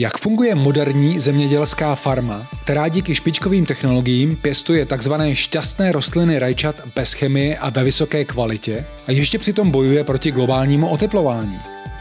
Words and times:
Jak 0.00 0.18
funguje 0.18 0.54
moderní 0.54 1.20
zemědělská 1.20 1.94
farma, 1.94 2.48
která 2.64 2.88
díky 2.88 3.14
špičkovým 3.14 3.66
technologiím 3.66 4.36
pěstuje 4.36 4.86
tzv. 4.86 5.12
šťastné 5.32 5.92
rostliny 5.92 6.38
rajčat 6.38 6.76
bez 6.94 7.12
chemie 7.12 7.58
a 7.58 7.70
ve 7.70 7.84
vysoké 7.84 8.24
kvalitě 8.24 8.86
a 9.06 9.12
ještě 9.12 9.38
přitom 9.38 9.70
bojuje 9.70 10.04
proti 10.04 10.30
globálnímu 10.30 10.88
oteplování? 10.88 11.58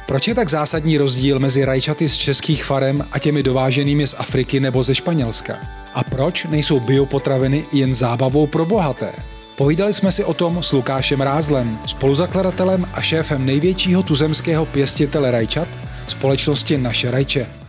Proč 0.08 0.28
je 0.28 0.36
tak 0.36 0.50
zásadní 0.50 0.98
rozdíl 0.98 1.40
mezi 1.40 1.66
rajčaty 1.66 2.10
z 2.10 2.18
českých 2.18 2.66
farem 2.66 3.06
a 3.12 3.20
těmi 3.20 3.44
dováženými 3.44 4.08
z 4.08 4.16
Afriky 4.18 4.60
nebo 4.60 4.84
ze 4.84 4.96
Španělska? 4.96 5.60
A 5.94 6.04
proč 6.04 6.46
nejsou 6.46 6.80
biopotraviny 6.80 7.66
jen 7.74 7.94
zábavou 7.94 8.48
pro 8.48 8.66
bohaté? 8.66 9.14
Povídali 9.56 9.94
jsme 9.94 10.12
si 10.12 10.24
o 10.24 10.34
tom 10.34 10.64
s 10.64 10.72
Lukášem 10.72 11.22
Rázlem, 11.22 11.80
spoluzakladatelem 11.86 12.88
a 12.94 13.02
šéfem 13.02 13.46
největšího 13.46 14.04
tuzemského 14.04 14.66
pěstitele 14.66 15.32
rajčat, 15.32 15.68
společnosti 16.08 16.78
Naše 16.78 17.12
rajče. 17.12 17.67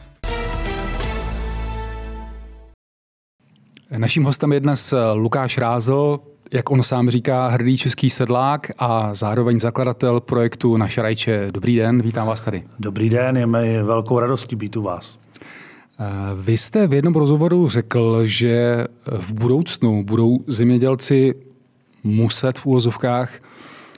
Naším 3.96 4.24
hostem 4.24 4.52
je 4.52 4.60
dnes 4.60 4.94
Lukáš 5.14 5.58
Rázl, 5.58 6.20
jak 6.52 6.70
on 6.70 6.82
sám 6.82 7.10
říká, 7.10 7.48
hrdý 7.48 7.76
český 7.76 8.11
sedlák 8.11 8.70
a 8.78 9.14
zároveň 9.14 9.61
zakladatel 9.61 10.20
projektu 10.20 10.76
Naše 10.76 11.02
rajče. 11.02 11.48
Dobrý 11.52 11.76
den, 11.76 12.02
vítám 12.02 12.26
vás 12.26 12.42
tady. 12.42 12.62
Dobrý 12.78 13.08
den, 13.08 13.36
je 13.36 13.46
mi 13.46 13.82
velkou 13.82 14.18
radostí 14.18 14.56
být 14.56 14.76
u 14.76 14.82
vás. 14.82 15.18
Eh, 16.00 16.04
vy 16.34 16.56
jste 16.56 16.86
v 16.86 16.94
jednom 16.94 17.14
rozhovoru 17.14 17.68
řekl, 17.68 18.26
že 18.26 18.84
v 19.18 19.32
budoucnu 19.32 20.04
budou 20.04 20.39
zemědělci 20.46 21.34
muset 22.04 22.58
v 22.58 22.66
úvozovkách 22.66 23.30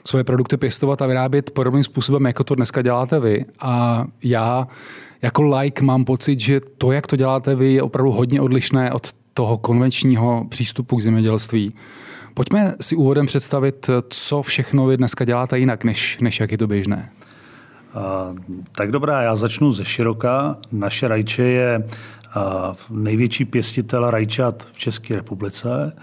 svoje 0.05 0.23
produkty 0.23 0.57
pěstovat 0.57 1.01
a 1.01 1.07
vyrábět 1.07 1.51
podobným 1.51 1.83
způsobem, 1.83 2.25
jako 2.25 2.43
to 2.43 2.55
dneska 2.55 2.81
děláte 2.81 3.19
vy. 3.19 3.45
A 3.59 4.05
já 4.23 4.67
jako 5.21 5.41
like 5.41 5.83
mám 5.83 6.05
pocit, 6.05 6.39
že 6.39 6.61
to, 6.77 6.91
jak 6.91 7.07
to 7.07 7.15
děláte 7.15 7.55
vy, 7.55 7.73
je 7.73 7.83
opravdu 7.83 8.11
hodně 8.11 8.41
odlišné 8.41 8.91
od 8.91 9.20
toho 9.33 9.57
konvenčního 9.57 10.45
přístupu 10.49 10.97
k 10.97 11.01
zemědělství. 11.01 11.73
Pojďme 12.33 12.75
si 12.81 12.95
úvodem 12.95 13.25
představit, 13.25 13.89
co 14.09 14.41
všechno 14.41 14.85
vy 14.85 14.97
dneska 14.97 15.25
děláte 15.25 15.59
jinak, 15.59 15.83
než, 15.83 16.19
než 16.19 16.39
jak 16.39 16.51
je 16.51 16.57
to 16.57 16.67
běžné. 16.67 17.11
Uh, 17.95 18.37
tak 18.71 18.91
dobrá, 18.91 19.21
já 19.21 19.35
začnu 19.35 19.71
ze 19.71 19.85
široka. 19.85 20.57
Naše 20.71 21.07
rajče 21.07 21.43
je 21.43 21.83
uh, 22.35 22.43
největší 22.89 23.45
pěstitel 23.45 24.09
rajčat 24.09 24.67
v 24.73 24.77
České 24.77 25.15
republice. 25.15 25.93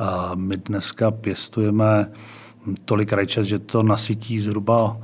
Uh, 0.00 0.36
my 0.36 0.56
dneska 0.56 1.10
pěstujeme 1.10 2.10
tolik 2.84 3.12
rajčat, 3.12 3.44
že 3.44 3.58
to 3.58 3.82
nasytí 3.82 4.40
zhruba, 4.40 4.96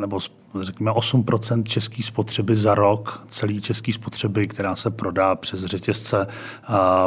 nebo 0.00 0.18
řekněme 0.60 0.90
8% 0.90 1.62
české 1.62 2.02
spotřeby 2.02 2.56
za 2.56 2.74
rok, 2.74 3.26
celý 3.28 3.60
český 3.60 3.92
spotřeby, 3.92 4.48
která 4.48 4.76
se 4.76 4.90
prodá 4.90 5.34
přes 5.34 5.64
řetězce, 5.64 6.26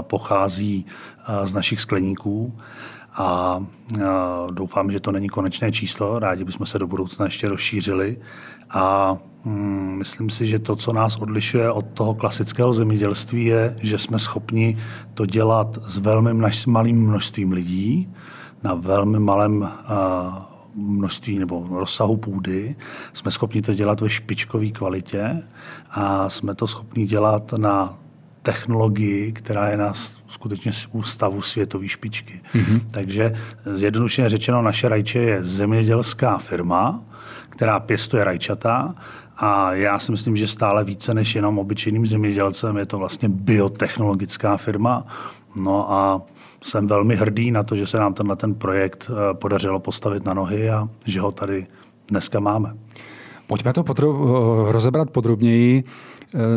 pochází 0.01 0.85
z 1.43 1.53
našich 1.53 1.81
skleníků. 1.81 2.57
A 3.17 3.59
doufám, 4.51 4.91
že 4.91 4.99
to 4.99 5.11
není 5.11 5.29
konečné 5.29 5.71
číslo. 5.71 6.19
Rádi 6.19 6.43
bychom 6.43 6.65
se 6.65 6.79
do 6.79 6.87
budoucna 6.87 7.25
ještě 7.25 7.49
rozšířili. 7.49 8.17
A 8.69 9.17
mm, 9.45 9.95
myslím 9.97 10.29
si, 10.29 10.47
že 10.47 10.59
to, 10.59 10.75
co 10.75 10.93
nás 10.93 11.17
odlišuje 11.17 11.71
od 11.71 11.85
toho 11.93 12.13
klasického 12.13 12.73
zemědělství, 12.73 13.45
je, 13.45 13.75
že 13.81 13.97
jsme 13.97 14.19
schopni 14.19 14.77
to 15.13 15.25
dělat 15.25 15.77
s 15.85 15.97
velmi 15.97 16.49
malým 16.67 17.07
množstvím 17.07 17.51
lidí, 17.51 18.13
na 18.67 18.73
velmi 18.73 19.19
malém 19.19 19.69
množství 20.75 21.39
nebo 21.39 21.67
rozsahu 21.71 22.17
půdy. 22.17 22.75
Jsme 23.13 23.31
schopni 23.31 23.61
to 23.61 23.73
dělat 23.73 24.01
ve 24.01 24.09
špičkové 24.09 24.69
kvalitě 24.69 25.43
a 25.91 26.29
jsme 26.29 26.55
to 26.55 26.67
schopni 26.67 27.05
dělat 27.05 27.53
na 27.53 27.99
technologii, 28.41 29.31
která 29.31 29.69
je 29.69 29.77
na 29.77 29.93
skutečně 30.27 30.71
ústavu 30.91 31.41
světové 31.41 31.87
špičky. 31.87 32.41
Mm-hmm. 32.53 32.81
Takže 32.91 33.33
zjednodušeně 33.65 34.29
řečeno, 34.29 34.61
naše 34.61 34.89
rajče 34.89 35.19
je 35.19 35.43
zemědělská 35.43 36.37
firma, 36.37 37.03
která 37.49 37.79
pěstuje 37.79 38.23
rajčata 38.23 38.95
a 39.37 39.73
já 39.73 39.99
si 39.99 40.11
myslím, 40.11 40.35
že 40.35 40.47
stále 40.47 40.83
více 40.83 41.13
než 41.13 41.35
jenom 41.35 41.59
obyčejným 41.59 42.05
zemědělcem 42.05 42.77
je 42.77 42.85
to 42.85 42.97
vlastně 42.97 43.29
biotechnologická 43.29 44.57
firma. 44.57 45.05
No 45.55 45.91
a 45.91 46.21
jsem 46.67 46.87
velmi 46.87 47.15
hrdý 47.15 47.51
na 47.51 47.63
to, 47.63 47.75
že 47.75 47.87
se 47.87 47.97
nám 47.97 48.13
tenhle 48.13 48.35
ten 48.35 48.55
projekt 48.55 49.11
eh, 49.11 49.33
podařilo 49.33 49.79
postavit 49.79 50.25
na 50.25 50.33
nohy 50.33 50.69
a 50.69 50.89
že 51.05 51.21
ho 51.21 51.31
tady 51.31 51.67
dneska 52.07 52.39
máme. 52.39 52.73
Pojďme 53.47 53.73
to 53.73 53.83
podro- 53.83 54.67
eh, 54.67 54.71
rozebrat 54.71 55.09
podrobněji 55.09 55.83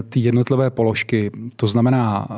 ty 0.09 0.21
jednotlivé 0.21 0.71
položky. 0.71 1.31
To 1.57 1.67
znamená, 1.67 2.29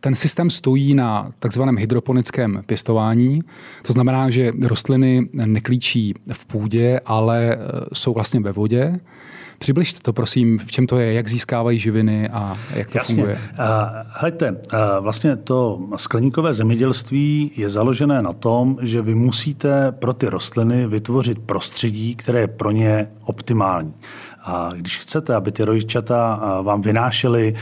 ten 0.00 0.14
systém 0.14 0.50
stojí 0.50 0.94
na 0.94 1.30
takzvaném 1.38 1.76
hydroponickém 1.76 2.62
pěstování. 2.66 3.40
To 3.86 3.92
znamená, 3.92 4.30
že 4.30 4.52
rostliny 4.62 5.28
neklíčí 5.32 6.14
v 6.32 6.46
půdě, 6.46 7.00
ale 7.06 7.58
jsou 7.92 8.14
vlastně 8.14 8.40
ve 8.40 8.52
vodě. 8.52 9.00
Přibližte 9.58 10.00
to, 10.02 10.12
prosím, 10.12 10.58
v 10.58 10.70
čem 10.70 10.86
to 10.86 10.98
je, 10.98 11.12
jak 11.12 11.28
získávají 11.28 11.78
živiny 11.78 12.28
a 12.28 12.56
jak 12.74 12.90
to 12.90 12.98
Jasně. 12.98 13.14
funguje. 13.14 13.38
Hejte, 14.20 14.56
vlastně 15.00 15.36
to 15.36 15.80
skleníkové 15.96 16.54
zemědělství 16.54 17.50
je 17.56 17.70
založené 17.70 18.22
na 18.22 18.32
tom, 18.32 18.78
že 18.82 19.02
vy 19.02 19.14
musíte 19.14 19.92
pro 19.92 20.12
ty 20.12 20.26
rostliny 20.26 20.86
vytvořit 20.86 21.38
prostředí, 21.38 22.16
které 22.16 22.40
je 22.40 22.48
pro 22.48 22.70
ně 22.70 23.08
optimální. 23.24 23.94
A 24.48 24.70
když 24.76 24.98
chcete, 24.98 25.34
aby 25.34 25.52
ty 25.52 25.64
rodičata 25.64 26.40
vám 26.62 26.82
vynášely 26.82 27.54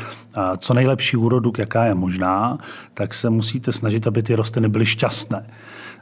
co 0.58 0.74
nejlepší 0.74 1.16
úrodu, 1.16 1.52
jaká 1.58 1.84
je 1.84 1.94
možná, 1.94 2.58
tak 2.94 3.14
se 3.14 3.30
musíte 3.30 3.72
snažit, 3.72 4.06
aby 4.06 4.22
ty 4.22 4.34
rostliny 4.34 4.68
byly 4.68 4.86
šťastné 4.86 5.46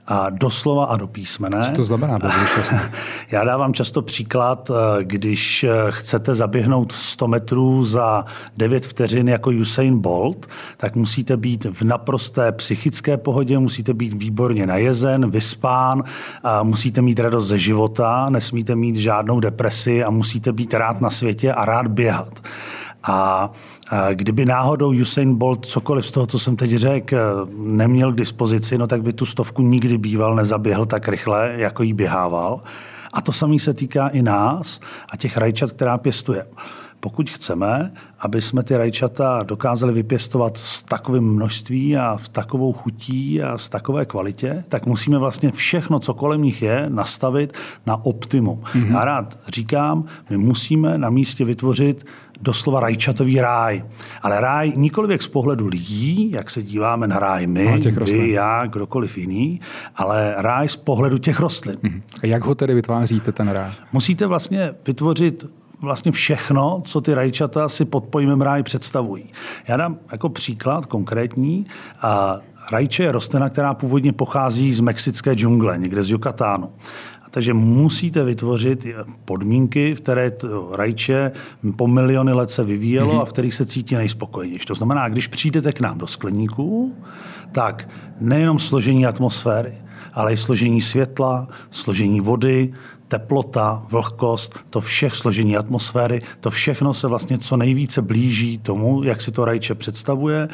a 0.06 0.30
doslova 0.30 0.84
a 0.84 0.96
do 0.96 1.06
písmene. 1.06 1.66
Co 1.66 1.72
to 1.72 1.84
znamená 1.84 2.18
Já 3.30 3.44
dávám 3.44 3.74
často 3.74 4.02
příklad, 4.02 4.70
eh, 4.70 5.04
když 5.04 5.64
eh, 5.64 5.70
chcete 5.90 6.34
zaběhnout 6.34 6.92
100 6.92 7.28
metrů 7.28 7.84
za 7.84 8.24
9 8.56 8.86
vteřin 8.86 9.28
jako 9.28 9.50
Usain 9.50 9.98
Bolt, 9.98 10.46
tak 10.76 10.96
musíte 10.96 11.36
být 11.36 11.64
v 11.64 11.82
naprosté 11.82 12.52
psychické 12.52 13.16
pohodě, 13.16 13.58
musíte 13.58 13.94
být 13.94 14.14
výborně 14.14 14.66
najezen, 14.66 15.30
vyspán, 15.30 16.02
a 16.44 16.62
musíte 16.62 17.02
mít 17.02 17.20
radost 17.20 17.46
ze 17.46 17.58
života, 17.58 18.26
nesmíte 18.30 18.76
mít 18.76 18.96
žádnou 18.96 19.40
depresi 19.40 20.04
a 20.04 20.10
musíte 20.10 20.52
být 20.52 20.74
rád 20.74 21.00
na 21.00 21.10
světě 21.10 21.52
a 21.52 21.64
rád 21.64 21.86
běhat. 21.86 22.40
A 23.06 23.50
kdyby 24.12 24.44
náhodou 24.44 25.00
Usain 25.00 25.34
Bolt 25.34 25.66
cokoliv 25.66 26.06
z 26.06 26.10
toho, 26.10 26.26
co 26.26 26.38
jsem 26.38 26.56
teď 26.56 26.70
řekl, 26.70 27.16
neměl 27.56 28.12
k 28.12 28.16
dispozici, 28.16 28.78
no 28.78 28.86
tak 28.86 29.02
by 29.02 29.12
tu 29.12 29.26
stovku 29.26 29.62
nikdy 29.62 29.98
býval 29.98 30.34
nezaběhl 30.34 30.86
tak 30.86 31.08
rychle, 31.08 31.52
jako 31.56 31.82
jí 31.82 31.92
běhával. 31.92 32.60
A 33.12 33.20
to 33.20 33.32
samé 33.32 33.58
se 33.58 33.74
týká 33.74 34.08
i 34.08 34.22
nás 34.22 34.80
a 35.10 35.16
těch 35.16 35.36
rajčat, 35.36 35.70
která 35.70 35.98
pěstuje. 35.98 36.46
Pokud 37.00 37.30
chceme, 37.30 37.92
aby 38.20 38.40
jsme 38.40 38.62
ty 38.62 38.76
rajčata 38.76 39.42
dokázali 39.42 39.92
vypěstovat 39.92 40.58
s 40.58 40.82
takovým 40.82 41.24
množství 41.24 41.96
a 41.96 42.16
v 42.16 42.28
takovou 42.28 42.72
chutí 42.72 43.42
a 43.42 43.58
s 43.58 43.68
takové 43.68 44.04
kvalitě, 44.04 44.64
tak 44.68 44.86
musíme 44.86 45.18
vlastně 45.18 45.50
všechno, 45.50 45.98
co 45.98 46.14
kolem 46.14 46.42
nich 46.42 46.62
je, 46.62 46.86
nastavit 46.88 47.52
na 47.86 48.04
optimum. 48.04 48.60
Mm-hmm. 48.60 48.92
Já 48.92 49.04
rád 49.04 49.38
říkám, 49.48 50.04
my 50.30 50.36
musíme 50.36 50.98
na 50.98 51.10
místě 51.10 51.44
vytvořit 51.44 52.06
doslova 52.44 52.80
rajčatový 52.80 53.40
ráj. 53.40 53.84
Ale 54.22 54.40
ráj 54.40 54.72
nikoliv 54.76 55.22
z 55.22 55.28
pohledu 55.28 55.66
lidí, 55.66 56.30
jak 56.30 56.50
se 56.50 56.62
díváme 56.62 57.06
na 57.06 57.18
ráj 57.18 57.46
my, 57.46 57.80
vy, 58.04 58.30
já, 58.30 58.66
kdokoliv 58.66 59.18
jiný, 59.18 59.60
ale 59.96 60.34
ráj 60.36 60.68
z 60.68 60.76
pohledu 60.76 61.18
těch 61.18 61.40
rostlin. 61.40 61.76
Mm-hmm. 61.76 62.02
A 62.22 62.26
jak 62.26 62.44
ho 62.44 62.54
tedy 62.54 62.74
vytváříte, 62.74 63.32
ten 63.32 63.48
ráj? 63.48 63.72
Musíte 63.92 64.26
vlastně 64.26 64.74
vytvořit 64.86 65.46
vlastně 65.80 66.12
všechno, 66.12 66.82
co 66.84 67.00
ty 67.00 67.14
rajčata 67.14 67.68
si 67.68 67.84
pod 67.84 68.04
pojmem 68.04 68.40
ráj 68.40 68.62
představují. 68.62 69.24
Já 69.68 69.76
dám 69.76 69.96
jako 70.12 70.28
příklad 70.28 70.86
konkrétní. 70.86 71.66
A 72.02 72.38
rajče 72.72 73.02
je 73.02 73.12
rostlina, 73.12 73.48
která 73.48 73.74
původně 73.74 74.12
pochází 74.12 74.72
z 74.72 74.80
mexické 74.80 75.34
džungle, 75.34 75.78
někde 75.78 76.02
z 76.02 76.10
Yucatánu. 76.10 76.70
Takže 77.34 77.54
musíte 77.54 78.24
vytvořit 78.24 78.86
podmínky, 79.24 79.94
v 79.94 80.00
které 80.00 80.30
to 80.30 80.70
rajče 80.76 81.32
po 81.76 81.86
miliony 81.86 82.32
let 82.32 82.50
se 82.50 82.64
vyvíjelo 82.64 83.14
mm-hmm. 83.14 83.20
a 83.20 83.24
v 83.24 83.32
kterých 83.32 83.54
se 83.54 83.66
cítí 83.66 83.94
nejspokojenější. 83.94 84.66
To 84.66 84.74
znamená, 84.74 85.08
když 85.08 85.26
přijdete 85.26 85.72
k 85.72 85.80
nám 85.80 85.98
do 85.98 86.06
skleníku, 86.06 86.94
tak 87.52 87.88
nejenom 88.20 88.58
složení 88.58 89.06
atmosféry, 89.06 89.72
ale 90.12 90.32
i 90.32 90.36
složení 90.36 90.80
světla, 90.80 91.48
složení 91.70 92.20
vody, 92.20 92.72
teplota, 93.14 93.82
vlhkost, 93.90 94.58
to 94.70 94.80
všech 94.80 95.14
složení 95.14 95.56
atmosféry, 95.56 96.20
to 96.40 96.50
všechno 96.50 96.94
se 96.94 97.08
vlastně 97.08 97.38
co 97.38 97.56
nejvíce 97.56 98.02
blíží 98.02 98.58
tomu, 98.58 99.02
jak 99.02 99.20
si 99.20 99.30
to 99.30 99.44
rajče 99.44 99.74
představuje, 99.74 100.48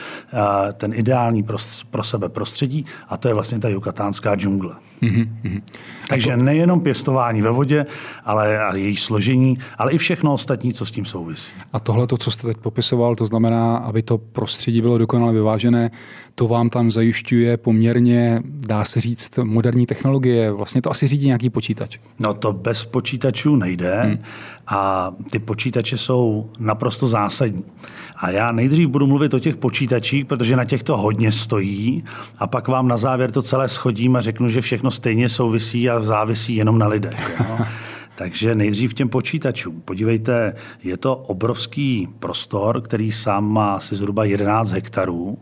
ten 0.73 0.93
ideální 0.95 1.43
pro, 1.43 1.59
pro 1.91 2.03
sebe 2.03 2.29
prostředí 2.29 2.85
a 3.09 3.17
to 3.17 3.29
je 3.29 3.35
vlastně 3.35 3.59
ta 3.59 3.69
jukatánská 3.69 4.37
džungle. 4.37 4.75
Mm-hmm. 5.03 5.62
Takže 6.09 6.31
to... 6.31 6.37
nejenom 6.37 6.81
pěstování 6.81 7.43
ve 7.43 7.51
vodě, 7.51 7.87
ale 8.25 8.59
a 8.59 8.77
její 8.77 8.97
složení, 8.97 9.59
ale 9.79 9.93
i 9.93 9.99
všechno 9.99 10.35
ostatní, 10.35 10.73
co 10.73 10.87
s 10.87 10.91
tím 10.91 11.05
souvisí. 11.05 11.53
A 11.73 11.81
tohle, 11.81 12.06
to, 12.06 12.17
co 12.17 12.31
jste 12.31 12.47
teď 12.47 12.56
popisoval, 12.56 13.17
to 13.17 13.27
znamená, 13.27 13.77
aby 13.77 14.03
to 14.03 14.19
prostředí 14.19 14.81
bylo 14.81 14.99
dokonale 14.99 15.33
vyvážené, 15.33 15.91
to 16.35 16.49
vám 16.49 16.71
tam 16.71 16.91
zajišťuje 16.91 17.56
poměrně, 17.56 18.43
dá 18.44 18.85
se 18.85 19.00
říct, 19.00 19.38
moderní 19.43 19.87
technologie. 19.87 20.53
Vlastně 20.53 20.82
to 20.82 20.91
asi 20.91 21.06
řídí 21.06 21.27
nějaký 21.27 21.50
počítač. 21.50 21.99
No 22.19 22.35
to 22.35 22.53
bez 22.53 22.85
počítačů 22.85 23.56
nejde 23.56 24.00
hmm. 24.03 24.19
a 24.67 25.12
ty 25.31 25.38
počítače 25.38 25.99
jsou 25.99 26.50
naprosto 26.59 27.06
zásadní. 27.06 27.65
A 28.17 28.31
já 28.31 28.53
nejdřív 28.53 28.88
budu 28.88 29.06
mluvit 29.06 29.35
o 29.35 29.38
těch 29.38 29.56
počítačích, 29.56 30.25
protože 30.25 30.56
na 30.56 30.65
těch 30.65 30.82
to 30.82 30.97
hodně 30.97 31.32
stojí 31.32 32.05
a 32.38 32.47
pak 32.47 32.69
vám 32.69 32.88
na 32.88 32.97
závěr 32.97 33.31
to 33.31 33.43
celé 33.43 33.69
schodím 33.69 34.17
a 34.17 34.21
řeknu, 34.21 34.49
že 34.49 34.61
všechno 34.61 34.91
stejně 34.91 35.29
souvisí 35.29 35.91
a 35.91 36.00
závisí 36.00 36.56
jenom 36.56 36.79
na 36.79 36.87
lidech. 36.87 37.41
Jo? 37.49 37.59
Takže 38.20 38.55
nejdřív 38.55 38.94
těm 38.94 39.08
počítačům. 39.08 39.81
Podívejte, 39.81 40.55
je 40.82 40.96
to 40.96 41.17
obrovský 41.17 42.08
prostor, 42.19 42.81
který 42.81 43.12
sám 43.12 43.52
má 43.52 43.75
asi 43.75 43.96
zhruba 43.96 44.25
11 44.25 44.70
hektarů. 44.70 45.38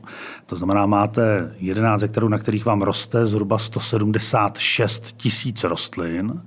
To 0.47 0.57
znamená, 0.57 0.87
máte 0.87 1.55
11 1.61 2.03
hektarů, 2.03 2.29
na 2.29 2.39
kterých 2.39 2.65
vám 2.65 2.83
roste 2.83 3.27
zhruba 3.27 3.59
176 3.59 5.17
tisíc 5.17 5.65
rostlin. 5.65 6.43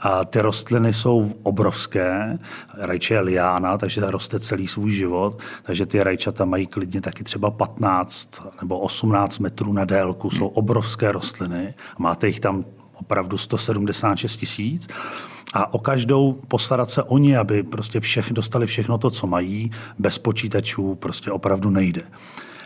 A 0.00 0.24
ty 0.24 0.40
rostliny 0.40 0.92
jsou 0.92 1.32
obrovské. 1.42 2.38
Rajče 2.74 3.14
je 3.14 3.20
liána, 3.20 3.78
takže 3.78 4.00
ta 4.00 4.10
roste 4.10 4.40
celý 4.40 4.66
svůj 4.66 4.90
život. 4.90 5.42
Takže 5.62 5.86
ty 5.86 6.02
rajčata 6.02 6.44
mají 6.44 6.66
klidně 6.66 7.00
taky 7.00 7.24
třeba 7.24 7.50
15 7.50 8.42
nebo 8.62 8.78
18 8.78 9.38
metrů 9.38 9.72
na 9.72 9.84
délku. 9.84 10.30
Jsou 10.30 10.46
obrovské 10.46 11.12
rostliny. 11.12 11.74
Máte 11.98 12.26
jich 12.26 12.40
tam 12.40 12.64
opravdu 12.94 13.38
176 13.38 14.36
tisíc 14.36 14.88
a 15.54 15.74
o 15.74 15.78
každou 15.78 16.32
postarat 16.48 16.90
se 16.90 17.02
oni, 17.02 17.36
aby 17.36 17.62
prostě 17.62 18.00
všech, 18.00 18.32
dostali 18.32 18.66
všechno 18.66 18.98
to, 18.98 19.10
co 19.10 19.26
mají, 19.26 19.70
bez 19.98 20.18
počítačů 20.18 20.94
prostě 20.94 21.30
opravdu 21.30 21.70
nejde. 21.70 22.02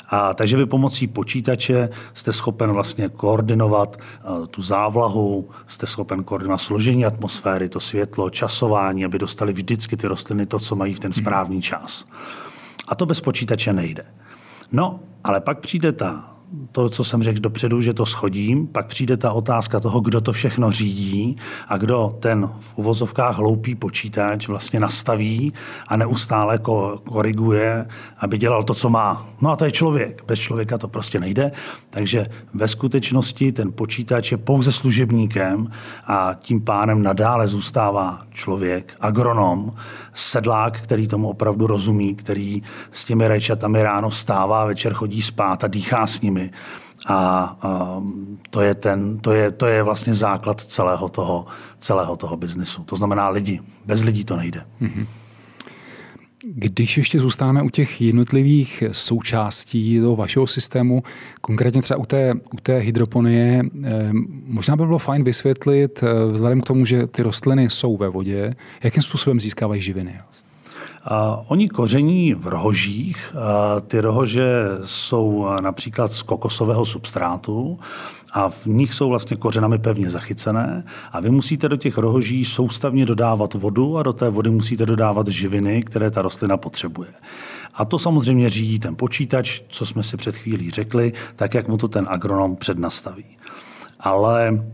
A 0.09 0.35
takže 0.35 0.57
vy 0.57 0.67
pomocí 0.67 1.07
počítače 1.07 1.89
jste 2.15 2.33
schopen 2.33 2.73
vlastně 2.73 3.09
koordinovat 3.09 3.97
uh, 3.97 4.47
tu 4.47 4.63
závlahu, 4.63 5.51
jste 5.67 5.87
schopen 5.87 6.25
koordinovat 6.25 6.59
složení 6.59 7.07
atmosféry, 7.07 7.69
to 7.69 7.81
světlo, 7.81 8.31
časování, 8.31 9.05
aby 9.05 9.19
dostali 9.19 9.53
vždycky 9.53 9.97
ty 9.97 10.07
rostliny 10.07 10.47
to, 10.47 10.59
co 10.59 10.77
mají 10.77 10.95
v 10.95 11.01
ten 11.01 11.13
správný 11.13 11.63
čas. 11.63 12.05
A 12.89 12.95
to 12.95 13.07
bez 13.07 13.21
počítače 13.21 13.73
nejde. 13.73 14.05
No, 14.73 15.01
ale 15.25 15.41
pak 15.41 15.61
přijde 15.61 15.93
ta 15.93 16.32
to, 16.73 16.89
co 16.89 17.05
jsem 17.05 17.23
řekl 17.23 17.41
dopředu, 17.41 17.81
že 17.81 17.95
to 17.95 18.07
schodím, 18.07 18.67
pak 18.67 18.87
přijde 18.87 19.17
ta 19.17 19.33
otázka 19.33 19.81
toho, 19.81 20.01
kdo 20.01 20.21
to 20.21 20.33
všechno 20.33 20.71
řídí 20.71 21.37
a 21.69 21.77
kdo 21.77 22.17
ten 22.21 22.49
v 22.61 22.79
uvozovkách 22.79 23.37
hloupý 23.37 23.75
počítač 23.75 24.49
vlastně 24.49 24.81
nastaví 24.81 25.53
a 25.89 25.97
neustále 25.97 26.59
ko- 26.59 26.99
koriguje, 26.99 27.87
aby 28.19 28.39
dělal 28.39 28.63
to, 28.63 28.75
co 28.75 28.89
má. 28.89 29.27
No 29.41 29.51
a 29.51 29.57
to 29.57 29.65
je 29.65 29.73
člověk. 29.73 30.25
Bez 30.27 30.39
člověka 30.39 30.79
to 30.79 30.89
prostě 30.89 31.21
nejde. 31.21 31.53
Takže 31.91 32.27
ve 32.55 32.69
skutečnosti 32.69 33.53
ten 33.53 33.73
počítač 33.73 34.33
je 34.33 34.39
pouze 34.39 34.73
služebníkem 34.73 35.71
a 36.07 36.35
tím 36.39 36.61
pánem 36.61 37.03
nadále 37.03 37.49
zůstává 37.49 38.19
člověk, 38.31 38.95
agronom, 39.01 39.75
sedlák, 40.15 40.81
který 40.81 41.09
tomu 41.09 41.29
opravdu 41.29 41.67
rozumí, 41.67 42.15
který 42.15 42.63
s 42.93 43.05
těmi 43.05 43.29
rajčatami 43.29 43.83
ráno 43.83 44.09
vstává, 44.09 44.67
večer 44.67 44.93
chodí 44.93 45.23
spát 45.23 45.65
a 45.65 45.69
dýchá 45.69 46.07
s 46.07 46.21
nimi. 46.21 46.42
A, 47.07 47.17
a 47.63 48.03
to, 48.51 48.61
je 48.61 48.75
ten, 48.75 49.19
to, 49.19 49.33
je, 49.33 49.51
to 49.51 49.67
je 49.67 49.83
vlastně 49.83 50.15
základ 50.15 50.61
celého 50.61 51.09
toho, 51.09 51.47
celého 51.79 52.17
toho 52.17 52.37
biznesu. 52.37 52.85
To 52.85 52.97
znamená 52.97 53.29
lidi. 53.29 53.61
Bez 53.85 54.03
lidí 54.03 54.25
to 54.25 54.37
nejde. 54.37 54.65
Mm-hmm. 54.83 55.07
Když 56.45 56.97
ještě 56.97 57.21
zůstaneme 57.21 57.63
u 57.63 57.71
těch 57.71 58.01
jednotlivých 58.01 58.85
součástí 58.93 60.01
toho 60.01 60.17
vašeho 60.17 60.47
systému, 60.47 61.03
konkrétně 61.41 61.83
třeba 61.83 62.01
u 62.01 62.07
té, 62.07 62.35
u 62.55 62.57
té 62.63 62.79
hydroponie, 62.79 63.63
eh, 63.85 64.11
možná 64.45 64.77
by 64.77 64.87
bylo 64.87 64.99
fajn 64.99 65.25
vysvětlit, 65.25 66.03
eh, 66.03 66.33
vzhledem 66.33 66.61
k 66.61 66.67
tomu, 66.67 66.85
že 66.85 67.07
ty 67.07 67.23
rostliny 67.23 67.71
jsou 67.71 67.97
ve 67.97 68.09
vodě, 68.09 68.55
jakým 68.85 69.03
způsobem 69.03 69.41
získávají 69.41 69.83
živiny? 69.83 70.19
Oni 71.47 71.69
koření 71.69 72.35
v 72.35 72.47
rohožích. 72.47 73.35
Ty 73.87 74.01
rohože 74.01 74.65
jsou 74.85 75.47
například 75.61 76.13
z 76.13 76.23
kokosového 76.23 76.85
substrátu 76.85 77.79
a 78.33 78.49
v 78.49 78.67
nich 78.67 78.95
jsou 78.95 79.09
vlastně 79.09 79.37
kořenami 79.37 79.79
pevně 79.79 80.11
zachycené 80.11 80.85
a 81.13 81.21
vy 81.21 81.31
musíte 81.31 81.69
do 81.69 81.77
těch 81.77 81.99
rohoží 81.99 82.45
soustavně 82.45 83.07
dodávat 83.07 83.55
vodu 83.55 83.99
a 83.99 84.03
do 84.03 84.13
té 84.13 84.31
vody 84.31 84.51
musíte 84.51 84.87
dodávat 84.87 85.29
živiny, 85.29 85.83
které 85.83 86.11
ta 86.11 86.23
rostlina 86.23 86.57
potřebuje. 86.57 87.11
A 87.75 87.85
to 87.85 87.99
samozřejmě 87.99 88.51
řídí 88.51 88.79
ten 88.79 88.97
počítač, 88.97 89.61
co 89.69 89.87
jsme 89.87 90.03
si 90.03 90.17
před 90.17 90.37
chvílí 90.37 90.71
řekli, 90.71 91.13
tak 91.37 91.55
jak 91.55 91.69
mu 91.69 91.77
to 91.77 91.89
ten 91.89 92.07
agronom 92.11 92.57
přednastaví. 92.57 93.25
Ale 94.01 94.65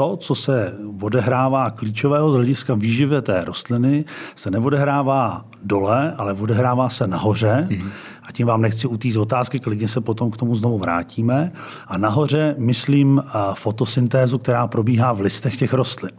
to, 0.00 0.16
co 0.16 0.34
se 0.34 0.74
odehrává 1.02 1.70
klíčového 1.70 2.32
z 2.32 2.34
hlediska 2.34 2.74
výživy 2.74 3.22
té 3.22 3.44
rostliny, 3.44 4.04
se 4.36 4.50
neodehrává 4.50 5.44
dole, 5.62 6.14
ale 6.16 6.32
odehrává 6.32 6.88
se 6.88 7.06
nahoře. 7.06 7.68
Mm-hmm. 7.70 7.88
A 8.22 8.32
tím 8.32 8.46
vám 8.46 8.62
nechci 8.62 8.86
utíct 8.86 9.16
otázky, 9.16 9.60
klidně 9.60 9.88
se 9.88 10.00
potom 10.00 10.30
k 10.30 10.36
tomu 10.36 10.56
znovu 10.56 10.78
vrátíme. 10.78 11.52
A 11.86 11.98
nahoře 11.98 12.54
myslím 12.58 13.22
fotosyntézu, 13.54 14.38
která 14.38 14.66
probíhá 14.66 15.12
v 15.12 15.20
listech 15.20 15.56
těch 15.56 15.72
rostlin. 15.72 16.12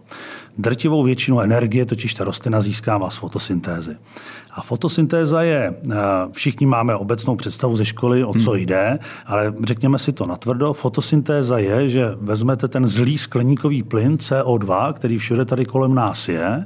Drtivou 0.57 1.03
většinu 1.03 1.39
energie 1.39 1.85
totiž 1.85 2.13
ta 2.13 2.23
rostlina 2.23 2.61
získává 2.61 3.09
z 3.09 3.17
fotosyntézy. 3.17 3.95
A 4.51 4.61
fotosyntéza 4.61 5.41
je, 5.41 5.75
eh, 5.91 5.95
všichni 6.31 6.65
máme 6.65 6.95
obecnou 6.95 7.35
představu 7.35 7.77
ze 7.77 7.85
školy, 7.85 8.23
o 8.23 8.33
co 8.33 8.51
hmm. 8.51 8.59
jde, 8.59 8.99
ale 9.25 9.53
řekněme 9.63 9.99
si 9.99 10.11
to 10.13 10.25
natvrdo, 10.25 10.73
fotosyntéza 10.73 11.57
je, 11.57 11.89
že 11.89 12.11
vezmete 12.21 12.67
ten 12.67 12.87
zlý 12.87 13.17
skleníkový 13.17 13.83
plyn 13.83 14.15
CO2, 14.15 14.93
který 14.93 15.17
všude 15.17 15.45
tady 15.45 15.65
kolem 15.65 15.95
nás 15.95 16.29
je, 16.29 16.65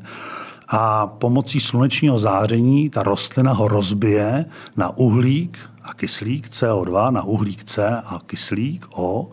a 0.67 1.07
pomocí 1.07 1.59
slunečního 1.59 2.17
záření 2.17 2.89
ta 2.89 3.03
rostlina 3.03 3.53
ho 3.53 3.67
rozbije 3.67 4.45
na 4.77 4.97
uhlík 4.97 5.57
a 5.83 5.93
kyslík 5.93 6.47
CO2, 6.47 7.11
na 7.11 7.23
uhlík 7.23 7.63
C 7.63 8.01
a 8.05 8.21
kyslík 8.25 8.85
O. 8.95 9.29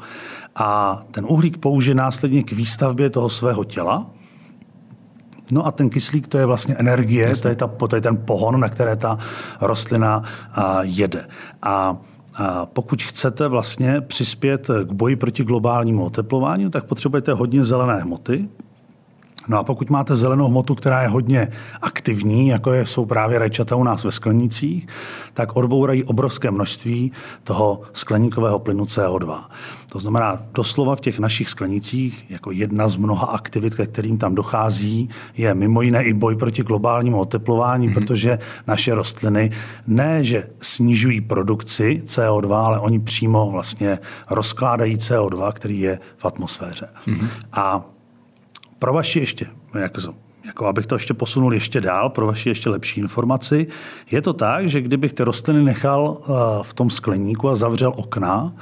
A 0.57 1.03
ten 1.11 1.25
uhlík 1.29 1.59
použije 1.59 1.95
následně 1.95 2.43
k 2.43 2.53
výstavbě 2.53 3.11
toho 3.11 3.29
svého 3.29 3.65
těla, 3.65 4.07
No 5.53 5.67
a 5.67 5.71
ten 5.71 5.91
kyslík 5.91 6.27
to 6.27 6.39
je 6.39 6.47
vlastně 6.47 6.75
energie, 6.75 7.33
to 7.43 7.49
je, 7.49 7.55
ta, 7.55 7.67
to 7.67 7.97
je 7.97 8.03
ten 8.03 8.17
pohon, 8.17 8.61
na 8.61 8.69
které 8.69 8.97
ta 8.97 9.19
rostlina 9.61 10.23
jede. 10.83 11.27
A 11.63 11.97
a 12.37 12.67
pokud 12.67 13.03
chcete 13.03 13.49
vlastně 13.49 14.01
přispět 14.01 14.71
k 14.85 14.93
boji 14.93 15.17
proti 15.17 15.45
globálnímu 15.45 16.05
oteplování, 16.05 16.71
tak 16.71 16.85
potřebujete 16.85 17.33
hodně 17.33 17.65
zelené 17.65 18.01
hmoty, 18.01 18.49
No 19.49 19.59
a 19.59 19.65
pokud 19.65 19.91
máte 19.91 20.17
zelenou 20.17 20.49
hmotu, 20.49 20.75
která 20.75 21.03
je 21.03 21.09
hodně 21.09 21.49
aktivní, 21.83 22.49
jako 22.49 22.73
je, 22.73 22.87
jsou 22.87 23.05
právě 23.05 23.39
rajčata 23.39 23.77
u 23.77 23.85
nás 23.85 24.05
ve 24.05 24.13
sklenících, 24.13 24.87
tak 25.35 25.57
odbourají 25.57 26.05
obrovské 26.05 26.51
množství 26.51 27.13
toho 27.45 27.81
skleníkového 27.93 28.59
plynu 28.59 28.85
CO2. 28.85 29.41
To 29.93 29.99
znamená, 29.99 30.43
doslova 30.55 30.97
v 30.97 31.01
těch 31.01 31.19
našich 31.19 31.51
sklenících, 31.51 32.31
jako 32.31 32.51
jedna 32.51 32.89
z 32.89 32.97
mnoha 32.97 33.27
aktivit, 33.27 33.75
ke 33.75 33.87
kterým 33.87 34.19
tam 34.19 34.35
dochází, 34.35 35.09
je 35.37 35.55
mimo 35.55 35.83
jiné 35.83 36.05
i 36.05 36.13
boj 36.13 36.37
proti 36.37 36.63
globálnímu 36.63 37.21
oteplování, 37.21 37.89
mm-hmm. 37.89 37.95
protože 37.95 38.39
naše 38.67 38.95
rostliny 38.95 39.51
ne, 39.87 40.25
že 40.25 40.49
snižují 40.61 41.21
produkci 41.21 42.03
CO2, 42.07 42.55
ale 42.55 42.81
oni 42.81 43.01
přímo 43.01 43.51
vlastně 43.51 43.99
rozkládají 44.31 44.97
CO2, 44.97 45.53
který 45.53 45.81
je 45.81 45.99
v 46.17 46.25
atmosféře. 46.25 46.89
Mm-hmm. 47.07 47.29
A 47.53 47.92
pro 48.83 48.93
vaši 48.93 49.19
ještě, 49.21 49.47
jak, 49.81 49.93
jako 50.47 50.67
abych 50.67 50.87
to 50.87 50.95
ještě 50.95 51.15
posunul 51.15 51.55
ještě 51.55 51.81
dál, 51.81 52.11
pro 52.11 52.27
vaši 52.27 52.49
ještě 52.49 52.71
lepší 52.71 53.01
informaci, 53.01 53.67
je 54.11 54.23
to 54.23 54.33
tak, 54.33 54.69
že 54.69 54.81
kdybych 54.81 55.13
ty 55.13 55.23
rostliny 55.23 55.63
nechal 55.63 56.19
eh, 56.21 56.33
v 56.63 56.75
tom 56.75 56.91
skleníku 56.91 57.49
a 57.49 57.57
zavřel 57.57 57.93
okna, 57.97 58.53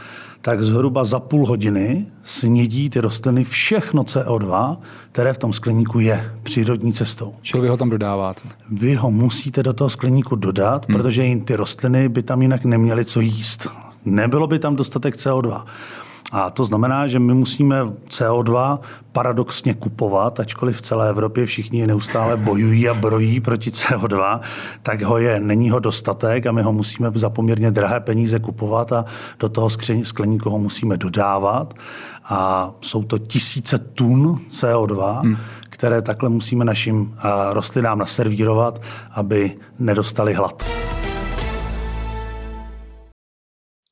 tak 0.42 0.62
zhruba 0.62 1.04
za 1.04 1.20
půl 1.20 1.46
hodiny 1.46 2.06
snědí 2.22 2.90
ty 2.90 3.00
rostliny 3.00 3.44
všechno 3.44 4.02
CO2, 4.02 4.76
které 5.12 5.32
v 5.32 5.38
tom 5.38 5.52
skleníku 5.52 6.00
je 6.00 6.32
přírodní 6.42 6.92
cestou. 6.92 7.34
Čili 7.42 7.62
vy 7.62 7.68
ho 7.68 7.76
tam 7.76 7.90
dodáváte? 7.90 8.48
Vy 8.70 8.94
ho 8.94 9.10
musíte 9.10 9.62
do 9.62 9.72
toho 9.72 9.90
skleníku 9.90 10.36
dodat, 10.36 10.88
hmm. 10.88 10.96
protože 10.96 11.24
ty 11.44 11.56
rostliny 11.56 12.08
by 12.08 12.22
tam 12.22 12.42
jinak 12.42 12.64
neměly 12.64 13.04
co 13.04 13.20
jíst. 13.20 13.68
Nebylo 14.04 14.46
by 14.46 14.58
tam 14.58 14.76
dostatek 14.76 15.14
CO2. 15.16 15.64
A 16.32 16.50
to 16.50 16.64
znamená, 16.64 17.06
že 17.06 17.18
my 17.18 17.34
musíme 17.34 17.76
CO2 18.08 18.78
paradoxně 19.12 19.74
kupovat, 19.74 20.40
ačkoliv 20.40 20.76
v 20.76 20.82
celé 20.82 21.08
Evropě 21.08 21.46
všichni 21.46 21.86
neustále 21.86 22.36
bojují 22.36 22.88
a 22.88 22.94
brojí 22.94 23.40
proti 23.40 23.70
CO2, 23.70 24.40
tak 24.82 25.02
ho 25.02 25.18
je, 25.18 25.40
není 25.40 25.70
ho 25.70 25.78
dostatek 25.78 26.46
a 26.46 26.52
my 26.52 26.62
ho 26.62 26.72
musíme 26.72 27.10
za 27.14 27.30
poměrně 27.30 27.70
drahé 27.70 28.00
peníze 28.00 28.38
kupovat 28.38 28.92
a 28.92 29.04
do 29.40 29.48
toho 29.48 29.68
skleníku 30.02 30.50
ho 30.50 30.58
musíme 30.58 30.96
dodávat. 30.96 31.74
A 32.24 32.70
jsou 32.80 33.02
to 33.02 33.18
tisíce 33.18 33.78
tun 33.78 34.40
CO2, 34.50 35.20
hmm. 35.20 35.36
které 35.62 36.02
takhle 36.02 36.28
musíme 36.28 36.64
našim 36.64 37.14
rostlinám 37.50 37.98
naservírovat, 37.98 38.82
aby 39.14 39.56
nedostali 39.78 40.34
hlad. 40.34 40.64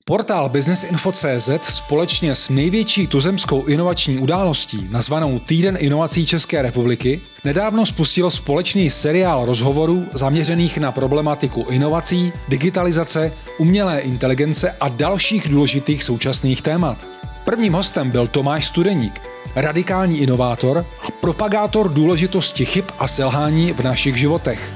Portál 0.08 0.48
businessinfo.cz 0.48 1.50
společně 1.62 2.34
s 2.34 2.50
největší 2.50 3.06
tuzemskou 3.06 3.64
inovační 3.64 4.18
událostí, 4.18 4.88
nazvanou 4.90 5.38
Týden 5.38 5.76
inovací 5.80 6.26
České 6.26 6.62
republiky, 6.62 7.20
nedávno 7.44 7.86
spustilo 7.86 8.30
společný 8.30 8.90
seriál 8.90 9.44
rozhovorů 9.44 10.06
zaměřených 10.12 10.78
na 10.78 10.92
problematiku 10.92 11.66
inovací, 11.70 12.32
digitalizace, 12.48 13.32
umělé 13.58 14.00
inteligence 14.00 14.76
a 14.80 14.88
dalších 14.88 15.48
důležitých 15.48 16.04
současných 16.04 16.62
témat. 16.62 17.08
Prvním 17.44 17.72
hostem 17.72 18.10
byl 18.10 18.26
Tomáš 18.26 18.66
Studeník, 18.66 19.20
radikální 19.56 20.18
inovátor 20.18 20.78
a 20.78 21.10
propagátor 21.20 21.92
důležitosti 21.92 22.64
chyb 22.64 22.84
a 22.98 23.08
selhání 23.08 23.72
v 23.72 23.80
našich 23.80 24.16
životech. 24.16 24.72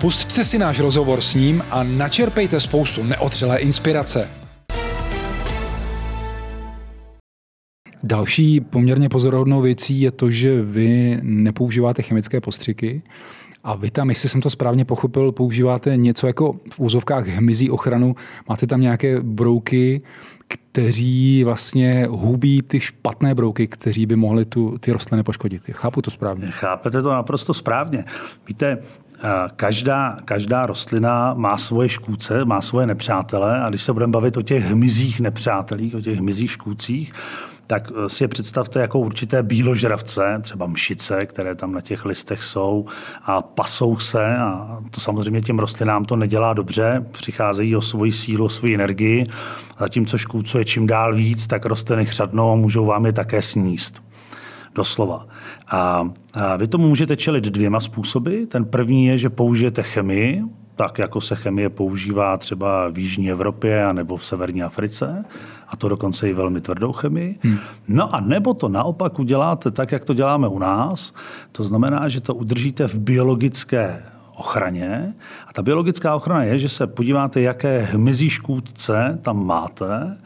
Pusťte 0.00 0.44
si 0.44 0.58
náš 0.58 0.80
rozhovor 0.80 1.20
s 1.20 1.34
ním 1.34 1.64
a 1.70 1.82
načerpejte 1.82 2.60
spoustu 2.60 3.02
neotřelé 3.02 3.58
inspirace. 3.58 4.43
Další 8.04 8.60
poměrně 8.60 9.08
pozoruhodnou 9.08 9.60
věcí 9.60 10.00
je 10.00 10.10
to, 10.10 10.30
že 10.30 10.62
vy 10.62 11.18
nepoužíváte 11.22 12.02
chemické 12.02 12.40
postřiky, 12.40 13.02
a 13.64 13.76
vy 13.76 13.90
tam, 13.90 14.08
jestli 14.08 14.28
jsem 14.28 14.40
to 14.40 14.50
správně 14.50 14.84
pochopil, 14.84 15.32
používáte 15.32 15.96
něco 15.96 16.26
jako 16.26 16.56
v 16.70 16.80
úzovkách 16.80 17.26
hmyzí 17.26 17.70
ochranu. 17.70 18.14
Máte 18.48 18.66
tam 18.66 18.80
nějaké 18.80 19.20
brouky, 19.22 20.02
kteří 20.48 21.44
vlastně 21.44 22.06
hubí 22.10 22.62
ty 22.62 22.80
špatné 22.80 23.34
brouky, 23.34 23.66
kteří 23.66 24.06
by 24.06 24.16
mohly 24.16 24.44
tu, 24.44 24.78
ty 24.78 24.92
rostliny 24.92 25.22
poškodit. 25.22 25.62
Chápu 25.72 26.02
to 26.02 26.10
správně? 26.10 26.46
Chápete 26.50 27.02
to 27.02 27.10
naprosto 27.10 27.54
správně. 27.54 28.04
Víte, 28.48 28.78
každá, 29.56 30.18
každá 30.24 30.66
rostlina 30.66 31.34
má 31.34 31.56
svoje 31.56 31.88
škůdce, 31.88 32.44
má 32.44 32.60
svoje 32.60 32.86
nepřátele 32.86 33.60
a 33.60 33.68
když 33.68 33.82
se 33.82 33.92
budeme 33.92 34.10
bavit 34.10 34.36
o 34.36 34.42
těch 34.42 34.64
hmyzích 34.64 35.20
nepřátelích, 35.20 35.94
o 35.94 36.00
těch 36.00 36.18
hmyzích 36.18 36.50
škůdcích, 36.50 37.12
tak 37.66 37.92
eh, 37.94 38.08
si 38.08 38.24
je 38.24 38.28
představte 38.28 38.80
jako 38.80 38.98
určité 38.98 39.42
bíložravce, 39.42 40.38
třeba 40.42 40.66
mšice, 40.66 41.26
které 41.26 41.54
tam 41.54 41.72
na 41.72 41.80
těch 41.80 42.04
listech 42.04 42.42
jsou 42.42 42.86
a 43.24 43.42
pasou 43.42 43.98
se 43.98 44.36
a 44.36 44.78
to 44.90 45.00
samozřejmě 45.00 45.40
těm 45.40 45.58
rostlinám 45.58 46.04
to 46.04 46.16
nedělá 46.16 46.54
dobře, 46.54 47.06
přicházejí 47.10 47.76
o 47.76 47.80
svoji 47.80 48.12
sílu, 48.12 48.44
o 48.44 48.48
svoji 48.48 48.74
energii, 48.74 49.26
zatímco 49.78 50.18
škůdců 50.18 50.58
je 50.58 50.64
čím 50.64 50.86
dál 50.86 51.14
víc, 51.14 51.46
tak 51.46 51.66
rostliny 51.66 52.06
chřadnou 52.06 52.52
a 52.52 52.54
můžou 52.54 52.86
vám 52.86 53.06
je 53.06 53.12
také 53.12 53.42
sníst 53.42 54.02
doslova. 54.74 55.26
A, 55.68 56.10
a 56.34 56.56
vy 56.56 56.66
tomu 56.66 56.88
můžete 56.88 57.16
čelit 57.16 57.44
dvěma 57.44 57.80
způsoby. 57.80 58.42
Ten 58.44 58.64
první 58.64 59.06
je, 59.06 59.18
že 59.18 59.30
použijete 59.30 59.82
chemii, 59.82 60.42
tak 60.76 60.98
jako 60.98 61.20
se 61.20 61.36
chemie 61.36 61.68
používá 61.68 62.36
třeba 62.36 62.88
v 62.88 62.98
Jižní 62.98 63.30
Evropě 63.30 63.88
nebo 63.92 64.16
v 64.16 64.24
Severní 64.24 64.62
Africe, 64.62 65.24
a 65.68 65.76
to 65.76 65.88
dokonce 65.88 66.28
i 66.28 66.32
velmi 66.32 66.60
tvrdou 66.60 66.92
chemii. 66.92 67.38
Hmm. 67.42 67.58
No 67.88 68.14
a 68.14 68.20
nebo 68.20 68.54
to 68.54 68.68
naopak 68.68 69.18
uděláte 69.18 69.70
tak, 69.70 69.92
jak 69.92 70.04
to 70.04 70.14
děláme 70.14 70.48
u 70.48 70.58
nás, 70.58 71.14
to 71.52 71.64
znamená, 71.64 72.08
že 72.08 72.20
to 72.20 72.34
udržíte 72.34 72.88
v 72.88 72.98
biologické 72.98 74.02
ochraně. 74.36 75.14
A 75.46 75.52
ta 75.52 75.62
biologická 75.62 76.14
ochrana 76.14 76.44
je, 76.44 76.58
že 76.58 76.68
se 76.68 76.86
podíváte, 76.86 77.40
jaké 77.40 77.80
hmyzí 77.80 78.30
škůdce 78.30 79.18
tam 79.22 79.46
máte 79.46 80.18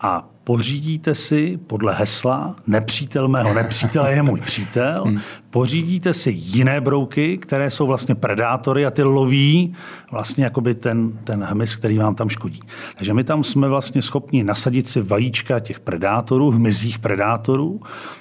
a 0.00 0.28
pořídíte 0.44 1.14
si 1.14 1.56
podle 1.66 1.94
hesla 1.94 2.56
nepřítel 2.66 3.28
mého 3.28 3.54
nepřítele 3.54 4.12
je 4.12 4.22
můj 4.22 4.40
přítel, 4.40 5.04
hmm 5.06 5.20
pořídíte 5.54 6.14
si 6.14 6.30
jiné 6.30 6.80
brouky, 6.80 7.38
které 7.38 7.70
jsou 7.70 7.86
vlastně 7.86 8.14
predátory 8.14 8.86
a 8.86 8.90
ty 8.90 9.02
loví 9.02 9.74
vlastně 10.10 10.44
jakoby 10.44 10.74
ten, 10.74 11.12
ten 11.24 11.44
hmyz, 11.44 11.76
který 11.76 11.98
vám 11.98 12.14
tam 12.14 12.28
škodí. 12.28 12.60
Takže 12.96 13.14
my 13.14 13.24
tam 13.24 13.44
jsme 13.44 13.68
vlastně 13.68 14.02
schopni 14.02 14.44
nasadit 14.44 14.88
si 14.88 15.00
vajíčka 15.00 15.60
těch 15.60 15.80
predátorů, 15.80 16.50
hmyzích 16.50 16.98
predátorů, 16.98 17.80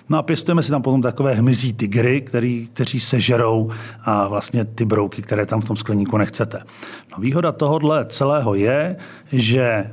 no 0.10 0.18
a 0.18 0.24
pěstujeme 0.24 0.64
si 0.64 0.72
tam 0.72 0.82
potom 0.82 1.02
takové 1.02 1.34
hmyzí 1.34 1.74
tygry, 1.74 2.22
který, 2.22 2.68
kteří 2.74 3.00
sežerou 3.00 3.72
a 4.04 4.28
vlastně 4.28 4.66
ty 4.66 4.86
brouky, 4.86 5.22
které 5.22 5.46
tam 5.46 5.62
v 5.62 5.66
tom 5.66 5.76
skleníku 5.76 6.18
nechcete. 6.18 6.60
No 7.12 7.18
výhoda 7.22 7.52
tohohle 7.52 8.06
celého 8.06 8.56
je, 8.56 8.96
že 9.32 9.92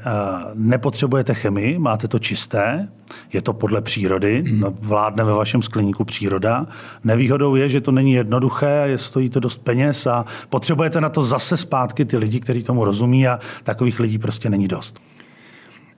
nepotřebujete 0.54 1.34
chemii, 1.34 1.78
máte 1.78 2.08
to 2.08 2.18
čisté, 2.18 2.88
je 3.32 3.42
to 3.42 3.52
podle 3.52 3.82
přírody, 3.82 4.42
hmm. 4.46 4.60
no, 4.60 4.74
vládne 4.80 5.24
ve 5.24 5.32
vašem 5.32 5.62
skleníku 5.62 6.04
příroda. 6.04 6.66
Nevýhodou 7.04 7.54
je, 7.54 7.68
že 7.68 7.80
to 7.80 7.92
není 7.92 8.12
jednoduché, 8.12 8.82
je, 8.86 8.98
stojí 8.98 9.30
to 9.30 9.40
dost 9.40 9.58
peněz 9.58 10.06
a 10.06 10.24
potřebujete 10.48 11.00
na 11.00 11.08
to 11.08 11.22
zase 11.22 11.56
zpátky 11.56 12.04
ty 12.04 12.16
lidi, 12.16 12.40
kteří 12.40 12.62
tomu 12.62 12.84
rozumí 12.84 13.28
a 13.28 13.38
takových 13.64 14.00
lidí 14.00 14.18
prostě 14.18 14.50
není 14.50 14.68
dost. 14.68 15.00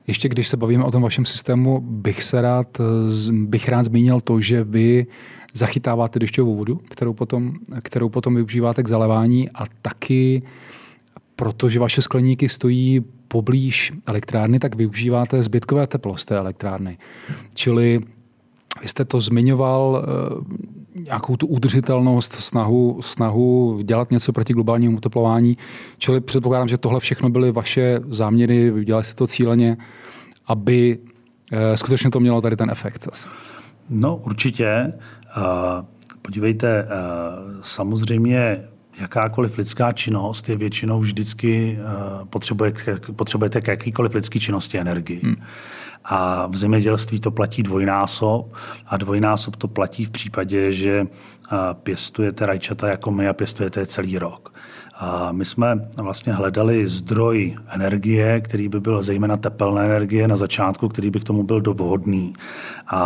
Ještě 0.07 0.29
když 0.29 0.49
se 0.49 0.57
bavíme 0.57 0.85
o 0.85 0.91
tom 0.91 1.03
vašem 1.03 1.25
systému, 1.25 1.81
bych 1.81 2.23
se 2.23 2.41
rád, 2.41 2.81
bych 3.31 3.69
rád 3.69 3.83
zmínil 3.83 4.21
to, 4.21 4.41
že 4.41 4.65
vy 4.65 5.07
zachytáváte 5.55 6.19
dešťovou 6.19 6.57
vodu, 6.57 6.81
kterou 6.91 7.13
potom, 7.13 7.53
kterou 7.83 8.09
potom 8.09 8.35
využíváte 8.35 8.83
k 8.83 8.89
zalevání 8.89 9.51
a 9.51 9.65
taky 9.83 10.43
protože 11.43 11.79
vaše 11.81 12.03
skleníky 12.03 12.49
stojí 12.49 13.01
poblíž 13.29 13.93
elektrárny, 14.07 14.59
tak 14.59 14.75
využíváte 14.75 15.43
zbytkové 15.43 15.87
teplo 15.87 16.17
z 16.17 16.25
té 16.25 16.37
elektrárny. 16.37 16.99
Čili 17.55 18.01
vy 18.83 18.89
jste 18.89 19.05
to 19.05 19.21
zmiňoval, 19.21 20.05
eh, 20.05 21.01
nějakou 21.01 21.37
tu 21.37 21.47
udržitelnost, 21.47 22.33
snahu, 22.33 23.03
snahu 23.03 23.81
dělat 23.83 24.11
něco 24.11 24.33
proti 24.33 24.53
globálnímu 24.53 24.97
oteplování. 24.97 25.59
Čili 25.99 26.21
předpokládám, 26.21 26.69
že 26.69 26.79
tohle 26.79 27.01
všechno 27.01 27.31
byly 27.31 27.53
vaše 27.53 28.01
záměry, 28.11 28.73
dělali 28.85 29.05
jste 29.05 29.15
to 29.15 29.27
cíleně, 29.27 29.77
aby 30.47 30.99
eh, 31.53 31.77
skutečně 31.77 32.11
to 32.11 32.21
mělo 32.21 32.41
tady 32.41 32.57
ten 32.57 32.71
efekt. 32.71 33.09
No 33.91 34.17
určitě. 34.17 34.93
Podívejte, 36.23 36.87
samozřejmě 37.63 38.72
jakákoliv 39.01 39.59
lidská 39.59 39.93
činnost 39.93 40.49
je 40.49 40.57
většinou 40.57 41.01
vždycky, 41.01 41.79
uh, 41.81 42.29
potřebuje, 42.29 42.73
potřebujete 43.17 43.61
k 43.61 43.69
jakýkoliv 43.69 44.15
lidské 44.15 44.41
činnosti 44.41 44.79
energii. 44.79 45.21
Hmm. 45.25 45.37
A 46.05 46.47
v 46.47 46.57
zemědělství 46.57 47.21
to 47.21 47.31
platí 47.31 47.63
dvojnásob 47.63 48.55
a 48.87 48.97
dvojnásob 48.97 49.57
to 49.57 49.69
platí 49.69 50.05
v 50.05 50.11
případě, 50.11 50.73
že 50.73 51.01
uh, 51.03 51.59
pěstujete 51.83 52.47
rajčata 52.47 52.89
jako 52.89 53.11
my 53.11 53.29
a 53.29 53.33
pěstujete 53.33 53.81
je 53.81 53.87
celý 53.87 54.19
rok. 54.19 54.55
A 54.95 55.33
my 55.33 55.45
jsme 55.45 55.89
vlastně 55.97 56.33
hledali 56.33 56.89
zdroj 56.89 57.55
energie, 57.69 58.41
který 58.41 58.69
by 58.69 58.81
byl 58.81 59.03
zejména 59.03 59.37
tepelné 59.37 59.85
energie 59.85 60.29
na 60.29 60.37
začátku, 60.37 60.89
který 60.89 61.11
by 61.11 61.21
k 61.21 61.25
tomu 61.25 61.43
byl 61.43 61.61
dovodný. 61.61 62.33
A, 62.87 62.99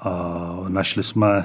a 0.00 0.64
našli 0.68 1.02
jsme 1.02 1.28
a, 1.28 1.44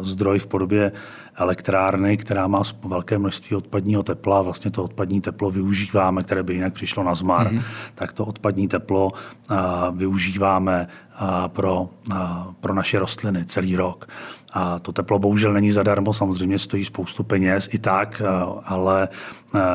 zdroj 0.00 0.38
v 0.38 0.46
podobě 0.46 0.92
elektrárny, 1.40 2.16
která 2.16 2.46
má 2.46 2.62
velké 2.84 3.18
množství 3.18 3.56
odpadního 3.56 4.02
tepla, 4.02 4.42
vlastně 4.42 4.70
to 4.70 4.84
odpadní 4.84 5.20
teplo 5.20 5.50
využíváme, 5.50 6.22
které 6.22 6.42
by 6.42 6.54
jinak 6.54 6.72
přišlo 6.72 7.02
na 7.02 7.14
zmar, 7.14 7.46
mm-hmm. 7.46 7.62
tak 7.94 8.12
to 8.12 8.24
odpadní 8.26 8.68
teplo 8.68 9.12
a, 9.48 9.90
využíváme 9.90 10.86
a, 11.16 11.48
pro, 11.48 11.88
a, 12.14 12.46
pro 12.60 12.74
naše 12.74 12.98
rostliny 12.98 13.44
celý 13.44 13.76
rok. 13.76 14.08
A 14.52 14.78
to 14.78 14.92
teplo 14.92 15.18
bohužel 15.18 15.52
není 15.52 15.72
zadarmo, 15.72 16.12
samozřejmě 16.12 16.58
stojí 16.58 16.84
spoustu 16.84 17.22
peněz 17.22 17.68
i 17.72 17.78
tak, 17.78 18.22
ale 18.64 19.08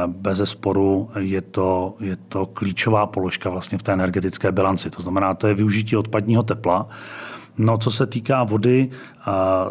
bez 0.07 0.41
sporu 0.43 1.09
je 1.19 1.41
to, 1.41 1.95
je 1.99 2.15
to 2.15 2.45
klíčová 2.45 3.05
položka 3.05 3.49
vlastně 3.49 3.77
v 3.77 3.83
té 3.83 3.93
energetické 3.93 4.51
bilanci. 4.51 4.89
To 4.89 5.01
znamená, 5.01 5.33
to 5.33 5.47
je 5.47 5.53
využití 5.53 5.95
odpadního 5.95 6.43
tepla. 6.43 6.87
No, 7.57 7.77
co 7.77 7.91
se 7.91 8.05
týká 8.05 8.43
vody, 8.43 8.89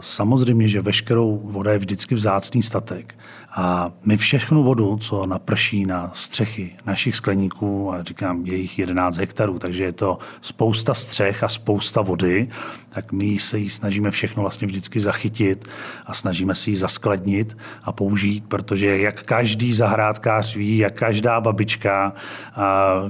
samozřejmě, 0.01 0.69
že 0.69 0.81
veškerou 0.81 1.41
voda 1.45 1.73
je 1.73 1.79
vždycky 1.79 2.15
vzácný 2.15 2.63
statek. 2.63 3.15
A 3.57 3.93
my 4.05 4.17
všechnu 4.17 4.63
vodu, 4.63 4.99
co 5.01 5.27
naprší 5.27 5.87
na 5.87 6.11
střechy 6.15 6.71
našich 6.87 7.17
skleníků, 7.17 7.93
a 7.93 8.03
říkám, 8.03 8.47
je 8.47 8.57
jich 8.57 8.79
11 8.79 9.17
hektarů, 9.17 9.59
takže 9.59 9.85
je 9.85 9.93
to 9.93 10.19
spousta 10.41 10.95
střech 10.95 11.45
a 11.45 11.49
spousta 11.49 12.03
vody, 12.03 12.49
tak 12.89 13.13
my 13.13 13.39
se 13.39 13.59
ji 13.59 13.69
snažíme 13.69 14.11
všechno 14.11 14.43
vlastně 14.43 14.67
vždycky 14.67 15.01
zachytit 15.01 15.69
a 16.07 16.15
snažíme 16.15 16.55
si 16.55 16.71
ji 16.71 16.77
zaskladnit 16.77 17.57
a 17.83 17.93
použít, 17.93 18.45
protože 18.49 18.99
jak 18.99 19.23
každý 19.23 19.73
zahrádkář 19.73 20.57
ví, 20.57 20.79
jak 20.79 20.95
každá 20.95 21.41
babička, 21.41 22.13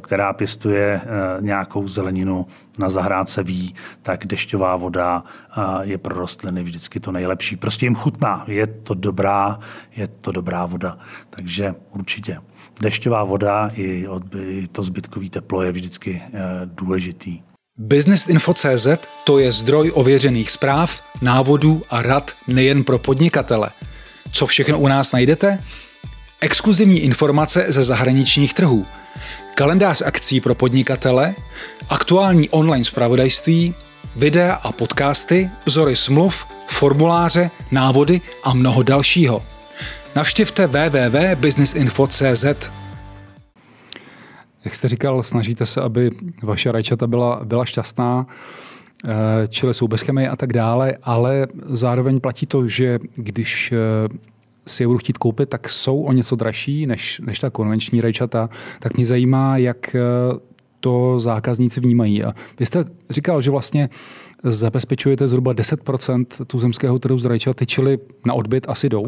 která 0.00 0.32
pěstuje 0.32 1.00
e, 1.00 1.00
nějakou 1.40 1.88
zeleninu 1.88 2.46
na 2.78 2.88
zahrádce 2.88 3.42
ví, 3.42 3.74
tak 4.02 4.26
dešťová 4.26 4.76
voda 4.76 5.24
je 5.82 5.98
pro 5.98 6.18
rostliny 6.18 6.62
vždycky 6.62 7.00
to 7.00 7.12
nejlepší. 7.12 7.56
Prostě 7.56 7.86
jim 7.86 7.94
chutná, 7.94 8.44
je 8.46 8.66
to 8.66 8.94
dobrá, 8.94 9.58
je 9.96 10.06
to 10.06 10.32
dobrá 10.34 10.66
voda. 10.66 10.98
Takže 11.30 11.74
určitě 11.90 12.38
dešťová 12.80 13.24
voda 13.24 13.70
i, 13.76 14.06
to 14.72 14.82
zbytkový 14.82 15.30
teplo 15.30 15.62
je 15.62 15.72
vždycky 15.72 16.22
eh, 16.24 16.30
důležitý. 16.64 17.40
Businessinfo.cz 17.78 18.86
to 19.24 19.38
je 19.38 19.52
zdroj 19.52 19.90
ověřených 19.94 20.50
zpráv, 20.50 21.02
návodů 21.22 21.82
a 21.90 22.02
rad 22.02 22.32
nejen 22.48 22.84
pro 22.84 22.98
podnikatele. 22.98 23.70
Co 24.32 24.46
všechno 24.46 24.78
u 24.78 24.88
nás 24.88 25.12
najdete? 25.12 25.58
Exkluzivní 26.40 27.00
informace 27.00 27.64
ze 27.68 27.82
zahraničních 27.82 28.54
trhů, 28.54 28.86
kalendář 29.54 30.02
akcí 30.02 30.40
pro 30.40 30.54
podnikatele, 30.54 31.34
aktuální 31.88 32.48
online 32.50 32.84
zpravodajství, 32.84 33.74
videa 34.16 34.54
a 34.54 34.72
podcasty, 34.72 35.50
vzory 35.66 35.96
smluv, 35.96 36.46
formuláře, 36.66 37.50
návody 37.70 38.20
a 38.42 38.54
mnoho 38.54 38.82
dalšího. 38.82 39.42
Navštivte 40.16 40.66
www.businessinfo.cz. 40.66 42.44
Jak 44.64 44.74
jste 44.74 44.88
říkal, 44.88 45.22
snažíte 45.22 45.66
se, 45.66 45.80
aby 45.80 46.10
vaše 46.42 46.72
rajčata 46.72 47.06
byla, 47.06 47.40
byla 47.44 47.64
šťastná, 47.64 48.26
eh, 49.06 49.12
čili 49.48 49.74
jsou 49.74 49.88
bez 49.88 50.00
chemie 50.00 50.28
a 50.28 50.36
tak 50.36 50.52
dále, 50.52 50.96
ale 51.02 51.46
zároveň 51.64 52.20
platí 52.20 52.46
to, 52.46 52.68
že 52.68 52.98
když 53.14 53.72
eh, 53.72 53.76
si 54.66 54.82
je 54.82 54.86
budu 54.86 54.98
chtít 54.98 55.18
koupit, 55.18 55.48
tak 55.48 55.68
jsou 55.68 56.02
o 56.02 56.12
něco 56.12 56.36
dražší 56.36 56.86
než, 56.86 57.20
než 57.24 57.38
ta 57.38 57.50
konvenční 57.50 58.00
rajčata. 58.00 58.50
Tak 58.80 58.96
mě 58.96 59.06
zajímá, 59.06 59.56
jak 59.56 59.94
eh, 59.94 60.00
to 60.80 61.20
zákazníci 61.20 61.80
vnímají. 61.80 62.24
A 62.24 62.34
vy 62.58 62.66
jste 62.66 62.84
říkal, 63.10 63.40
že 63.40 63.50
vlastně 63.50 63.88
zabezpečujete 64.42 65.28
zhruba 65.28 65.54
10% 65.54 66.26
tuzemského 66.46 66.98
trhu 66.98 67.18
z 67.18 67.24
rajčaty, 67.24 67.66
čili 67.66 67.98
na 68.26 68.34
odbyt 68.34 68.68
asi 68.68 68.88
jdou? 68.88 69.06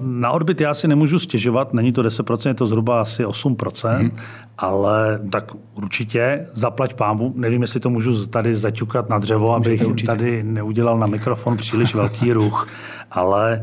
Na 0.00 0.30
odbyt 0.30 0.60
já 0.60 0.74
si 0.74 0.88
nemůžu 0.88 1.18
stěžovat, 1.18 1.74
není 1.74 1.92
to 1.92 2.02
10%, 2.02 2.48
je 2.48 2.54
to 2.54 2.66
zhruba 2.66 3.00
asi 3.00 3.24
8%, 3.24 3.98
hmm. 3.98 4.16
ale 4.58 5.20
tak 5.30 5.52
určitě 5.74 6.46
zaplať 6.52 6.94
pámu. 6.94 7.32
Nevím, 7.36 7.62
jestli 7.62 7.80
to 7.80 7.90
můžu 7.90 8.26
tady 8.26 8.54
zaťukat 8.54 9.08
na 9.08 9.18
dřevo, 9.18 9.54
abych 9.54 9.82
tady 10.06 10.42
neudělal 10.42 10.98
na 10.98 11.06
mikrofon 11.06 11.56
příliš 11.56 11.94
velký 11.94 12.32
ruch, 12.38 12.68
ale 13.10 13.62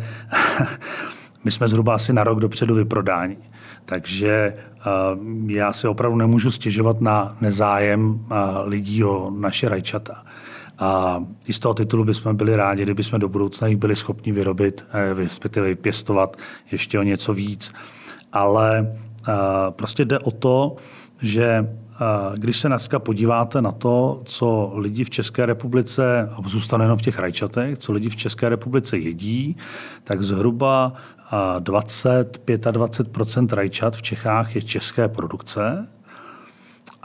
my 1.44 1.52
jsme 1.52 1.68
zhruba 1.68 1.96
asi 1.96 2.14
na 2.14 2.24
rok 2.24 2.40
dopředu 2.40 2.76
vyprodání. 2.76 3.38
Takže 3.86 4.54
já 5.48 5.74
si 5.74 5.88
opravdu 5.88 6.18
nemůžu 6.18 6.52
stěžovat 6.52 7.02
na 7.02 7.36
nezájem 7.42 8.26
lidí 8.66 9.04
o 9.04 9.32
naše 9.38 9.70
rajčata. 9.70 10.24
A 10.80 11.24
i 11.48 11.54
z 11.54 11.60
toho 11.60 11.74
titulu 11.74 12.04
bychom 12.04 12.36
byli 12.36 12.56
rádi, 12.56 12.84
kdyby 12.84 13.04
jsme 13.04 13.20
do 13.20 13.30
budoucna 13.30 13.68
jich 13.68 13.78
byli 13.78 13.96
schopni 13.96 14.32
vyrobit, 14.32 14.86
eh, 14.94 15.14
respektive 15.14 15.76
pěstovat 15.76 16.38
ještě 16.72 17.00
o 17.00 17.04
něco 17.04 17.34
víc. 17.34 17.74
Ale 18.34 18.94
prostě 19.70 20.06
jde 20.06 20.20
o 20.20 20.32
to, 20.32 20.76
že 21.22 21.68
když 22.36 22.60
se 22.60 22.68
dneska 22.68 23.00
podíváte 23.00 23.62
na 23.62 23.72
to, 23.72 24.22
co 24.26 24.72
lidi 24.76 25.04
v 25.04 25.10
České 25.10 25.46
republice, 25.46 26.30
a 26.32 26.50
zůstane 26.50 26.86
jenom 26.86 26.98
v 26.98 27.02
těch 27.02 27.20
rajčatech, 27.20 27.78
co 27.78 27.94
lidi 27.94 28.10
v 28.10 28.16
České 28.16 28.50
republice 28.50 28.98
jedí, 28.98 29.58
tak 30.04 30.24
zhruba 30.24 30.94
20-25 31.60 33.54
rajčat 33.54 33.96
v 33.96 34.02
Čechách 34.02 34.56
je 34.56 34.62
české 34.62 35.08
produkce 35.08 35.88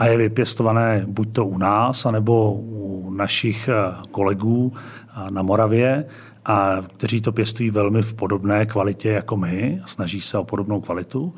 a 0.01 0.07
je 0.07 0.17
vypěstované 0.17 1.05
buď 1.07 1.33
to 1.33 1.47
u 1.47 1.59
nás, 1.59 2.07
anebo 2.07 2.53
u 2.53 3.11
našich 3.11 3.69
eh, 3.69 3.95
kolegů 4.11 4.73
eh, 4.75 5.31
na 5.31 5.43
Moravě, 5.43 6.05
a 6.45 6.77
kteří 6.97 7.21
to 7.21 7.33
pěstují 7.33 7.71
velmi 7.71 8.03
v 8.03 8.15
podobné 8.15 8.67
kvalitě 8.67 9.09
jako 9.09 9.37
my, 9.37 9.83
snaží 9.87 10.21
se 10.21 10.39
o 10.39 10.45
podobnou 10.45 10.81
kvalitu. 10.81 11.35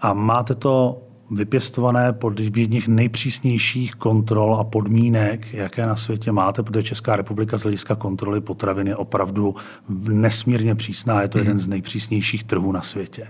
A 0.00 0.14
máte 0.14 0.54
to 0.54 1.02
vypěstované 1.30 2.12
pod 2.12 2.40
jedních 2.40 2.88
nejpřísnějších 2.88 3.94
kontrol 3.94 4.56
a 4.56 4.64
podmínek, 4.64 5.54
jaké 5.54 5.86
na 5.86 5.96
světě 5.96 6.32
máte, 6.32 6.62
protože 6.62 6.82
Česká 6.82 7.16
republika 7.16 7.58
z 7.58 7.62
hlediska 7.62 7.94
kontroly 7.94 8.40
potravin 8.40 8.86
je 8.86 8.96
opravdu 8.96 9.54
nesmírně 10.08 10.74
přísná, 10.74 11.22
je 11.22 11.28
to 11.28 11.38
jeden 11.38 11.54
mhm. 11.54 11.62
z 11.62 11.68
nejpřísnějších 11.68 12.44
trhů 12.44 12.72
na 12.72 12.80
světě. 12.80 13.26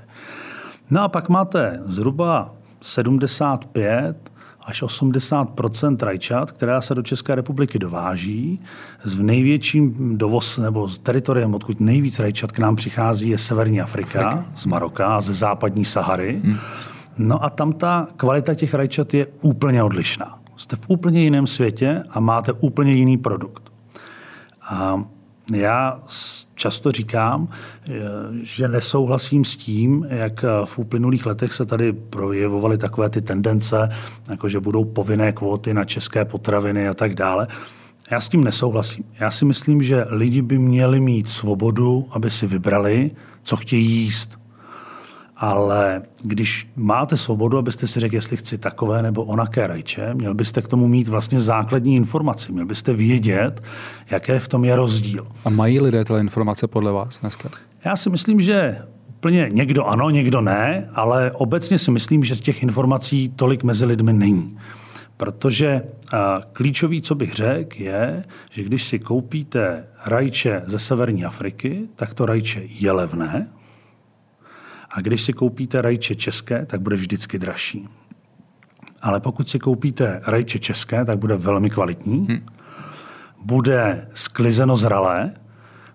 No 0.91 1.03
a 1.03 1.09
pak 1.09 1.29
máte 1.29 1.81
zhruba 1.87 2.55
75 2.83 4.36
až 4.67 4.83
80% 4.83 5.97
rajčat, 6.05 6.51
která 6.51 6.81
se 6.81 6.95
do 6.95 7.03
České 7.03 7.35
republiky 7.35 7.79
dováží. 7.79 8.61
V 9.05 9.23
největším 9.23 10.19
dovoz 10.19 10.59
nebo 10.59 10.89
z 10.89 10.99
teritoriem, 10.99 11.55
odkud 11.55 11.81
nejvíc 11.81 12.19
rajčat 12.19 12.53
k 12.53 12.59
nám 12.59 12.77
přichází, 12.77 13.29
je 13.29 13.39
Severní 13.39 13.81
Afrika, 13.81 14.29
Afrika. 14.29 14.51
z 14.55 14.67
Maroka, 14.67 15.21
ze 15.21 15.35
západní 15.35 15.85
Sahary. 15.85 16.41
Hmm. 16.45 16.59
No 17.19 17.45
a 17.45 17.51
tam 17.51 17.73
ta 17.73 18.09
kvalita 18.17 18.55
těch 18.55 18.75
rajčat 18.75 19.15
je 19.15 19.27
úplně 19.41 19.83
odlišná. 19.83 20.39
Jste 20.57 20.77
v 20.77 20.81
úplně 20.87 21.23
jiném 21.23 21.47
světě 21.47 22.03
a 22.11 22.21
máte 22.21 22.53
úplně 22.53 22.93
jiný 22.93 23.19
produkt. 23.19 23.73
A 24.63 25.05
já 25.55 26.01
často 26.57 26.93
říkám, 26.93 27.49
že 28.43 28.69
nesouhlasím 28.69 29.45
s 29.45 29.57
tím, 29.57 30.07
jak 30.11 30.45
v 30.65 30.79
uplynulých 30.79 31.27
letech 31.27 31.53
se 31.53 31.67
tady 31.67 31.93
projevovaly 31.93 32.79
takové 32.79 33.11
ty 33.11 33.21
tendence, 33.21 33.89
jako 34.31 34.49
že 34.49 34.61
budou 34.61 34.85
povinné 34.85 35.33
kvóty 35.33 35.75
na 35.75 35.85
české 35.85 36.25
potraviny 36.25 36.89
a 36.89 36.95
tak 36.95 37.15
dále. 37.15 37.47
Já 38.11 38.21
s 38.21 38.29
tím 38.29 38.45
nesouhlasím. 38.45 39.05
Já 39.21 39.31
si 39.31 39.45
myslím, 39.45 39.83
že 39.83 40.05
lidi 40.09 40.43
by 40.43 40.59
měli 40.59 41.01
mít 41.01 41.29
svobodu, 41.29 42.09
aby 42.11 42.31
si 42.31 42.47
vybrali, 42.47 43.11
co 43.43 43.57
chtějí 43.57 43.91
jíst 43.91 44.39
ale 45.37 46.03
když 46.23 46.69
máte 46.77 47.17
svobodu, 47.17 47.59
abyste 47.59 47.87
si 47.87 48.01
řekli, 48.01 48.17
jestli 48.17 48.37
chci 48.37 48.59
takové 48.59 49.03
nebo 49.03 49.25
onaké 49.25 49.67
rajče, 49.67 50.15
měl 50.15 50.35
byste 50.35 50.63
k 50.63 50.69
tomu 50.69 50.89
mít 50.89 51.09
vlastně 51.09 51.41
základní 51.41 51.97
informaci. 51.97 52.53
Měl 52.53 52.67
byste 52.67 52.93
vědět, 52.93 53.63
jaké 54.11 54.39
v 54.41 54.49
tom 54.49 54.65
je 54.65 54.77
rozdíl. 54.77 55.27
A 55.45 55.51
mají 55.51 55.81
lidé 55.81 56.05
tyhle 56.05 56.21
informace 56.21 56.67
podle 56.67 56.93
vás 56.93 57.19
dneska? 57.21 57.49
Já 57.85 57.97
si 57.97 58.11
myslím, 58.11 58.41
že 58.41 58.79
úplně 59.09 59.49
někdo 59.53 59.85
ano, 59.85 60.11
někdo 60.11 60.41
ne, 60.41 60.91
ale 60.95 61.33
obecně 61.33 61.79
si 61.79 61.91
myslím, 61.91 62.25
že 62.25 62.37
těch 62.37 62.63
informací 62.63 63.29
tolik 63.37 63.63
mezi 63.63 63.85
lidmi 63.85 64.13
není. 64.13 64.59
Protože 65.17 65.83
klíčový, 66.53 67.03
co 67.03 67.15
bych 67.15 67.35
řekl, 67.35 67.83
je, 67.83 68.25
že 68.51 68.63
když 68.63 68.85
si 68.85 68.99
koupíte 68.99 69.85
rajče 70.07 70.63
ze 70.67 70.79
severní 70.79 71.25
Afriky, 71.25 71.89
tak 71.97 72.15
to 72.15 72.27
rajče 72.27 72.63
je 72.69 72.93
levné, 72.93 73.49
a 74.97 75.01
když 75.01 75.23
si 75.23 75.33
koupíte 75.33 75.83
rajče 75.83 76.15
české, 76.15 76.67
tak 76.67 76.81
bude 76.81 76.97
vždycky 76.97 77.39
dražší. 77.39 77.89
Ale 79.03 79.21
pokud 79.21 79.49
si 79.49 79.59
koupíte 79.59 80.21
rajče 80.27 80.59
české, 80.59 81.05
tak 81.05 81.19
bude 81.19 81.37
velmi 81.37 81.71
kvalitní. 81.71 82.27
Hmm. 82.27 82.47
Bude 83.45 84.09
sklizeno 84.15 84.77
zralé. 84.77 85.35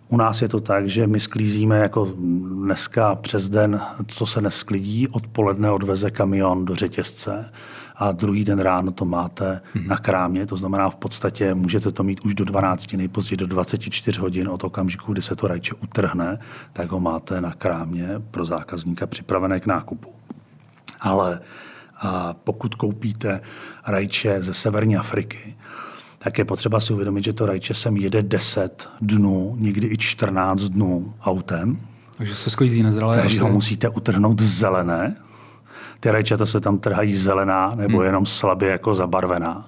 U 0.07 0.17
nás 0.17 0.41
je 0.41 0.47
to 0.47 0.59
tak, 0.59 0.89
že 0.89 1.07
my 1.07 1.19
sklízíme 1.19 1.79
jako 1.79 2.13
dneska 2.63 3.15
přes 3.15 3.49
den, 3.49 3.81
co 4.07 4.25
se 4.25 4.41
nesklidí, 4.41 5.07
odpoledne 5.07 5.71
odveze 5.71 6.11
kamion 6.11 6.65
do 6.65 6.75
řetězce 6.75 7.47
a 8.01 8.11
druhý 8.11 8.43
den 8.43 8.59
ráno 8.59 8.91
to 8.91 9.05
máte 9.05 9.61
hmm. 9.73 9.87
na 9.87 9.97
krámě. 9.97 10.45
To 10.45 10.55
znamená, 10.55 10.89
v 10.89 10.95
podstatě 10.95 11.53
můžete 11.53 11.91
to 11.91 12.03
mít 12.03 12.19
už 12.25 12.35
do 12.35 12.45
12, 12.45 12.93
nejpozději 12.93 13.37
do 13.37 13.47
24 13.47 14.19
hodin 14.19 14.49
od 14.49 14.63
okamžiku, 14.63 15.13
kdy 15.13 15.21
se 15.21 15.35
to 15.35 15.47
rajče 15.47 15.73
utrhne, 15.73 16.39
tak 16.73 16.91
ho 16.91 16.99
máte 16.99 17.41
na 17.41 17.53
krámě 17.53 18.09
pro 18.31 18.45
zákazníka 18.45 19.07
připravené 19.07 19.59
k 19.59 19.65
nákupu. 19.65 20.13
Ale 21.01 21.39
a 21.99 22.33
pokud 22.33 22.75
koupíte 22.75 23.41
rajče 23.87 24.43
ze 24.43 24.53
severní 24.53 24.97
Afriky, 24.97 25.55
tak 26.17 26.37
je 26.37 26.45
potřeba 26.45 26.79
si 26.79 26.93
uvědomit, 26.93 27.23
že 27.23 27.33
to 27.33 27.45
rajče 27.45 27.73
sem 27.73 27.97
jede 27.97 28.21
10 28.21 28.89
dnů, 29.01 29.55
někdy 29.59 29.87
i 29.87 29.97
14 29.97 30.61
dnů 30.61 31.13
autem. 31.21 31.77
Takže 32.17 32.35
se 32.35 32.49
sklízí 32.49 32.83
nezralé. 32.83 33.21
Takže 33.21 33.41
ho 33.41 33.49
musíte 33.49 33.89
utrhnout 33.89 34.41
zelené, 34.41 35.15
ty 36.01 36.11
rajčata 36.11 36.45
se 36.45 36.61
tam 36.61 36.77
trhají 36.77 37.13
zelená 37.13 37.75
nebo 37.75 37.97
hmm. 37.97 38.05
jenom 38.05 38.25
slabě 38.25 38.69
jako 38.69 38.93
zabarvená. 38.93 39.67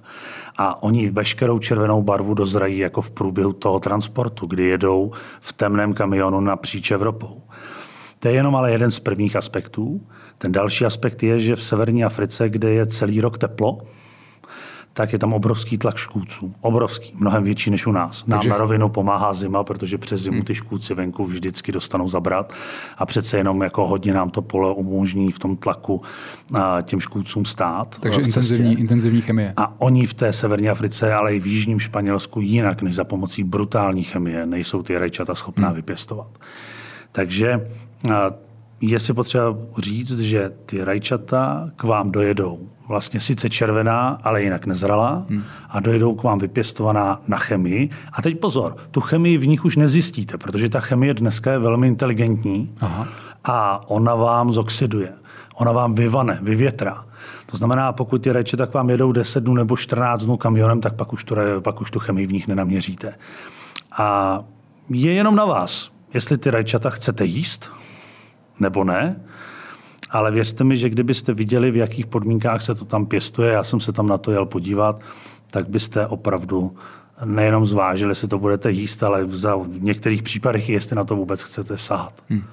a 0.58 0.84
oni 0.84 1.10
veškerou 1.10 1.60
červenou 1.60 2.04
barvu 2.04 2.34
dozrají 2.34 2.78
jako 2.78 3.02
v 3.02 3.12
průběhu 3.12 3.54
toho 3.54 3.80
transportu, 3.80 4.46
kdy 4.46 4.64
jedou 4.64 5.12
v 5.42 5.54
temném 5.54 5.94
kamionu 5.94 6.40
napříč 6.40 6.92
Evropou. 6.92 7.42
To 8.20 8.28
je 8.28 8.34
jenom 8.34 8.56
ale 8.56 8.72
jeden 8.72 8.92
z 8.92 9.00
prvních 9.00 9.36
aspektů. 9.36 10.02
Ten 10.38 10.52
další 10.52 10.86
aspekt 10.86 11.24
je, 11.24 11.40
že 11.40 11.56
v 11.56 11.64
severní 11.64 12.04
Africe, 12.04 12.50
kde 12.50 12.70
je 12.70 12.86
celý 12.86 13.22
rok 13.22 13.38
teplo, 13.38 13.82
tak 14.94 15.14
je 15.14 15.20
tam 15.20 15.34
obrovský 15.34 15.78
tlak 15.78 15.98
škůdců. 15.98 16.54
Obrovský, 16.62 17.14
mnohem 17.16 17.44
větší 17.44 17.70
než 17.72 17.88
u 17.88 17.92
nás. 17.92 18.26
Nám 18.26 18.40
Takže... 18.40 18.50
na 18.50 18.58
rovinu 18.58 18.90
pomáhá 18.90 19.34
zima, 19.34 19.64
protože 19.64 19.98
přes 19.98 20.22
zimu 20.22 20.36
hmm. 20.36 20.46
ty 20.46 20.56
škůdci 20.56 20.94
venku 20.94 21.26
vždycky 21.26 21.72
dostanou 21.72 22.08
zabrat 22.08 22.54
a 22.98 23.06
přece 23.06 23.38
jenom 23.38 23.62
jako 23.62 23.88
hodně 23.88 24.14
nám 24.14 24.30
to 24.30 24.42
pole 24.42 24.74
umožní 24.74 25.32
v 25.32 25.40
tom 25.40 25.58
tlaku 25.58 26.02
těm 26.82 27.00
škůdcům 27.00 27.46
stát. 27.46 27.98
Takže 28.00 28.22
intenzivní, 28.22 28.80
intenzivní 28.80 29.22
chemie. 29.22 29.54
A 29.58 29.82
oni 29.82 30.06
v 30.06 30.14
té 30.14 30.34
severní 30.34 30.70
Africe, 30.70 31.14
ale 31.14 31.36
i 31.36 31.40
v 31.40 31.48
jižním 31.48 31.80
Španělsku 31.80 32.42
jinak 32.42 32.82
než 32.82 32.96
za 32.96 33.04
pomocí 33.04 33.44
brutální 33.44 34.04
chemie 34.04 34.46
nejsou 34.46 34.84
ty 34.84 34.98
rajčata 34.98 35.36
schopná 35.36 35.68
hmm. 35.68 35.76
vypěstovat. 35.76 36.28
Takže 37.12 37.68
je 38.82 39.00
si 39.00 39.14
potřeba 39.14 39.58
říct, 39.78 40.20
že 40.20 40.52
ty 40.66 40.84
rajčata 40.84 41.70
k 41.76 41.84
vám 41.84 42.12
dojedou 42.12 42.70
vlastně 42.88 43.20
sice 43.20 43.50
červená, 43.50 44.20
ale 44.24 44.44
jinak 44.44 44.66
nezralá 44.66 45.26
hmm. 45.30 45.44
a 45.70 45.80
dojedou 45.80 46.16
k 46.16 46.24
vám 46.24 46.40
vypěstovaná 46.40 47.22
na 47.28 47.38
chemii. 47.38 47.90
A 48.14 48.22
teď 48.22 48.40
pozor, 48.40 48.78
tu 48.92 49.02
chemii 49.02 49.38
v 49.38 49.48
nich 49.48 49.66
už 49.66 49.76
nezjistíte, 49.76 50.38
protože 50.38 50.70
ta 50.70 50.80
chemie 50.80 51.14
dneska 51.14 51.52
je 51.52 51.60
velmi 51.60 51.88
inteligentní 51.88 52.76
Aha. 52.82 53.08
a 53.44 53.90
ona 53.90 54.16
vám 54.16 54.54
zoxiduje, 54.54 55.14
ona 55.56 55.72
vám 55.72 55.96
vyvane, 55.96 56.40
vyvětrá. 56.42 57.06
To 57.46 57.58
znamená, 57.58 57.94
pokud 57.94 58.22
ty 58.22 58.32
rajčata 58.32 58.66
k 58.66 58.74
vám 58.74 58.90
jedou 58.90 59.12
10 59.12 59.44
dnů 59.44 59.54
nebo 59.54 59.78
14 59.78 60.26
dnů 60.26 60.38
kamionem, 60.38 60.82
tak 60.82 60.94
pak 60.94 61.14
už, 61.14 61.24
tu, 61.24 61.36
pak 61.60 61.82
už 61.82 61.92
tu 61.92 62.00
chemii 62.00 62.28
v 62.28 62.34
nich 62.34 62.48
nenaměříte. 62.48 63.14
A 63.98 64.40
je 64.90 65.14
jenom 65.14 65.36
na 65.36 65.46
vás, 65.46 65.92
jestli 66.14 66.38
ty 66.38 66.52
rajčata 66.52 66.90
chcete 66.90 67.26
jíst, 67.26 67.72
nebo 68.60 68.84
ne. 68.84 69.22
Ale 70.14 70.32
věřte 70.32 70.64
mi, 70.64 70.78
že 70.78 70.90
kdybyste 70.90 71.34
viděli, 71.34 71.72
v 71.72 71.76
jakých 71.76 72.06
podmínkách 72.06 72.62
se 72.62 72.76
to 72.76 72.86
tam 72.86 73.06
pěstuje, 73.06 73.52
já 73.52 73.64
jsem 73.64 73.80
se 73.80 73.92
tam 73.92 74.08
na 74.08 74.18
to 74.18 74.32
jel 74.32 74.46
podívat, 74.46 75.02
tak 75.52 75.70
byste 75.70 76.08
opravdu 76.08 76.76
nejenom 77.26 77.66
zvážili, 77.66 78.12
jestli 78.12 78.28
to 78.28 78.40
budete 78.40 78.72
jíst, 78.72 79.04
ale 79.04 79.24
v 79.24 79.84
některých 79.84 80.24
případech, 80.24 80.70
jestli 80.70 80.96
na 80.96 81.04
to 81.04 81.16
vůbec 81.16 81.44
chcete 81.44 81.78
sahat. 81.78 82.14
Hmm. 82.30 82.44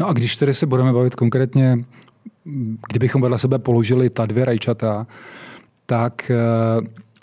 No 0.00 0.08
a 0.08 0.12
když 0.12 0.36
tedy 0.36 0.54
se 0.54 0.66
budeme 0.66 0.92
bavit 0.92 1.14
konkrétně, 1.14 1.84
kdybychom 2.88 3.22
vedle 3.22 3.38
sebe 3.38 3.58
položili 3.58 4.10
ta 4.10 4.26
dvě 4.26 4.44
rajčata, 4.44 5.06
tak 5.86 6.30
eh, 6.30 6.36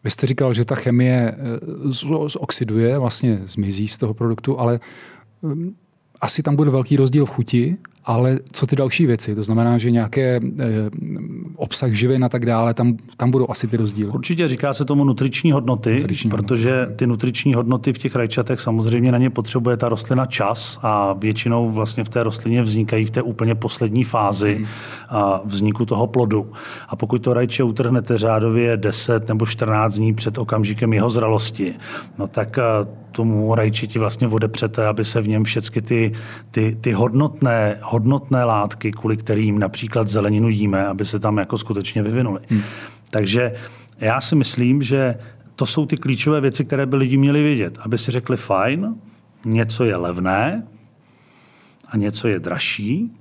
vy 0.03 0.11
jste 0.11 0.27
říkal, 0.27 0.53
že 0.53 0.65
ta 0.65 0.75
chemie 0.75 1.35
eh, 1.37 1.39
zoxiduje, 2.27 2.97
vlastně 2.99 3.39
zmizí 3.43 3.87
z 3.87 3.97
toho 3.97 4.13
produktu, 4.13 4.59
ale 4.59 4.79
hm, 5.43 5.75
asi 6.21 6.43
tam 6.43 6.55
bude 6.55 6.71
velký 6.71 6.97
rozdíl 6.97 7.25
v 7.25 7.29
chuti 7.29 7.77
ale 8.05 8.39
co 8.51 8.67
ty 8.67 8.75
další 8.75 9.05
věci? 9.05 9.35
To 9.35 9.43
znamená, 9.43 9.77
že 9.77 9.91
nějaké 9.91 10.35
e, 10.35 10.41
obsah 11.55 11.91
živin 11.91 12.25
a 12.25 12.29
tak 12.29 12.45
dále, 12.45 12.73
tam, 12.73 12.97
tam 13.17 13.31
budou 13.31 13.45
asi 13.49 13.67
ty 13.67 13.77
rozdíly. 13.77 14.11
Určitě 14.11 14.47
říká 14.47 14.73
se 14.73 14.85
tomu 14.85 15.03
nutriční 15.03 15.51
hodnoty, 15.51 15.95
nutriční 15.95 16.29
protože 16.29 16.71
hodnoty. 16.71 16.95
ty 16.95 17.07
nutriční 17.07 17.53
hodnoty 17.53 17.93
v 17.93 17.97
těch 17.97 18.15
rajčatech 18.15 18.61
samozřejmě 18.61 19.11
na 19.11 19.17
ně 19.17 19.29
potřebuje 19.29 19.77
ta 19.77 19.89
rostlina 19.89 20.25
čas 20.25 20.79
a 20.81 21.13
většinou 21.13 21.71
vlastně 21.71 22.03
v 22.03 22.09
té 22.09 22.23
rostlině 22.23 22.61
vznikají 22.61 23.05
v 23.05 23.11
té 23.11 23.21
úplně 23.21 23.55
poslední 23.55 24.03
fázi 24.03 24.55
hmm. 24.55 24.65
vzniku 25.45 25.85
toho 25.85 26.07
plodu. 26.07 26.51
A 26.87 26.95
pokud 26.95 27.19
to 27.19 27.33
rajče 27.33 27.63
utrhnete 27.63 28.17
řádově 28.17 28.77
10 28.77 29.27
nebo 29.27 29.45
14 29.45 29.93
dní 29.93 30.13
před 30.13 30.37
okamžikem 30.37 30.93
jeho 30.93 31.09
zralosti, 31.09 31.73
no 32.17 32.27
tak 32.27 32.59
tomu 33.13 33.55
rajčiti 33.55 33.99
vlastně 33.99 34.27
odepřete, 34.27 34.87
aby 34.87 35.05
se 35.05 35.21
v 35.21 35.27
něm 35.27 35.43
všechny 35.43 35.81
ty, 35.81 36.13
ty, 36.51 36.77
ty 36.81 36.91
hodnotné, 36.91 37.79
hodnotné 37.81 38.43
látky, 38.43 38.91
kvůli 38.91 39.17
kterým 39.17 39.59
například 39.59 40.07
zeleninu 40.07 40.49
jíme, 40.49 40.87
aby 40.87 41.05
se 41.05 41.19
tam 41.19 41.37
jako 41.37 41.57
skutečně 41.57 42.03
vyvinuly. 42.03 42.39
Hmm. 42.49 42.61
Takže 43.11 43.51
já 43.99 44.21
si 44.21 44.35
myslím, 44.35 44.81
že 44.81 45.15
to 45.55 45.65
jsou 45.65 45.85
ty 45.85 45.97
klíčové 45.97 46.41
věci, 46.41 46.65
které 46.65 46.85
by 46.85 46.95
lidi 46.95 47.17
měli 47.17 47.43
vědět, 47.43 47.77
aby 47.81 47.97
si 47.97 48.11
řekli 48.11 48.37
fajn, 48.37 48.95
něco 49.45 49.83
je 49.83 49.95
levné 49.95 50.67
a 51.89 51.97
něco 51.97 52.27
je 52.27 52.39
dražší, 52.39 53.11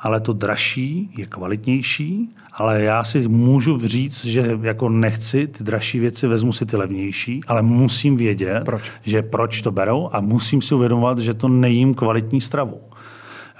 ale 0.00 0.20
to 0.20 0.32
dražší 0.32 1.10
je 1.18 1.26
kvalitnější, 1.26 2.28
ale 2.52 2.82
já 2.82 3.04
si 3.04 3.28
můžu 3.28 3.78
říct, 3.78 4.24
že 4.24 4.58
jako 4.62 4.88
nechci 4.88 5.46
ty 5.46 5.64
dražší 5.64 5.98
věci, 5.98 6.26
vezmu 6.26 6.52
si 6.52 6.66
ty 6.66 6.76
levnější, 6.76 7.40
ale 7.46 7.62
musím 7.62 8.16
vědět, 8.16 8.62
proč? 8.64 8.82
že 9.02 9.22
proč 9.22 9.62
to 9.62 9.70
berou 9.70 10.10
a 10.12 10.20
musím 10.20 10.62
si 10.62 10.74
uvědomovat, 10.74 11.18
že 11.18 11.34
to 11.34 11.48
nejím 11.48 11.94
kvalitní 11.94 12.40
stravu. 12.40 12.80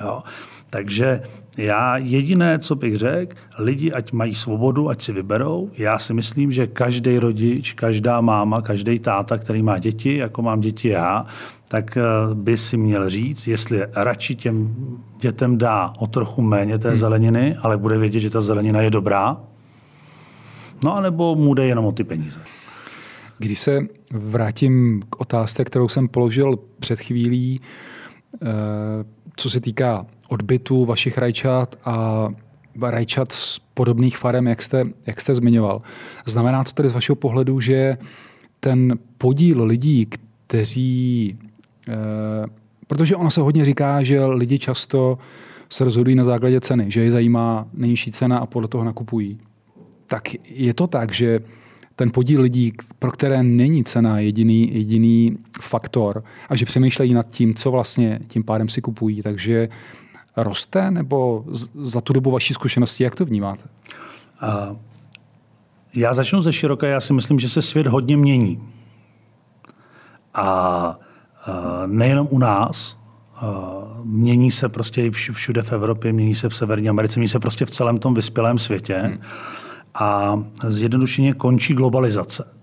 Jo. 0.00 0.22
Takže 0.70 1.20
já 1.56 1.96
jediné, 1.96 2.58
co 2.58 2.74
bych 2.74 2.96
řekl, 2.96 3.36
lidi, 3.58 3.92
ať 3.92 4.12
mají 4.12 4.34
svobodu, 4.34 4.88
ať 4.88 5.02
si 5.02 5.12
vyberou. 5.12 5.70
Já 5.78 5.98
si 5.98 6.14
myslím, 6.14 6.52
že 6.52 6.66
každý 6.66 7.18
rodič, 7.18 7.72
každá 7.72 8.20
máma, 8.20 8.62
každý 8.62 8.98
táta, 8.98 9.38
který 9.38 9.62
má 9.62 9.78
děti, 9.78 10.16
jako 10.16 10.42
mám 10.42 10.60
děti 10.60 10.88
já, 10.88 11.26
tak 11.68 11.96
eh, 11.96 12.34
by 12.34 12.56
si 12.56 12.76
měl 12.76 13.10
říct, 13.10 13.46
jestli 13.46 13.86
radši 13.94 14.34
těm 14.34 14.76
dětem 15.20 15.58
dá 15.58 15.92
o 15.98 16.06
trochu 16.06 16.42
méně 16.42 16.78
té 16.78 16.88
hmm. 16.88 16.98
zeleniny, 16.98 17.56
ale 17.62 17.78
bude 17.78 17.98
vědět, 17.98 18.20
že 18.20 18.30
ta 18.30 18.40
zelenina 18.40 18.80
je 18.80 18.90
dobrá, 18.90 19.36
no 20.84 20.96
anebo 20.96 21.34
mu 21.34 21.54
jde 21.54 21.66
jenom 21.66 21.84
o 21.84 21.92
ty 21.92 22.04
peníze. 22.04 22.40
Když 23.38 23.58
se 23.58 23.80
vrátím 24.10 25.02
k 25.10 25.20
otázce, 25.20 25.64
kterou 25.64 25.88
jsem 25.88 26.08
položil 26.08 26.58
před 26.80 27.00
chvílí, 27.00 27.60
eh, 28.42 28.46
co 29.36 29.50
se 29.50 29.60
týká 29.60 30.06
odbytu 30.28 30.84
vašich 30.84 31.18
rajčat 31.18 31.76
a 31.84 32.28
rajčat 32.82 33.32
z 33.32 33.58
podobných 33.74 34.18
farem, 34.18 34.46
jak 34.46 34.62
jste, 34.62 34.84
jak 35.06 35.20
jste 35.20 35.34
zmiňoval. 35.34 35.82
Znamená 36.26 36.64
to 36.64 36.72
tedy 36.72 36.88
z 36.88 36.94
vašeho 36.94 37.16
pohledu, 37.16 37.60
že 37.60 37.98
ten 38.60 38.98
podíl 39.18 39.64
lidí, 39.64 40.06
kteří... 40.46 41.34
Eh, 41.88 42.46
protože 42.86 43.16
ono 43.16 43.30
se 43.30 43.40
hodně 43.40 43.64
říká, 43.64 44.02
že 44.02 44.24
lidi 44.24 44.58
často 44.58 45.18
se 45.68 45.84
rozhodují 45.84 46.16
na 46.16 46.24
základě 46.24 46.60
ceny, 46.60 46.84
že 46.88 47.00
je 47.00 47.10
zajímá 47.10 47.68
nejnižší 47.74 48.12
cena 48.12 48.38
a 48.38 48.46
podle 48.46 48.68
toho 48.68 48.84
nakupují. 48.84 49.38
Tak 50.06 50.22
je 50.44 50.74
to 50.74 50.86
tak, 50.86 51.12
že 51.12 51.40
ten 51.96 52.10
podíl 52.10 52.40
lidí, 52.40 52.72
pro 52.98 53.10
které 53.10 53.42
není 53.42 53.84
cena 53.84 54.20
jediný, 54.20 54.70
jediný 54.74 55.38
faktor 55.60 56.24
a 56.48 56.56
že 56.56 56.64
přemýšlejí 56.64 57.14
nad 57.14 57.30
tím, 57.30 57.54
co 57.54 57.70
vlastně 57.70 58.20
tím 58.26 58.44
pádem 58.44 58.68
si 58.68 58.80
kupují, 58.80 59.22
takže 59.22 59.68
roste 60.42 60.90
nebo 60.90 61.44
za 61.74 62.00
tu 62.00 62.12
dobu 62.12 62.30
vaší 62.30 62.54
zkušenosti, 62.54 63.04
jak 63.04 63.14
to 63.14 63.24
vnímáte? 63.24 63.62
Uh, 64.42 64.76
já 65.94 66.14
začnu 66.14 66.40
ze 66.40 66.52
široka. 66.52 66.86
Já 66.86 67.00
si 67.00 67.12
myslím, 67.12 67.38
že 67.38 67.48
se 67.48 67.62
svět 67.62 67.86
hodně 67.86 68.16
mění. 68.16 68.62
A 70.34 70.98
uh, 71.48 71.86
nejenom 71.86 72.28
u 72.30 72.38
nás, 72.38 72.98
uh, 73.42 73.48
mění 74.04 74.50
se 74.50 74.68
prostě 74.68 75.10
všude 75.10 75.62
v 75.62 75.72
Evropě, 75.72 76.12
mění 76.12 76.34
se 76.34 76.48
v 76.48 76.54
Severní 76.54 76.88
Americe, 76.88 77.20
mění 77.20 77.28
se 77.28 77.38
prostě 77.38 77.66
v 77.66 77.70
celém 77.70 77.98
tom 77.98 78.14
vyspělém 78.14 78.58
světě. 78.58 78.98
Hmm. 78.98 79.18
A 79.94 80.42
zjednodušeně 80.68 81.34
končí 81.34 81.74
globalizace. 81.74 82.57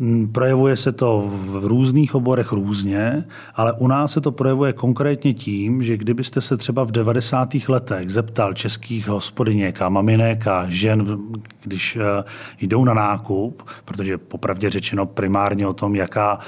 Mm, 0.00 0.28
projevuje 0.32 0.76
se 0.76 0.92
to 0.92 1.24
v 1.26 1.66
různých 1.66 2.14
oborech 2.14 2.52
různě, 2.52 3.24
ale 3.54 3.72
u 3.72 3.86
nás 3.86 4.12
se 4.12 4.20
to 4.20 4.32
projevuje 4.32 4.72
konkrétně 4.72 5.34
tím, 5.34 5.82
že 5.82 5.96
kdybyste 5.96 6.40
se 6.40 6.56
třeba 6.56 6.84
v 6.84 6.90
90. 6.90 7.48
letech 7.68 8.10
zeptal 8.10 8.54
českých 8.54 9.08
hospodyněk 9.08 9.82
a 9.82 9.88
maminek 9.88 10.46
a 10.46 10.66
žen, 10.68 11.18
když 11.62 11.96
eh, 11.96 12.24
jdou 12.60 12.84
na 12.84 12.94
nákup, 12.94 13.62
protože 13.84 14.18
popravdě 14.18 14.70
řečeno 14.70 15.06
primárně 15.06 15.66
o 15.66 15.72
tom, 15.72 15.94
jaká 15.94 16.38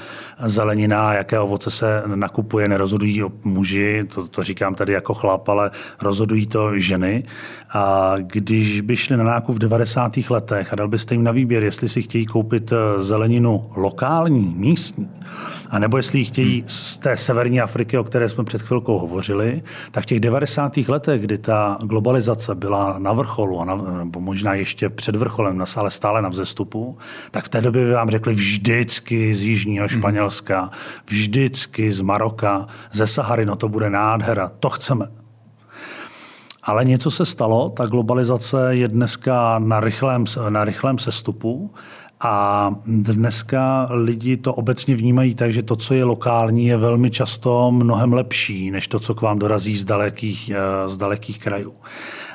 zelenina, 0.45 1.15
jaké 1.15 1.41
ovoce 1.41 1.71
se 1.71 2.03
nakupuje, 2.07 2.69
nerozhodují 2.69 3.23
muži, 3.45 4.05
to, 4.15 4.29
to 4.29 4.43
říkám 4.43 4.75
tady 4.75 4.93
jako 4.93 5.15
chlap, 5.15 5.49
ale 5.49 5.71
rozhodují 6.03 6.47
to 6.47 6.79
ženy. 6.79 7.25
A 7.73 8.15
když 8.19 8.81
by 8.81 8.97
šli 8.97 9.17
na 9.17 9.25
nákup 9.25 9.57
v 9.57 9.59
90. 9.59 10.13
letech 10.31 10.73
a 10.73 10.77
dal 10.77 10.89
byste 10.89 11.15
jim 11.15 11.25
na 11.25 11.33
výběr, 11.33 11.65
jestli 11.65 11.89
si 11.89 12.03
chtějí 12.03 12.27
koupit 12.27 12.73
eh, 12.73 13.03
zeleninu 13.41 13.65
lokální, 13.77 14.55
místní, 14.57 15.09
a 15.71 15.79
nebo 15.79 15.97
jestli 15.97 16.25
chtějí 16.25 16.65
z 16.67 16.99
té 16.99 17.17
severní 17.17 17.61
Afriky, 17.61 17.99
o 17.99 18.05
které 18.05 18.29
jsme 18.29 18.45
před 18.45 18.63
chvilkou 18.63 18.99
hovořili, 18.99 19.63
tak 19.91 20.05
v 20.05 20.07
těch 20.07 20.21
90. 20.21 20.77
letech, 20.77 21.21
kdy 21.21 21.39
ta 21.39 21.79
globalizace 21.83 22.55
byla 22.55 22.99
na 22.99 23.13
vrcholu, 23.13 23.61
a 23.61 23.65
na, 23.65 23.77
nebo 23.77 24.21
možná 24.21 24.55
ještě 24.55 24.89
před 24.89 25.17
vrcholem, 25.17 25.65
ale 25.77 25.91
stále 25.91 26.23
na 26.23 26.29
vzestupu, 26.29 26.99
tak 27.31 27.45
v 27.45 27.49
té 27.49 27.61
době 27.61 27.85
by 27.85 27.93
vám 27.93 28.11
řekli 28.11 28.35
vždycky 28.35 29.35
z 29.35 29.43
Jižního 29.43 29.85
mhm. 29.85 29.99
Španělska, 29.99 30.71
vždycky 31.07 31.93
z 31.93 32.01
Maroka, 32.01 32.67
ze 32.93 33.07
Sahary, 33.07 33.47
no 33.47 33.57
to 33.57 33.69
bude 33.69 33.91
nádhera, 33.91 34.53
to 34.61 34.71
chceme. 34.71 35.07
Ale 36.63 36.85
něco 36.85 37.11
se 37.11 37.27
stalo, 37.27 37.69
ta 37.69 37.87
globalizace 37.87 38.77
je 38.77 38.89
dneska 38.89 39.59
na 39.59 39.81
rychlém, 39.81 40.25
na 40.49 40.65
rychlém 40.65 40.99
sestupu 40.99 41.71
A 42.23 42.75
dneska 42.87 43.89
lidi 43.91 44.37
to 44.37 44.55
obecně 44.55 44.97
vnímají 44.97 45.35
tak, 45.35 45.53
že 45.53 45.63
to, 45.63 45.77
co 45.77 45.95
je 45.95 46.05
lokální, 46.05 46.67
je 46.67 46.77
velmi 46.77 47.11
často 47.11 47.73
mnohem 47.73 48.13
lepší, 48.13 48.71
než 48.71 48.89
to, 48.89 49.01
co 49.01 49.15
k 49.15 49.21
vám 49.21 49.39
dorazí 49.39 49.77
z 49.77 49.85
dalekých, 49.85 50.51
eh, 50.51 50.89
z 50.89 50.97
dalekých 50.97 51.39
krajů. 51.39 51.75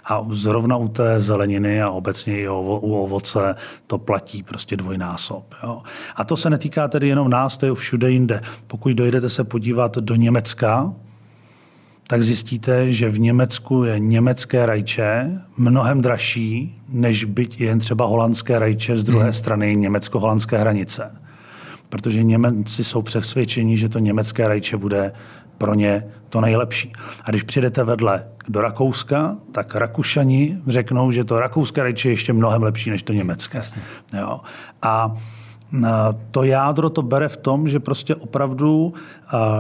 A 0.06 0.26
zrovna 0.30 0.78
u 0.78 0.88
té 0.88 1.21
zeleniny 1.21 1.82
a 1.82 1.89
obecně 1.89 2.39
i 2.39 2.50
u 2.50 2.93
ovoce 3.04 3.56
to 3.88 3.98
platí 3.98 4.43
prostě 4.43 4.78
dvojnásob. 4.78 5.56
Jo. 5.63 5.82
A 6.15 6.24
to 6.24 6.38
se 6.38 6.50
netýká 6.50 6.88
tedy 6.88 7.08
jenom 7.08 7.30
nás, 7.30 7.58
to 7.58 7.65
je 7.65 7.76
všude 7.76 8.12
jinde. 8.12 8.41
Pokud 8.67 8.93
dojdete 8.93 9.30
se 9.30 9.43
podívat 9.43 9.98
do 9.98 10.15
Německa, 10.15 10.93
tak 12.08 12.24
zjistíte, 12.24 12.91
že 12.91 13.10
v 13.10 13.20
Německu 13.20 13.84
je 13.84 14.00
německé 14.00 14.65
rajče 14.65 15.41
mnohem 15.58 16.02
dražší, 16.02 16.82
než 16.89 17.24
byť 17.24 17.62
jen 17.62 17.80
třeba 17.80 18.06
holandské 18.06 18.60
rajče 18.60 18.98
z 18.98 19.04
druhé 19.04 19.24
hmm. 19.24 19.34
strany 19.34 19.76
německo-holandské 19.76 20.58
hranice. 20.58 21.12
Protože 21.89 22.24
Němci 22.24 22.84
jsou 22.84 23.02
přesvědčeni, 23.02 23.78
že 23.78 23.89
to 23.89 24.00
německé 24.00 24.48
rajče 24.48 24.78
bude 24.78 25.12
pro 25.58 25.74
ně 25.74 26.04
to 26.30 26.41
nejlepší. 26.41 26.94
A 27.24 27.30
když 27.30 27.44
přijdete 27.44 27.84
vedle 27.84 28.28
do 28.48 28.62
Rakouska, 28.62 29.38
tak 29.52 29.76
Rakušani 29.76 30.58
řeknou, 30.68 31.12
že 31.12 31.24
to 31.24 31.39
rakouské 31.39 31.84
rajče 31.84 32.10
je 32.10 32.13
ještě 32.13 32.34
mnohem 32.34 32.63
lepší 32.63 32.89
než 32.89 33.04
to 33.04 33.13
německé. 33.13 33.62
Jo. 34.13 34.39
A 34.82 35.13
to 36.32 36.43
jádro 36.43 36.89
to 36.89 37.01
bere 37.01 37.30
v 37.30 37.38
tom, 37.38 37.69
že 37.69 37.80
prostě 37.80 38.15
opravdu 38.15 38.93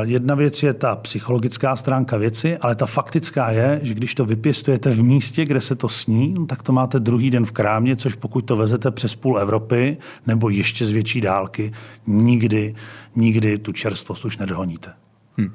jedna 0.01 0.35
věc 0.35 0.63
je 0.63 0.73
ta 0.73 0.95
psychologická 0.95 1.75
stránka 1.75 2.17
věci, 2.17 2.57
ale 2.57 2.75
ta 2.75 2.85
faktická 2.85 3.51
je, 3.51 3.79
že 3.83 3.93
když 3.93 4.15
to 4.15 4.25
vypěstujete 4.25 4.91
v 4.91 5.03
místě, 5.03 5.45
kde 5.45 5.61
se 5.61 5.75
to 5.75 5.89
sní, 5.89 6.33
no 6.33 6.45
tak 6.45 6.63
to 6.63 6.71
máte 6.71 6.99
druhý 6.99 7.29
den 7.29 7.45
v 7.45 7.51
krámě, 7.51 7.95
což 7.95 8.15
pokud 8.15 8.41
to 8.41 8.55
vezete 8.55 8.91
přes 8.91 9.15
půl 9.15 9.39
Evropy 9.39 9.97
nebo 10.27 10.49
ještě 10.49 10.85
z 10.85 10.89
větší 10.89 11.21
dálky, 11.21 11.71
nikdy, 12.07 12.75
nikdy 13.15 13.57
tu 13.57 13.71
čerstvost 13.71 14.25
už 14.25 14.37
nedohoníte. 14.37 14.93
Hmm. 15.37 15.51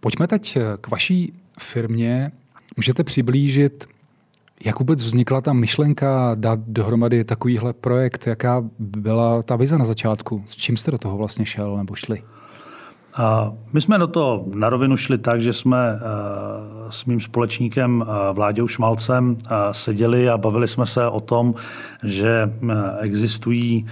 Pojďme 0.00 0.26
teď 0.26 0.58
k 0.80 0.88
vaší 0.88 1.32
firmě. 1.58 2.32
Můžete 2.76 3.04
přiblížit 3.04 3.86
jak 4.64 4.78
vůbec 4.78 5.04
vznikla 5.04 5.40
ta 5.40 5.52
myšlenka 5.52 6.30
dát 6.34 6.60
dohromady 6.66 7.24
takovýhle 7.24 7.72
projekt? 7.72 8.26
Jaká 8.26 8.64
byla 8.78 9.42
ta 9.42 9.56
vize 9.56 9.78
na 9.78 9.84
začátku? 9.84 10.44
S 10.46 10.56
čím 10.56 10.76
jste 10.76 10.90
do 10.90 10.98
toho 10.98 11.16
vlastně 11.16 11.46
šel 11.46 11.76
nebo 11.76 11.94
šli? 11.94 12.22
My 13.72 13.80
jsme 13.80 13.98
do 13.98 14.06
toho 14.06 14.44
na 14.54 14.70
rovinu 14.70 14.96
šli 14.96 15.18
tak, 15.18 15.40
že 15.40 15.52
jsme 15.52 15.78
eh, 15.78 16.00
s 16.90 17.04
mým 17.04 17.20
společníkem 17.20 18.04
eh, 18.06 18.32
Vláďou 18.32 18.68
Šmalcem 18.68 19.36
eh, 19.44 19.48
seděli 19.72 20.28
a 20.28 20.38
bavili 20.38 20.68
jsme 20.68 20.86
se 20.86 21.08
o 21.08 21.20
tom, 21.20 21.54
že 22.04 22.52
existují 23.00 23.86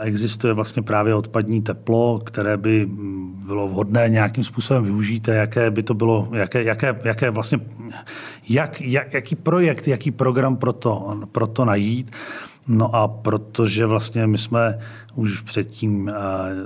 existuje 0.00 0.52
vlastně 0.52 0.82
právě 0.82 1.14
odpadní 1.14 1.62
teplo, 1.62 2.18
které 2.24 2.56
by 2.56 2.86
mm, 2.86 3.42
bylo 3.46 3.68
vhodné 3.68 4.08
nějakým 4.08 4.44
způsobem 4.44 4.84
využít 4.84 5.28
jaké 5.28 5.70
by 5.70 5.82
to 5.82 5.94
bylo, 5.94 6.28
jaké, 6.32 6.62
jaké, 6.62 7.00
jaké 7.04 7.30
vlastně, 7.30 7.60
jak, 8.48 8.80
jak, 8.80 9.14
jaký 9.14 9.36
projekt, 9.36 9.88
jaký 9.88 10.10
program 10.10 10.56
pro 10.56 10.72
to, 10.72 11.20
pro 11.32 11.46
to 11.46 11.64
najít. 11.64 12.10
No 12.68 12.94
a 12.94 13.08
protože 13.08 13.86
vlastně 13.86 14.26
my 14.26 14.38
jsme 14.38 14.78
už 15.14 15.40
předtím 15.40 16.12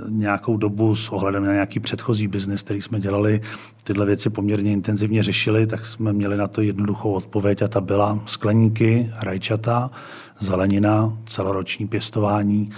nějakou 0.09 0.57
dobu 0.57 0.95
s 0.95 1.09
ohledem 1.09 1.45
na 1.45 1.53
nějaký 1.53 1.79
předchozí 1.79 2.27
biznis, 2.27 2.63
který 2.63 2.81
jsme 2.81 2.99
dělali, 2.99 3.41
tyhle 3.83 4.05
věci 4.05 4.29
poměrně 4.29 4.71
intenzivně 4.71 5.23
řešili, 5.23 5.67
tak 5.67 5.85
jsme 5.85 6.13
měli 6.13 6.37
na 6.37 6.47
to 6.47 6.61
jednoduchou 6.61 7.11
odpověď 7.11 7.61
a 7.61 7.67
ta 7.67 7.81
byla 7.81 8.19
skleníky, 8.25 9.11
rajčata, 9.21 9.91
zelenina, 10.39 11.13
celoroční 11.25 11.87
pěstování 11.87 12.71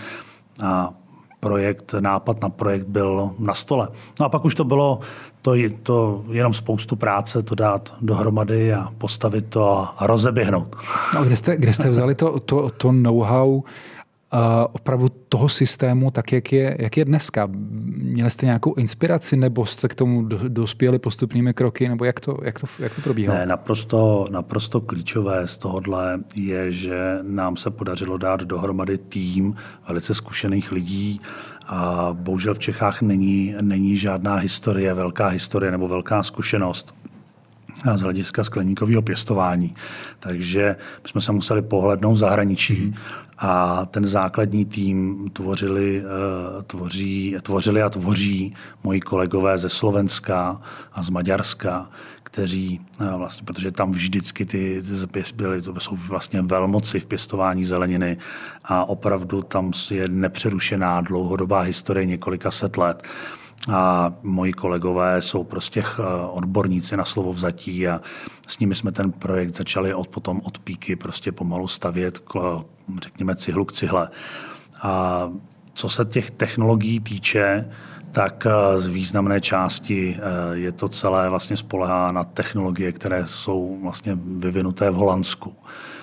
a 0.63 0.93
projekt, 1.39 1.95
nápad 1.99 2.41
na 2.41 2.49
projekt 2.49 2.87
byl 2.87 3.31
na 3.39 3.53
stole. 3.53 3.87
No 4.19 4.25
a 4.25 4.29
pak 4.29 4.45
už 4.45 4.55
to 4.55 4.63
bylo 4.63 4.99
to, 5.41 5.53
to 5.83 6.23
jenom 6.31 6.53
spoustu 6.53 6.95
práce 6.95 7.43
to 7.43 7.55
dát 7.55 7.93
dohromady 8.01 8.73
a 8.73 8.89
postavit 8.97 9.45
to 9.49 9.87
a 9.97 10.07
rozeběhnout. 10.07 10.75
No, 11.15 11.23
kde, 11.23 11.37
jste, 11.37 11.57
kde 11.57 11.73
jste 11.73 11.89
vzali 11.89 12.15
to, 12.15 12.39
to, 12.39 12.69
to 12.69 12.91
know-how 12.91 13.61
opravdu 14.71 15.09
toho 15.29 15.49
systému, 15.49 16.11
tak 16.11 16.31
jak 16.31 16.51
je, 16.51 16.75
jak 16.79 16.97
je 16.97 17.05
dneska? 17.05 17.47
Měli 17.51 18.29
jste 18.29 18.45
nějakou 18.45 18.73
inspiraci 18.73 19.37
nebo 19.37 19.65
jste 19.65 19.87
k 19.87 19.95
tomu 19.95 20.25
dospěli 20.47 20.99
postupnými 20.99 21.53
kroky, 21.53 21.89
nebo 21.89 22.05
jak 22.05 22.19
to, 22.19 22.37
jak 22.43 22.59
to, 22.59 22.67
jak 22.79 22.95
to 22.95 23.01
probíhalo? 23.01 23.39
Ne, 23.39 23.45
naprosto, 23.45 24.27
naprosto 24.31 24.81
klíčové 24.81 25.47
z 25.47 25.57
tohohle 25.57 26.19
je, 26.35 26.71
že 26.71 27.19
nám 27.21 27.57
se 27.57 27.69
podařilo 27.69 28.17
dát 28.17 28.41
dohromady 28.41 28.97
tým 28.97 29.55
velice 29.87 30.13
zkušených 30.13 30.71
lidí, 30.71 31.19
a 31.67 32.09
bohužel 32.13 32.53
v 32.53 32.59
Čechách 32.59 33.01
není, 33.01 33.55
není 33.61 33.97
žádná 33.97 34.35
historie, 34.35 34.93
velká 34.93 35.27
historie 35.27 35.71
nebo 35.71 35.87
velká 35.87 36.23
zkušenost 36.23 36.93
z 37.95 38.01
hlediska 38.01 38.43
skleníkového 38.43 39.01
pěstování. 39.01 39.75
Takže 40.19 40.75
jsme 41.05 41.21
se 41.21 41.31
museli 41.31 41.61
pohlednout 41.61 42.15
v 42.15 42.19
zahraničí 42.19 42.85
mm. 42.85 42.93
A 43.41 43.85
ten 43.85 44.05
základní 44.05 44.65
tým 44.65 45.29
tvořili, 45.33 46.03
eh, 46.03 46.63
tvoří, 46.63 47.35
tvořili 47.41 47.81
a 47.81 47.89
tvoří 47.89 48.53
moji 48.83 48.99
kolegové 48.99 49.57
ze 49.57 49.69
Slovenska 49.69 50.61
a 50.93 51.03
z 51.03 51.09
Maďarska, 51.09 51.89
kteří 52.23 52.81
eh, 53.01 53.17
vlastně, 53.17 53.45
protože 53.45 53.71
tam 53.71 53.91
vždycky 53.91 54.45
ty, 54.45 54.81
ty 55.11 55.23
byly, 55.35 55.61
to 55.61 55.79
jsou 55.79 55.95
vlastně 55.95 56.41
velmoci 56.41 56.99
v 56.99 57.05
pěstování 57.05 57.65
zeleniny 57.65 58.17
a 58.65 58.85
opravdu 58.85 59.41
tam 59.41 59.71
je 59.91 60.07
nepřerušená 60.07 61.01
dlouhodobá 61.01 61.61
historie 61.61 62.05
několika 62.05 62.51
set 62.51 62.77
let 62.77 63.07
a 63.69 64.13
moji 64.23 64.53
kolegové 64.53 65.21
jsou 65.21 65.43
prostě 65.43 65.83
eh, 65.83 66.03
odborníci 66.29 66.97
na 66.97 67.05
slovo 67.05 67.33
vzatí 67.33 67.87
a 67.87 68.01
s 68.47 68.59
nimi 68.59 68.75
jsme 68.75 68.91
ten 68.91 69.11
projekt 69.11 69.57
začali 69.57 69.93
od, 69.93 70.07
potom 70.07 70.41
od 70.43 70.59
píky 70.59 70.95
prostě 70.95 71.31
pomalu 71.31 71.67
stavět, 71.67 72.19
řekněme, 73.01 73.35
cihlu 73.35 73.65
k 73.65 73.71
cihle. 73.71 74.09
A 74.81 75.29
co 75.73 75.89
se 75.89 76.05
těch 76.05 76.31
technologií 76.31 76.99
týče, 76.99 77.69
tak 78.11 78.45
eh, 78.45 78.79
z 78.79 78.87
významné 78.87 79.41
části 79.41 80.17
eh, 80.17 80.21
je 80.57 80.71
to 80.71 80.87
celé 80.87 81.29
vlastně 81.29 81.57
spolehá 81.57 82.11
na 82.11 82.23
technologie, 82.23 82.91
které 82.91 83.27
jsou 83.27 83.79
vlastně 83.81 84.17
vyvinuté 84.25 84.89
v 84.89 84.95
Holandsku. 84.95 85.55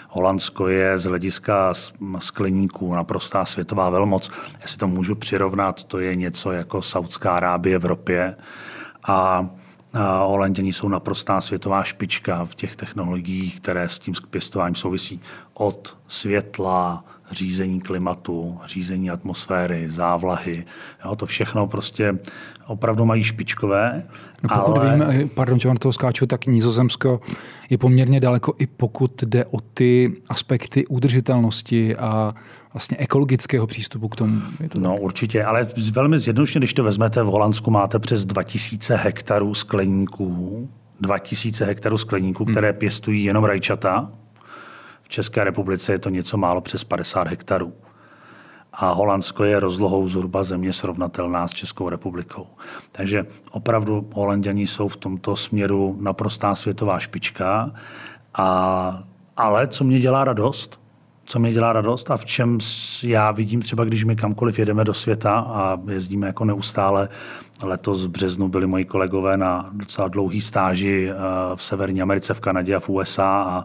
Holandsko 0.09 0.69
je 0.69 0.99
z 0.99 1.05
hlediska 1.05 1.75
skleníků 2.19 2.95
naprostá 2.95 3.45
světová 3.45 3.91
velmoc. 3.91 4.31
Já 4.61 4.69
si 4.69 4.77
to 4.77 4.89
můžu 4.89 5.15
přirovnat, 5.15 5.85
to 5.85 5.99
je 5.99 6.15
něco 6.15 6.53
jako 6.53 6.83
Saudská 6.83 7.37
Arábie 7.37 7.79
v 7.79 7.83
Evropě. 7.83 8.37
A 9.09 9.49
a 9.95 10.23
Holanděni 10.23 10.73
jsou 10.73 10.89
naprostá 10.89 11.41
světová 11.41 11.85
špička 11.85 12.45
v 12.45 12.55
těch 12.55 12.77
technologiích, 12.77 13.61
které 13.61 13.89
s 13.89 13.99
tím 13.99 14.15
pěstováním 14.31 14.75
souvisí. 14.75 15.21
Od 15.55 15.97
světla, 16.09 17.05
řízení 17.31 17.81
klimatu, 17.81 18.59
řízení 18.67 19.11
atmosféry, 19.11 19.91
závlahy. 19.91 20.65
Jo, 21.05 21.17
to 21.17 21.27
všechno 21.27 21.67
prostě 21.67 22.19
opravdu 22.67 23.05
mají 23.05 23.25
špičkové. 23.25 24.03
No 24.43 24.49
pokud 24.59 24.79
ale... 24.79 24.93
vím, 24.93 25.03
eh, 25.03 25.27
pardon, 25.35 25.61
že 25.61 25.69
vám 25.69 25.77
toho 25.77 25.93
skáču, 25.93 26.27
tak 26.27 26.47
Nizozemsko 26.47 27.21
je 27.71 27.79
poměrně 27.79 28.21
daleko 28.21 28.55
i 28.59 28.67
pokud 28.67 29.23
jde 29.23 29.45
o 29.45 29.61
ty 29.61 30.17
aspekty 30.29 30.87
udržitelnosti 30.87 31.97
a 31.97 32.35
vlastně 32.73 32.97
ekologického 32.97 33.67
přístupu 33.67 34.09
k 34.09 34.17
tomu. 34.17 34.41
Je 34.63 34.69
to 34.69 34.81
no 34.81 34.93
tak? 34.93 35.03
určitě, 35.03 35.45
ale 35.45 35.69
velmi 35.93 36.19
zjednodušeně, 36.19 36.61
když 36.61 36.75
to 36.75 36.85
vezmete, 36.85 37.23
v 37.23 37.27
Holandsku 37.27 37.71
máte 37.71 37.99
přes 37.99 38.25
2000 38.25 38.97
hektarů 38.97 39.55
skleníků, 39.55 40.69
2000 41.01 41.65
hektarů 41.65 41.99
skleníků, 41.99 42.45
hmm. 42.45 42.55
které 42.55 42.73
pěstují 42.73 43.25
jenom 43.25 43.45
rajčata. 43.45 44.13
České 45.09 45.45
republice 45.45 45.93
je 45.93 45.99
to 45.99 46.09
něco 46.09 46.37
málo 46.37 46.61
přes 46.61 46.85
50 46.85 47.29
hektarů. 47.29 47.73
A 48.73 48.91
Holandsko 48.91 49.45
je 49.45 49.61
rozlohou 49.61 50.09
zhruba 50.09 50.45
země 50.45 50.73
srovnatelná 50.73 51.49
s 51.49 51.53
Českou 51.53 51.89
republikou. 51.89 52.47
Takže 52.93 53.27
opravdu 53.51 54.11
Holanděni 54.13 54.67
jsou 54.67 54.89
v 54.89 54.97
tomto 54.97 55.37
směru 55.37 55.97
naprostá 56.01 56.55
světová 56.55 56.99
špička. 56.99 57.73
A, 58.35 59.03
ale 59.37 59.67
co 59.67 59.85
mě 59.85 60.01
dělá 60.01 60.25
radost, 60.25 60.81
co 61.25 61.39
mě 61.39 61.53
dělá 61.53 61.73
radost 61.73 62.11
a 62.11 62.17
v 62.17 62.25
čem 62.25 62.59
já 63.03 63.31
vidím 63.31 63.61
třeba, 63.61 63.85
když 63.85 64.05
my 64.05 64.17
kamkoliv 64.17 64.59
jedeme 64.59 64.85
do 64.85 64.95
světa 64.95 65.39
a 65.39 65.79
jezdíme 65.91 66.27
jako 66.27 66.45
neustále. 66.45 67.09
Letos 67.63 68.07
v 68.07 68.09
březnu 68.09 68.49
byli 68.49 68.67
moji 68.67 68.85
kolegové 68.85 69.37
na 69.37 69.71
docela 69.73 70.09
dlouhý 70.09 70.41
stáži 70.41 71.11
eh, 71.11 71.15
v 71.55 71.63
Severní 71.63 72.03
Americe, 72.03 72.35
v 72.35 72.41
Kanadě 72.41 72.75
a 72.75 72.81
v 72.81 72.89
USA 72.89 73.43
a 73.49 73.65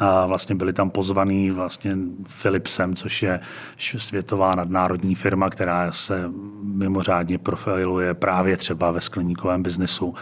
a 0.00 0.26
vlastně 0.26 0.54
byli 0.54 0.72
tam 0.72 0.90
pozvaný 0.90 1.50
vlastně 1.50 1.96
Philipsem, 2.42 2.94
což 2.94 3.22
je 3.22 3.40
světová 3.78 4.54
nadnárodní 4.54 5.14
firma, 5.14 5.50
která 5.50 5.92
se 5.92 6.30
mimořádně 6.62 7.38
profiluje 7.38 8.14
právě 8.14 8.56
třeba 8.56 8.90
ve 8.90 9.00
skleníkovém 9.00 9.62
biznesu 9.62 10.14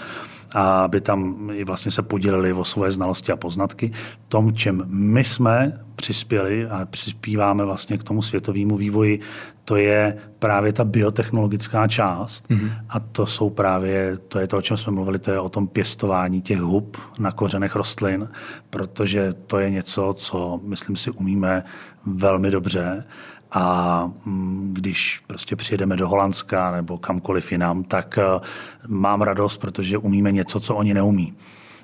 a 0.55 0.85
aby 0.85 1.01
tam 1.01 1.51
i 1.55 1.65
vlastně 1.65 1.91
se 1.91 2.03
podělili 2.03 2.53
o 2.53 2.65
svoje 2.65 2.91
znalosti 2.91 3.33
a 3.33 3.37
poznatky. 3.37 3.91
Tom, 4.29 4.55
čem 4.55 4.83
my 4.87 5.25
jsme 5.25 5.81
přispěli 5.97 6.67
a 6.67 6.87
přispíváme 6.91 7.65
vlastně 7.65 7.99
k 7.99 8.05
tomu 8.05 8.23
světovému 8.23 8.77
vývoji, 8.77 9.21
to 9.69 9.77
je 9.77 10.17
právě 10.39 10.73
ta 10.73 10.85
biotechnologická 10.85 11.89
část 11.89 12.49
mm-hmm. 12.49 12.71
a 12.89 13.01
to 13.01 13.27
jsou 13.27 13.51
právě, 13.51 14.17
to 14.29 14.39
je 14.39 14.47
to, 14.47 14.59
o 14.59 14.63
čem 14.63 14.77
jsme 14.77 14.93
mluvili, 14.93 15.19
to 15.19 15.31
je 15.31 15.41
o 15.41 15.49
tom 15.49 15.69
pěstování 15.69 16.43
těch 16.43 16.59
hub 16.59 16.97
na 17.19 17.33
kořenech 17.33 17.77
rostlin, 17.77 18.29
protože 18.71 19.33
to 19.47 19.59
je 19.59 19.71
něco, 19.71 20.15
co 20.17 20.61
myslím 20.63 20.97
si 20.97 21.11
umíme 21.11 21.65
velmi 22.07 22.51
dobře 22.51 23.05
a 23.53 24.05
mm, 24.25 24.75
když 24.75 25.23
prostě 25.27 25.57
přijedeme 25.57 25.97
do 25.97 26.09
Holandska 26.09 26.71
nebo 26.71 26.99
kamkoliv 26.99 27.53
jinam, 27.53 27.85
tak 27.85 28.19
eh, 28.19 28.41
mám 28.87 29.23
radost, 29.23 29.57
protože 29.57 29.99
umíme 29.99 30.33
něco, 30.33 30.61
co 30.61 30.75
oni 30.75 30.95
neumí. 30.95 31.35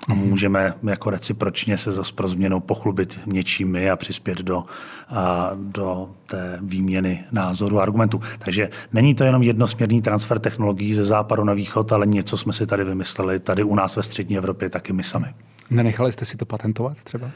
A 0.07 0.13
můžeme 0.13 0.73
jako 0.83 1.09
recipročně 1.09 1.77
se 1.77 1.91
zase 1.91 2.13
pro 2.13 2.27
změnu 2.27 2.59
pochlubit 2.59 3.19
něčím 3.25 3.71
my 3.71 3.89
a 3.89 3.95
přispět 3.95 4.37
do, 4.37 4.63
a, 5.09 5.51
do 5.55 6.09
té 6.25 6.59
výměny 6.61 7.23
názoru 7.31 7.79
a 7.79 7.81
argumentů. 7.81 8.21
Takže 8.39 8.69
není 8.93 9.15
to 9.15 9.23
jenom 9.23 9.43
jednosměrný 9.43 10.01
transfer 10.01 10.39
technologií 10.39 10.93
ze 10.93 11.03
západu 11.03 11.43
na 11.43 11.53
východ, 11.53 11.91
ale 11.91 12.05
něco 12.05 12.37
jsme 12.37 12.53
si 12.53 12.67
tady 12.67 12.83
vymysleli, 12.83 13.39
tady 13.39 13.63
u 13.63 13.75
nás 13.75 13.95
ve 13.95 14.03
střední 14.03 14.37
Evropě 14.37 14.69
taky 14.69 14.93
my 14.93 15.03
sami. 15.03 15.27
Nenechali 15.69 16.11
jste 16.11 16.25
si 16.25 16.37
to 16.37 16.45
patentovat 16.45 16.97
třeba? 17.03 17.31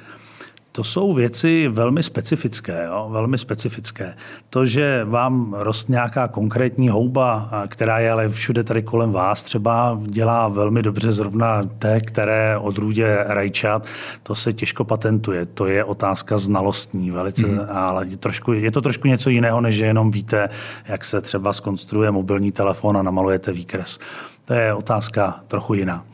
To 0.72 0.84
jsou 0.84 1.14
věci 1.14 1.68
velmi 1.68 2.04
specifické, 2.04 2.86
jo? 2.88 3.10
velmi 3.12 3.38
specifické. 3.38 4.16
To, 4.50 4.66
že 4.66 5.04
vám 5.04 5.56
rost 5.58 5.90
nějaká 5.90 6.28
konkrétní 6.28 6.90
houba, 6.90 7.50
která 7.68 8.00
je 8.00 8.12
ale 8.12 8.30
všude 8.30 8.64
tady 8.64 8.84
kolem 8.84 9.12
vás, 9.12 9.44
třeba 9.44 10.00
dělá 10.04 10.48
velmi 10.48 10.82
dobře 10.82 11.12
zrovna 11.12 11.64
té, 11.64 12.02
které 12.02 12.58
odrůdě 12.58 13.24
rajčat, 13.28 13.86
to 14.24 14.36
se 14.36 14.54
těžko 14.54 14.84
patentuje. 14.84 15.46
To 15.46 15.66
je 15.66 15.84
otázka 15.84 16.38
znalostní 16.38 17.12
velice, 17.12 17.48
mm. 17.48 17.60
ale 17.70 18.06
je, 18.08 18.18
trošku, 18.18 18.54
je 18.54 18.72
to 18.72 18.82
trošku 18.82 19.08
něco 19.08 19.30
jiného, 19.30 19.62
než 19.62 19.76
že 19.76 19.86
jenom 19.86 20.12
víte, 20.12 20.50
jak 20.86 21.06
se 21.06 21.22
třeba 21.22 21.54
skonstruuje 21.54 22.12
mobilní 22.12 22.52
telefon 22.52 22.98
a 22.98 23.02
namalujete 23.02 23.52
výkres. 23.52 24.00
To 24.46 24.54
je 24.54 24.74
otázka 24.74 25.40
trochu 25.48 25.74
jiná. 25.74 26.06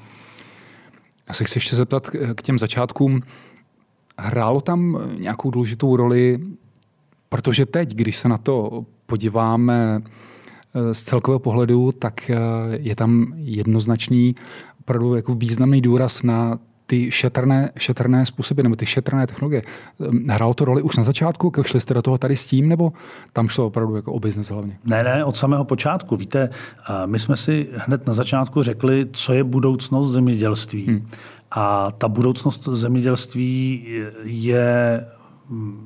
Já 1.27 1.33
se 1.33 1.43
chci 1.43 1.57
ještě 1.57 1.75
zeptat 1.75 2.09
k 2.35 2.41
těm 2.41 2.59
začátkům. 2.59 3.21
Hrálo 4.17 4.61
tam 4.61 4.99
nějakou 5.19 5.51
důležitou 5.51 5.95
roli, 5.95 6.39
protože 7.29 7.65
teď, 7.65 7.95
když 7.95 8.17
se 8.17 8.29
na 8.29 8.37
to 8.37 8.85
podíváme 9.05 10.01
eh, 10.01 10.93
z 10.93 11.03
celkového 11.03 11.39
pohledu, 11.39 11.91
tak 11.91 12.29
eh, 12.29 12.37
je 12.79 12.95
tam 12.95 13.33
jednoznačný, 13.37 14.35
opravdu 14.79 15.15
jako 15.15 15.33
významný 15.33 15.81
důraz 15.81 16.23
na 16.23 16.59
ty 16.87 17.11
šetrné, 17.11 17.71
šetrné 17.77 18.25
způsoby 18.25 18.61
nebo 18.61 18.75
ty 18.75 18.85
šetrné 18.85 19.27
technologie. 19.27 19.61
Ehm, 20.07 20.25
hrálo 20.29 20.53
to 20.53 20.65
roli 20.65 20.81
už 20.81 20.97
na 20.97 21.03
začátku, 21.03 21.49
když 21.49 21.67
šli 21.67 21.81
jste 21.81 21.93
do 21.93 22.01
toho 22.01 22.17
tady 22.17 22.35
s 22.35 22.45
tím, 22.45 22.69
nebo 22.69 22.93
tam 23.33 23.47
šlo 23.47 23.67
opravdu 23.67 23.95
jako 23.95 24.13
o 24.13 24.19
biznes 24.19 24.49
hlavně? 24.49 24.77
Ne, 24.85 25.03
ne, 25.03 25.25
od 25.25 25.37
samého 25.37 25.65
počátku. 25.65 26.17
Víte, 26.17 26.49
my 27.05 27.19
jsme 27.19 27.37
si 27.37 27.69
hned 27.73 28.07
na 28.07 28.13
začátku 28.13 28.63
řekli, 28.63 29.07
co 29.11 29.33
je 29.33 29.43
budoucnost 29.43 30.11
zemědělství. 30.11 30.85
Hmm. 30.85 31.07
A 31.55 31.91
ta 31.97 32.07
budoucnost 32.07 32.67
zemědělství 32.71 33.85
je 34.23 35.05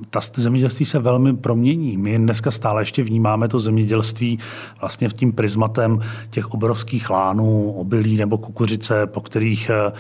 ta 0.10 0.20
zemědělství 0.36 0.86
se 0.86 1.00
velmi 1.00 1.38
promění. 1.38 1.98
My 1.98 2.18
dneska 2.18 2.52
stále 2.52 2.82
ještě 2.82 3.04
vnímáme 3.04 3.48
to 3.48 3.60
zemědělství 3.60 4.40
vlastně 4.80 5.10
v 5.10 5.14
tím 5.14 5.32
prismatem 5.32 6.00
těch 6.30 6.52
obrovských 6.54 7.10
lánů, 7.10 7.72
obilí 7.72 8.16
nebo 8.18 8.38
kukuřice, 8.38 9.08
po 9.08 9.22
kterých 9.22 9.70
eh, 9.70 9.92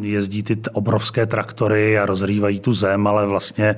jezdí 0.00 0.42
ty 0.42 0.56
obrovské 0.72 1.26
traktory 1.26 1.98
a 1.98 2.06
rozrývají 2.06 2.60
tu 2.60 2.72
zem, 2.72 3.06
ale 3.06 3.26
vlastně 3.26 3.76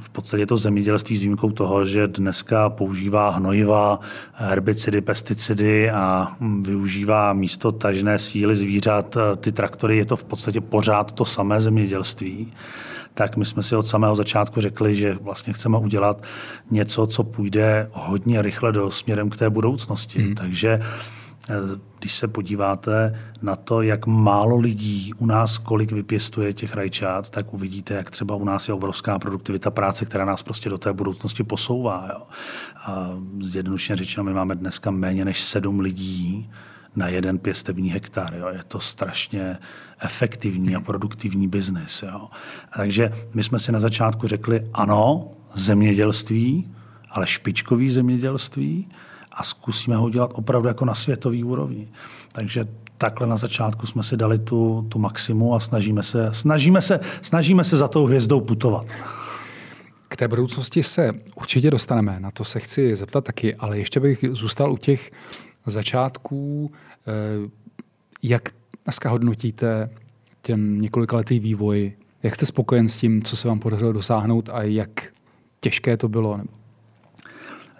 v 0.00 0.08
podstatě 0.08 0.46
to 0.46 0.56
zemědělství 0.56 1.16
s 1.16 1.20
výjimkou 1.20 1.50
toho, 1.50 1.86
že 1.86 2.06
dneska 2.06 2.70
používá 2.70 3.30
hnojiva, 3.30 4.00
herbicidy, 4.32 5.00
pesticidy 5.00 5.90
a 5.90 6.36
využívá 6.62 7.32
místo 7.32 7.72
tažné 7.72 8.18
síly 8.18 8.56
zvířat 8.56 9.16
ty 9.36 9.52
traktory, 9.52 9.96
je 9.96 10.04
to 10.04 10.16
v 10.16 10.24
podstatě 10.24 10.60
pořád 10.60 11.12
to 11.12 11.24
samé 11.24 11.60
zemědělství 11.60 12.52
tak 13.14 13.36
my 13.36 13.44
jsme 13.44 13.62
si 13.62 13.76
od 13.76 13.86
samého 13.86 14.16
začátku 14.16 14.60
řekli, 14.60 14.94
že 14.94 15.14
vlastně 15.20 15.52
chceme 15.52 15.78
udělat 15.78 16.22
něco, 16.70 17.06
co 17.06 17.24
půjde 17.24 17.88
hodně 17.92 18.42
rychle 18.42 18.72
do 18.72 18.90
směrem 18.90 19.30
k 19.30 19.36
té 19.36 19.50
budoucnosti. 19.50 20.18
Mm. 20.18 20.34
Takže 20.34 20.80
když 21.98 22.14
se 22.14 22.28
podíváte 22.28 23.20
na 23.42 23.56
to, 23.56 23.82
jak 23.82 24.06
málo 24.06 24.56
lidí 24.56 25.12
u 25.18 25.26
nás, 25.26 25.58
kolik 25.58 25.92
vypěstuje 25.92 26.52
těch 26.52 26.74
rajčat, 26.74 27.30
tak 27.30 27.54
uvidíte, 27.54 27.94
jak 27.94 28.10
třeba 28.10 28.34
u 28.34 28.44
nás 28.44 28.68
je 28.68 28.74
obrovská 28.74 29.18
produktivita 29.18 29.70
práce, 29.70 30.04
která 30.04 30.24
nás 30.24 30.42
prostě 30.42 30.70
do 30.70 30.78
té 30.78 30.92
budoucnosti 30.92 31.42
posouvá. 31.42 32.08
Jo. 32.12 32.22
A 32.86 33.08
zjednodušeně 33.40 33.96
řečeno, 33.96 34.24
my 34.24 34.32
máme 34.32 34.54
dneska 34.54 34.90
méně 34.90 35.24
než 35.24 35.42
sedm 35.42 35.80
lidí 35.80 36.50
na 36.96 37.08
jeden 37.08 37.38
pěstební 37.38 37.90
hektar. 37.90 38.34
Jo. 38.34 38.48
Je 38.48 38.60
to 38.68 38.80
strašně 38.80 39.58
efektivní 40.00 40.76
a 40.76 40.80
produktivní 40.80 41.48
biznis. 41.48 42.02
Jo. 42.02 42.28
Takže 42.76 43.12
my 43.34 43.42
jsme 43.42 43.58
si 43.58 43.72
na 43.72 43.78
začátku 43.78 44.28
řekli, 44.28 44.60
ano, 44.74 45.30
zemědělství, 45.54 46.70
ale 47.10 47.26
špičkový 47.26 47.90
zemědělství, 47.90 48.88
a 49.34 49.42
zkusíme 49.42 49.96
ho 49.96 50.10
dělat 50.10 50.30
opravdu 50.34 50.68
jako 50.68 50.84
na 50.84 50.94
světový 50.94 51.44
úrovni. 51.44 51.88
Takže 52.32 52.64
takhle 52.98 53.26
na 53.26 53.36
začátku 53.36 53.86
jsme 53.86 54.02
si 54.02 54.16
dali 54.16 54.38
tu, 54.38 54.86
tu 54.88 54.98
maximu 54.98 55.54
a 55.54 55.60
snažíme 55.60 56.02
se, 56.02 56.28
snažíme, 56.32 56.82
se, 56.82 57.00
snažíme 57.22 57.64
se 57.64 57.76
za 57.76 57.88
tou 57.88 58.06
hvězdou 58.06 58.40
putovat. 58.40 58.86
K 60.08 60.16
té 60.16 60.28
budoucnosti 60.28 60.82
se 60.82 61.12
určitě 61.34 61.70
dostaneme, 61.70 62.20
na 62.20 62.30
to 62.30 62.44
se 62.44 62.60
chci 62.60 62.96
zeptat 62.96 63.24
taky, 63.24 63.54
ale 63.54 63.78
ještě 63.78 64.00
bych 64.00 64.24
zůstal 64.30 64.72
u 64.72 64.76
těch 64.76 65.10
začátků, 65.66 66.72
eh, 67.06 67.50
jak 68.22 68.42
dneska 68.84 69.10
hodnotíte 69.10 69.90
ten 70.42 70.80
několikaletý 70.80 71.38
vývoj, 71.38 71.92
jak 72.22 72.34
jste 72.34 72.46
spokojen 72.46 72.88
s 72.88 72.96
tím, 72.96 73.22
co 73.22 73.36
se 73.36 73.48
vám 73.48 73.58
podařilo 73.58 73.92
dosáhnout 73.92 74.48
a 74.52 74.62
jak 74.62 74.88
těžké 75.60 75.96
to 75.96 76.08
bylo? 76.08 76.36
Nebo 76.36 76.63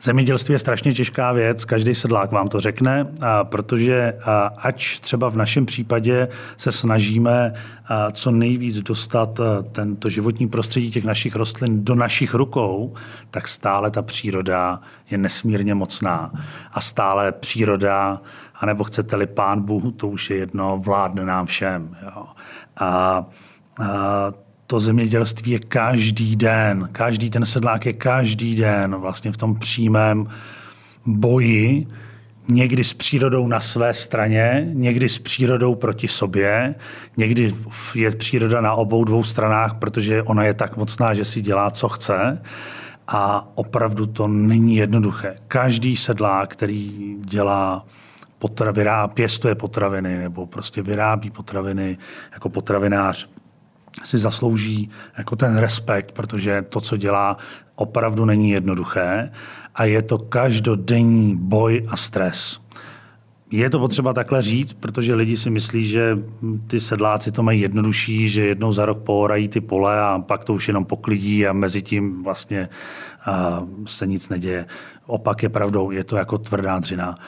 Zemědělství 0.05 0.53
je 0.53 0.59
strašně 0.59 0.95
těžká 0.95 1.33
věc, 1.33 1.65
každý 1.65 1.95
sedlák 1.95 2.33
vám 2.33 2.49
to 2.49 2.61
řekne, 2.61 3.07
protože 3.43 4.19
ač 4.57 5.01
třeba 5.01 5.29
v 5.29 5.37
našem 5.37 5.67
případě 5.67 6.29
se 6.57 6.73
snažíme 6.73 7.53
co 8.13 8.31
nejvíc 8.31 8.83
dostat 8.83 9.41
tento 9.73 10.09
životní 10.09 10.49
prostředí 10.49 10.91
těch 10.91 11.05
našich 11.05 11.37
rostlin 11.37 11.85
do 11.85 11.95
našich 11.95 12.35
rukou, 12.35 12.95
tak 13.31 13.49
stále 13.49 13.91
ta 13.91 14.03
příroda 14.03 14.81
je 15.11 15.19
nesmírně 15.19 15.75
mocná. 15.75 16.33
A 16.73 16.81
stále 16.81 17.33
příroda, 17.33 18.21
anebo 18.55 18.85
chcete-li 18.85 19.27
pán 19.27 19.63
Bůh, 19.63 19.95
to 19.97 20.09
už 20.09 20.31
je 20.31 20.37
jedno, 20.37 20.79
vládne 20.79 21.25
nám 21.25 21.47
všem. 21.47 21.97
Jo. 22.03 22.25
A, 22.77 22.87
a 22.87 23.25
to 24.67 24.81
zemědělství 24.81 25.51
je 25.51 25.59
každý 25.59 26.37
den, 26.37 26.89
každý 26.93 27.31
ten 27.31 27.45
sedlák 27.45 27.87
je 27.87 27.93
každý 27.93 28.55
den 28.55 28.95
vlastně 28.95 29.33
v 29.33 29.37
tom 29.37 29.55
přímém 29.55 30.27
boji, 31.07 31.87
někdy 32.49 32.85
s 32.85 32.95
přírodou 32.95 33.49
na 33.49 33.61
své 33.61 33.95
straně, 33.95 34.67
někdy 34.73 35.09
s 35.09 35.19
přírodou 35.19 35.75
proti 35.75 36.09
sobě, 36.09 36.75
někdy 37.17 37.55
je 37.95 38.11
příroda 38.11 38.61
na 38.61 38.75
obou 38.75 39.05
dvou 39.05 39.23
stranách, 39.23 39.75
protože 39.75 40.23
ona 40.23 40.45
je 40.45 40.55
tak 40.55 40.77
mocná, 40.77 41.15
že 41.15 41.25
si 41.25 41.41
dělá, 41.41 41.71
co 41.71 41.89
chce. 41.89 42.43
A 43.09 43.49
opravdu 43.55 44.07
to 44.07 44.29
není 44.29 44.77
jednoduché. 44.77 45.37
Každý 45.49 45.97
sedlák, 45.97 46.53
který 46.53 47.17
dělá 47.21 47.85
potraviny, 48.39 48.91
pěstuje 49.15 49.55
potraviny 49.55 50.19
nebo 50.19 50.47
prostě 50.47 50.83
vyrábí 50.83 51.31
potraviny 51.31 51.99
jako 52.33 52.49
potravinář, 52.49 53.29
si 54.05 54.19
zaslouží 54.19 54.91
jako 55.19 55.37
ten 55.37 55.57
respekt, 55.57 56.13
protože 56.13 56.63
to, 56.63 56.81
co 56.81 56.97
dělá, 56.97 57.37
opravdu 57.75 58.25
není 58.25 58.51
jednoduché 58.51 59.31
a 59.75 59.85
je 59.85 60.03
to 60.03 60.19
každodenní 60.19 61.37
boj 61.37 61.87
a 61.89 61.97
stres. 61.97 62.61
Je 63.51 63.71
to 63.71 63.79
potřeba 63.79 64.13
takhle 64.13 64.43
říct, 64.43 64.73
protože 64.73 65.15
lidi 65.15 65.37
si 65.37 65.51
myslí, 65.51 65.87
že 65.87 66.19
ty 66.67 66.81
sedláci 66.81 67.33
to 67.33 67.43
mají 67.43 67.61
jednodušší, 67.61 68.29
že 68.29 68.47
jednou 68.47 68.73
za 68.73 68.87
rok 68.87 69.03
pohorají 69.03 69.49
ty 69.49 69.61
pole 69.61 70.01
a 70.01 70.19
pak 70.19 70.45
to 70.45 70.55
už 70.55 70.69
jenom 70.69 70.85
poklidí 70.85 71.47
a 71.47 71.53
mezi 71.53 71.83
tím 71.83 72.23
vlastně 72.23 72.69
se 73.87 74.07
nic 74.07 74.29
neděje. 74.29 74.67
Opak 75.07 75.43
je 75.43 75.49
pravdou, 75.49 75.91
je 75.91 76.05
to 76.05 76.17
jako 76.17 76.39
tvrdá 76.39 76.79
dřina. 76.79 77.19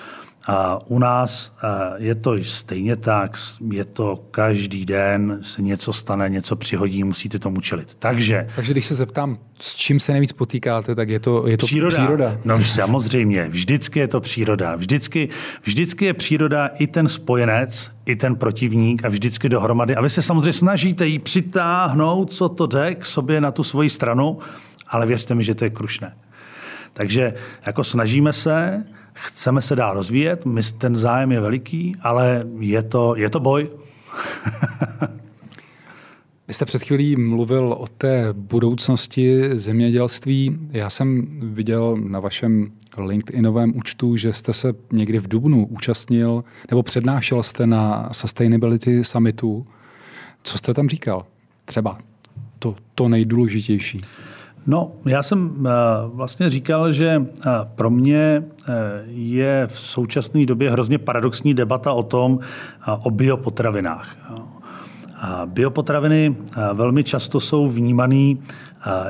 U 0.86 0.98
nás 0.98 1.56
je 1.96 2.14
to 2.14 2.36
stejně 2.42 2.96
tak, 2.96 3.36
je 3.70 3.84
to 3.84 4.24
každý 4.30 4.86
den, 4.86 5.38
se 5.42 5.62
něco 5.62 5.92
stane, 5.92 6.28
něco 6.28 6.56
přihodí, 6.56 7.04
musíte 7.04 7.38
tomu 7.38 7.60
čelit. 7.60 7.94
Takže, 7.94 8.48
Takže 8.56 8.72
když 8.72 8.84
se 8.84 8.94
zeptám, 8.94 9.38
s 9.58 9.74
čím 9.74 10.00
se 10.00 10.12
nejvíc 10.12 10.32
potýkáte, 10.32 10.94
tak 10.94 11.08
je 11.08 11.20
to, 11.20 11.46
je 11.46 11.56
to 11.56 11.66
příroda. 11.66 11.96
příroda. 11.96 12.38
No 12.44 12.64
samozřejmě, 12.64 13.48
vždycky 13.48 13.98
je 13.98 14.08
to 14.08 14.20
příroda. 14.20 14.76
Vždycky, 14.76 15.28
vždycky 15.62 16.04
je 16.04 16.14
příroda 16.14 16.66
i 16.66 16.86
ten 16.86 17.08
spojenec, 17.08 17.92
i 18.06 18.16
ten 18.16 18.36
protivník 18.36 19.04
a 19.04 19.08
vždycky 19.08 19.48
dohromady. 19.48 19.96
A 19.96 20.00
vy 20.00 20.10
se 20.10 20.22
samozřejmě 20.22 20.52
snažíte 20.52 21.06
jí 21.06 21.18
přitáhnout, 21.18 22.32
co 22.32 22.48
to 22.48 22.66
jde 22.66 22.94
k 22.94 23.06
sobě 23.06 23.40
na 23.40 23.50
tu 23.50 23.62
svoji 23.62 23.90
stranu, 23.90 24.38
ale 24.88 25.06
věřte 25.06 25.34
mi, 25.34 25.44
že 25.44 25.54
to 25.54 25.64
je 25.64 25.70
krušné. 25.70 26.16
Takže 26.92 27.34
jako 27.66 27.84
snažíme 27.84 28.32
se, 28.32 28.84
chceme 29.16 29.62
se 29.62 29.76
dál 29.76 29.94
rozvíjet, 29.94 30.46
my, 30.46 30.60
ten 30.78 30.96
zájem 30.96 31.32
je 31.32 31.40
veliký, 31.40 31.96
ale 32.00 32.46
je 32.58 32.82
to, 32.82 33.16
je 33.16 33.30
to 33.30 33.40
boj. 33.40 33.68
Vy 36.48 36.54
jste 36.54 36.64
před 36.64 36.82
chvílí 36.82 37.16
mluvil 37.16 37.72
o 37.72 37.86
té 37.86 38.28
budoucnosti 38.32 39.58
zemědělství. 39.58 40.58
Já 40.70 40.90
jsem 40.90 41.26
viděl 41.54 41.96
na 41.96 42.20
vašem 42.20 42.72
LinkedInovém 42.98 43.76
účtu, 43.76 44.16
že 44.16 44.32
jste 44.32 44.52
se 44.52 44.74
někdy 44.92 45.18
v 45.18 45.28
Dubnu 45.28 45.66
účastnil 45.66 46.44
nebo 46.70 46.82
přednášel 46.82 47.42
jste 47.42 47.66
na 47.66 48.08
Sustainability 48.12 49.04
Summitu. 49.04 49.66
Co 50.42 50.58
jste 50.58 50.74
tam 50.74 50.88
říkal? 50.88 51.26
Třeba 51.64 51.98
to, 52.58 52.76
to 52.94 53.08
nejdůležitější. 53.08 54.00
No, 54.66 54.92
já 55.06 55.22
jsem 55.22 55.68
vlastně 56.06 56.50
říkal, 56.50 56.92
že 56.92 57.26
pro 57.74 57.90
mě 57.90 58.44
je 59.06 59.66
v 59.66 59.78
současné 59.78 60.46
době 60.46 60.70
hrozně 60.70 60.98
paradoxní 60.98 61.54
debata 61.54 61.92
o 61.92 62.02
tom, 62.02 62.38
o 63.04 63.10
biopotravinách. 63.10 64.16
Biopotraviny 65.46 66.36
velmi 66.74 67.04
často 67.04 67.40
jsou 67.40 67.68
vnímané 67.68 68.34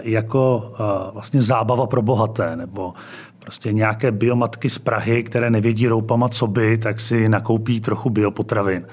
jako 0.03 0.73
vlastně 1.15 1.43
zábava 1.43 1.87
pro 1.87 2.03
bohaté, 2.03 2.57
nebo 2.57 2.95
prostě 3.39 3.73
nějaké 3.73 4.13
biomatky 4.13 4.71
z 4.71 4.79
Prahy, 4.79 5.23
které 5.23 5.51
nevědí 5.51 5.89
roupama, 5.89 6.29
co 6.29 6.47
by, 6.47 6.79
tak 6.79 7.01
si 7.01 7.29
nakoupí 7.29 7.81
trochu 7.81 8.11
biopotravin. 8.11 8.87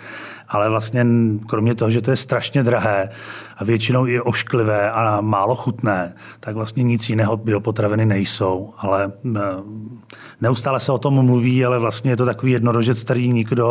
Ale 0.50 0.70
vlastně 0.70 1.06
kromě 1.48 1.76
toho, 1.76 1.92
že 1.92 2.02
to 2.02 2.12
je 2.12 2.18
strašně 2.18 2.64
drahé 2.64 3.10
a 3.58 3.64
většinou 3.64 4.08
i 4.08 4.22
ošklivé 4.22 4.92
a 4.92 5.22
málo 5.22 5.56
chutné, 5.56 6.14
tak 6.40 6.56
vlastně 6.56 6.84
nic 6.84 7.10
jiného 7.10 7.38
biopotraviny 7.38 8.06
nejsou. 8.06 8.74
Ale 8.78 9.12
neustále 10.42 10.80
se 10.80 10.92
o 10.92 10.98
tom 10.98 11.26
mluví, 11.26 11.66
ale 11.66 11.80
vlastně 11.80 12.12
je 12.12 12.18
to 12.18 12.26
takový 12.26 12.52
jednorožec, 12.52 13.04
který 13.04 13.34
nikdo 13.34 13.66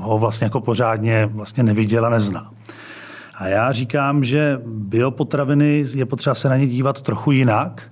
ho 0.00 0.18
vlastně 0.18 0.44
jako 0.44 0.60
pořádně 0.60 1.26
vlastně 1.32 1.62
neviděl 1.62 2.06
a 2.06 2.10
nezná. 2.10 2.50
A 3.34 3.46
já 3.46 3.72
říkám, 3.72 4.24
že 4.24 4.60
biopotraviny 4.66 5.84
je 5.94 6.06
potřeba 6.06 6.34
se 6.34 6.48
na 6.48 6.56
ně 6.56 6.66
dívat 6.66 7.00
trochu 7.00 7.32
jinak. 7.32 7.82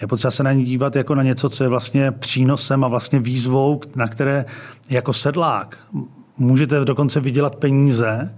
Je 0.00 0.06
potřeba 0.06 0.30
se 0.30 0.42
na 0.42 0.52
ně 0.52 0.64
dívat 0.64 0.96
jako 0.96 1.14
na 1.14 1.22
něco, 1.22 1.50
co 1.50 1.64
je 1.64 1.68
vlastně 1.68 2.12
přínosem 2.12 2.84
a 2.84 2.88
vlastně 2.88 3.20
výzvou, 3.20 3.80
na 3.96 4.08
které 4.08 4.44
jako 4.90 5.12
sedlák 5.12 5.78
můžete 6.38 6.84
dokonce 6.84 7.20
vydělat 7.20 7.56
peníze, 7.56 8.34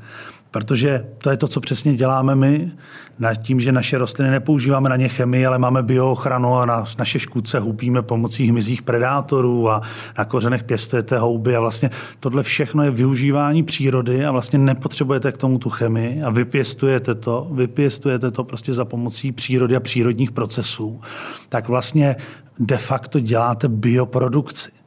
protože 0.50 1.06
to 1.18 1.30
je 1.30 1.36
to, 1.36 1.48
co 1.48 1.60
přesně 1.60 1.94
děláme 1.94 2.34
my, 2.34 2.72
na 3.18 3.34
tím, 3.34 3.60
že 3.60 3.72
naše 3.72 3.98
rostliny 3.98 4.30
nepoužíváme 4.30 4.88
na 4.88 4.96
ně 4.96 5.08
chemii, 5.08 5.46
ale 5.46 5.58
máme 5.58 5.82
bioochranu 5.82 6.56
a 6.56 6.66
na 6.66 6.84
naše 6.98 7.18
škůdce 7.18 7.58
hupíme 7.58 8.02
pomocí 8.02 8.48
hmyzích 8.48 8.82
predátorů 8.82 9.70
a 9.70 9.82
na 10.18 10.24
kořenech 10.24 10.64
pěstujete 10.64 11.18
houby 11.18 11.56
a 11.56 11.60
vlastně 11.60 11.90
tohle 12.20 12.42
všechno 12.42 12.84
je 12.84 12.90
využívání 12.90 13.62
přírody 13.62 14.24
a 14.24 14.30
vlastně 14.30 14.58
nepotřebujete 14.58 15.32
k 15.32 15.38
tomu 15.38 15.58
tu 15.58 15.70
chemii 15.70 16.22
a 16.22 16.30
vypěstujete 16.30 17.14
to, 17.14 17.48
vypěstujete 17.52 18.30
to 18.30 18.44
prostě 18.44 18.74
za 18.74 18.84
pomocí 18.84 19.32
přírody 19.32 19.76
a 19.76 19.80
přírodních 19.80 20.32
procesů, 20.32 21.00
tak 21.48 21.68
vlastně 21.68 22.16
de 22.58 22.76
facto 22.76 23.20
děláte 23.20 23.68
bioprodukci. 23.68 24.79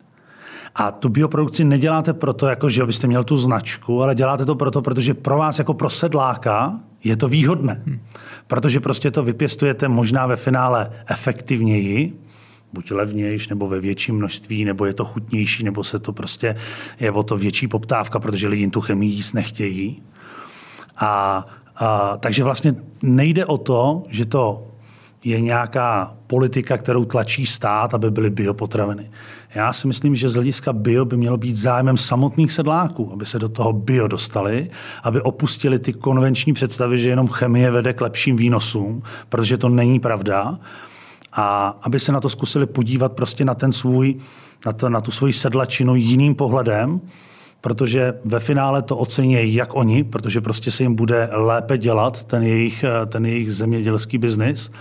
A 0.76 0.92
tu 0.92 1.10
bioprodukci 1.10 1.66
neděláte 1.66 2.14
proto, 2.14 2.48
jako 2.48 2.70
že 2.70 2.86
byste 2.86 3.08
měl 3.08 3.24
tu 3.24 3.38
značku, 3.38 4.04
ale 4.04 4.16
děláte 4.16 4.46
to 4.46 4.56
proto, 4.56 4.82
protože 4.82 5.14
pro 5.14 5.38
vás 5.38 5.60
jako 5.60 5.74
pro 5.74 5.90
sedláka 5.90 6.80
je 7.04 7.18
to 7.18 7.28
výhodné. 7.28 7.82
Hmm. 7.86 8.00
Protože 8.48 8.80
prostě 8.80 9.12
to 9.12 9.24
vypěstujete 9.24 9.88
možná 9.88 10.28
ve 10.28 10.36
finále 10.36 10.92
efektivněji, 11.08 12.20
buď 12.74 12.92
levnější, 12.92 13.50
nebo 13.50 13.68
ve 13.68 13.80
větším 13.80 14.16
množství, 14.16 14.66
nebo 14.66 14.86
je 14.86 14.94
to 14.94 15.06
chutnější, 15.06 15.64
nebo 15.64 15.84
se 15.84 16.00
to 16.00 16.14
prostě 16.14 16.56
je 17.00 17.12
o 17.12 17.24
to 17.24 17.38
větší 17.38 17.68
poptávka, 17.68 18.20
protože 18.20 18.48
lidi 18.48 18.68
tu 18.68 18.82
chemii 18.82 19.12
jíst 19.12 19.34
nechtějí. 19.34 20.02
A, 20.98 21.46
a, 21.76 22.18
takže 22.18 22.44
vlastně 22.44 22.76
nejde 23.02 23.46
o 23.46 23.58
to, 23.58 24.04
že 24.10 24.26
to 24.26 24.73
je 25.24 25.42
nějaká 25.42 26.16
politika, 26.28 26.78
kterou 26.78 27.06
tlačí 27.06 27.46
stát, 27.46 27.94
aby 27.94 28.12
byly 28.12 28.30
biopotraviny. 28.30 29.10
Já 29.56 29.74
si 29.74 29.88
myslím, 29.88 30.16
že 30.16 30.30
z 30.30 30.34
hlediska 30.34 30.74
bio 30.74 31.06
by 31.06 31.18
mělo 31.18 31.38
být 31.38 31.56
zájmem 31.56 31.98
samotných 31.98 32.52
sedláků, 32.52 33.14
aby 33.14 33.26
se 33.26 33.40
do 33.40 33.50
toho 33.50 33.74
bio 33.74 34.08
dostali, 34.08 34.70
aby 35.04 35.22
opustili 35.22 35.80
ty 35.80 35.94
konvenční 35.94 36.54
představy, 36.54 36.98
že 37.00 37.10
jenom 37.10 37.28
chemie 37.28 37.72
vede 37.72 37.94
k 37.94 38.02
lepším 38.02 38.36
výnosům, 38.36 39.04
protože 39.30 39.58
to 39.58 39.70
není 39.70 40.00
pravda. 40.00 40.60
A 41.34 41.78
aby 41.82 42.00
se 42.00 42.12
na 42.12 42.20
to 42.20 42.30
zkusili 42.30 42.66
podívat 42.66 43.14
prostě 43.14 43.46
na 43.46 43.54
ten 43.54 43.72
svůj, 43.72 44.16
na, 44.66 44.74
to, 44.74 44.90
na 44.90 45.02
tu 45.02 45.12
svoji 45.12 45.34
sedlačinu 45.34 45.96
jiným 45.96 46.36
pohledem, 46.36 47.02
protože 47.64 48.14
ve 48.26 48.40
finále 48.40 48.82
to 48.82 48.98
ocení 48.98 49.54
jak 49.54 49.76
oni, 49.76 50.04
protože 50.04 50.42
prostě 50.42 50.72
se 50.72 50.84
jim 50.84 50.96
bude 50.96 51.30
lépe 51.32 51.78
dělat 51.78 52.24
ten 52.24 52.44
jejich, 52.44 52.86
ten 53.08 53.26
jejich 53.26 53.54
zemědělský 53.54 54.18
biznis, 54.18 54.72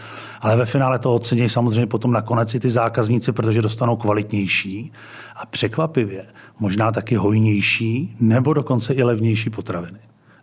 ale 0.41 0.57
ve 0.57 0.67
finále 0.67 0.99
to 0.99 1.15
ocení 1.15 1.49
samozřejmě 1.49 1.87
potom 1.87 2.13
nakonec 2.13 2.55
i 2.55 2.61
ty 2.61 2.71
zákazníci, 2.71 3.33
protože 3.33 3.63
dostanou 3.63 3.97
kvalitnější 3.97 4.93
a 5.37 5.47
překvapivě 5.47 6.25
možná 6.61 6.93
taky 6.93 7.15
hojnější 7.15 8.17
nebo 8.21 8.53
dokonce 8.53 8.95
i 8.95 9.03
levnější 9.03 9.51
potraviny. 9.51 9.99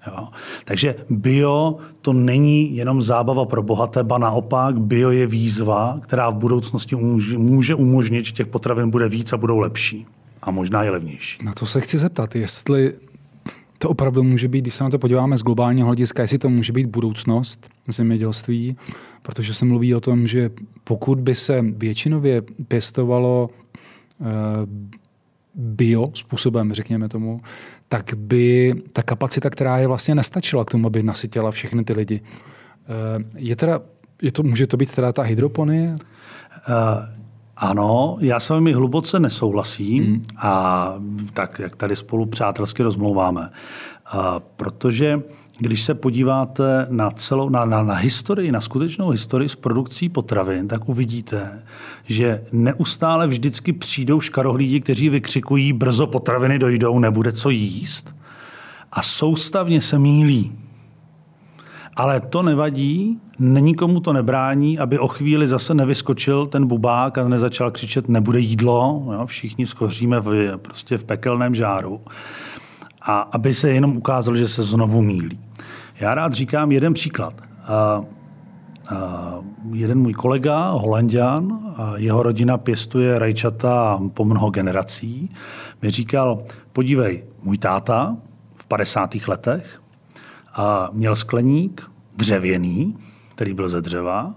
Jo. 0.07 0.27
Takže 0.65 0.95
bio 1.09 1.77
to 2.01 2.13
není 2.13 2.75
jenom 2.75 3.01
zábava 3.01 3.45
pro 3.45 3.63
bohaté, 3.63 4.03
ba 4.03 4.17
naopak 4.17 4.79
bio 4.79 5.11
je 5.11 5.27
výzva, 5.27 5.99
která 6.01 6.29
v 6.29 6.35
budoucnosti 6.35 6.95
může 7.37 7.75
umožnit, 7.75 8.25
že 8.25 8.31
těch 8.31 8.47
potravin 8.47 8.89
bude 8.89 9.09
víc 9.09 9.33
a 9.33 9.37
budou 9.37 9.57
lepší 9.57 10.07
a 10.41 10.51
možná 10.51 10.83
i 10.83 10.89
levnější. 10.89 11.45
Na 11.45 11.53
to 11.53 11.65
se 11.65 11.81
chci 11.81 11.97
zeptat, 11.97 12.35
jestli 12.35 12.93
to 13.77 13.89
opravdu 13.89 14.23
může 14.23 14.47
být, 14.47 14.61
když 14.61 14.73
se 14.73 14.83
na 14.83 14.89
to 14.89 14.99
podíváme 14.99 15.37
z 15.37 15.43
globálního 15.43 15.85
hlediska, 15.85 16.21
jestli 16.21 16.37
to 16.37 16.49
může 16.49 16.73
být 16.73 16.87
budoucnost 16.87 17.69
zemědělství, 17.89 18.77
protože 19.21 19.53
se 19.53 19.65
mluví 19.65 19.95
o 19.95 19.99
tom, 19.99 20.27
že 20.27 20.49
pokud 20.83 21.19
by 21.19 21.35
se 21.35 21.61
většinově 21.61 22.41
pěstovalo 22.67 23.49
eh, 24.21 24.25
bio 25.55 26.07
způsobem, 26.13 26.73
řekněme 26.73 27.09
tomu, 27.09 27.41
tak 27.87 28.13
by 28.15 28.73
ta 28.93 29.03
kapacita, 29.03 29.49
která 29.49 29.77
je 29.77 29.87
vlastně 29.87 30.15
nestačila 30.15 30.65
k 30.65 30.71
tomu, 30.71 30.87
aby 30.87 31.03
nasytila 31.03 31.51
všechny 31.51 31.83
ty 31.83 31.93
lidi. 31.93 32.21
Eh, 32.21 33.23
je 33.35 33.55
teda, 33.55 33.81
je 34.21 34.31
to, 34.31 34.43
může 34.43 34.67
to 34.67 34.77
být 34.77 34.95
teda 34.95 35.13
ta 35.13 35.21
hydroponie? 35.21 35.95
Uh, 36.69 37.18
ano, 37.59 38.17
já 38.19 38.39
s 38.39 38.49
vámi 38.49 38.73
hluboce 38.73 39.19
nesouhlasím 39.19 40.03
hmm. 40.03 40.21
a 40.37 40.93
tak, 41.33 41.59
jak 41.59 41.75
tady 41.75 41.95
spolu 41.95 42.25
přátelsky 42.25 42.83
rozmlouváme. 42.83 43.49
A 44.05 44.39
protože 44.39 45.21
když 45.59 45.81
se 45.81 45.93
podíváte 45.93 46.87
na 46.89 47.11
celou, 47.11 47.49
na, 47.49 47.65
na, 47.65 47.83
na 47.83 47.93
historii, 47.93 48.51
na 48.51 48.61
skutečnou 48.61 49.09
historii 49.09 49.49
s 49.49 49.55
produkcí 49.55 50.09
potravin, 50.09 50.67
tak 50.67 50.89
uvidíte, 50.89 51.63
že 52.05 52.43
neustále 52.51 53.27
vždycky 53.27 53.73
přijdou 53.73 54.21
škarohlídi, 54.21 54.79
kteří 54.79 55.09
vykřikují, 55.09 55.73
brzo 55.73 56.07
potraviny 56.07 56.59
dojdou, 56.59 56.99
nebude 56.99 57.31
co 57.31 57.49
jíst. 57.49 58.15
A 58.91 59.01
soustavně 59.01 59.81
se 59.81 59.99
mílí. 59.99 60.58
Ale 61.99 62.19
to 62.19 62.43
nevadí, 62.43 63.19
komu 63.77 63.99
to 63.99 64.13
nebrání, 64.13 64.79
aby 64.79 64.99
o 64.99 65.07
chvíli 65.07 65.47
zase 65.47 65.73
nevyskočil 65.73 66.45
ten 66.45 66.67
bubák 66.67 67.17
a 67.17 67.27
nezačal 67.27 67.71
křičet, 67.71 68.09
nebude 68.09 68.39
jídlo, 68.39 69.05
jo, 69.13 69.25
všichni 69.25 69.67
skoříme 69.67 70.19
v, 70.19 70.57
prostě 70.57 70.97
v 70.97 71.03
pekelném 71.03 71.55
žáru. 71.55 72.01
A 73.01 73.19
aby 73.19 73.53
se 73.53 73.69
jenom 73.69 73.97
ukázalo, 73.97 74.37
že 74.37 74.47
se 74.47 74.63
znovu 74.63 75.01
mílí. 75.01 75.39
Já 75.99 76.15
rád 76.15 76.33
říkám 76.33 76.71
jeden 76.71 76.93
příklad. 76.93 77.41
A, 77.41 77.73
a, 77.73 78.03
jeden 79.73 79.99
můj 79.99 80.13
kolega, 80.13 80.69
holanděn, 80.69 81.59
jeho 81.95 82.23
rodina 82.23 82.57
pěstuje 82.57 83.19
rajčata 83.19 83.99
po 84.13 84.25
mnoho 84.25 84.49
generací, 84.49 85.31
mi 85.81 85.91
říkal, 85.91 86.43
podívej, 86.73 87.23
můj 87.43 87.57
táta 87.57 88.17
v 88.55 88.65
50. 88.65 89.15
letech 89.27 89.81
a 90.53 90.89
měl 90.93 91.15
skleník 91.15 91.88
dřevěný, 92.19 92.97
který 93.35 93.53
byl 93.53 93.69
ze 93.69 93.81
dřeva, 93.81 94.35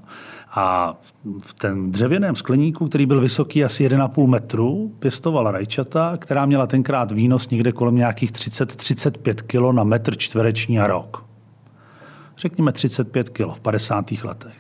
A 0.55 0.97
v 1.43 1.55
ten 1.55 1.93
dřevěném 1.93 2.37
skleníku, 2.37 2.89
který 2.89 3.07
byl 3.07 3.21
vysoký 3.21 3.65
asi 3.65 3.89
1,5 3.89 4.27
metru, 4.27 4.93
pěstovala 4.99 5.51
rajčata, 5.51 6.17
která 6.17 6.47
měla 6.47 6.67
tenkrát 6.67 7.13
výnos 7.13 7.51
někde 7.51 7.73
kolem 7.73 7.95
nějakých 7.95 8.33
30-35 8.33 9.35
kg 9.35 9.77
na 9.77 9.85
metr 9.85 10.17
čtvereční 10.17 10.81
a 10.81 10.87
rok. 10.87 11.25
Řekněme 12.37 12.73
35 12.73 13.29
kg 13.29 13.55
v 13.55 13.61
50. 13.61 14.13
letech. 14.25 14.59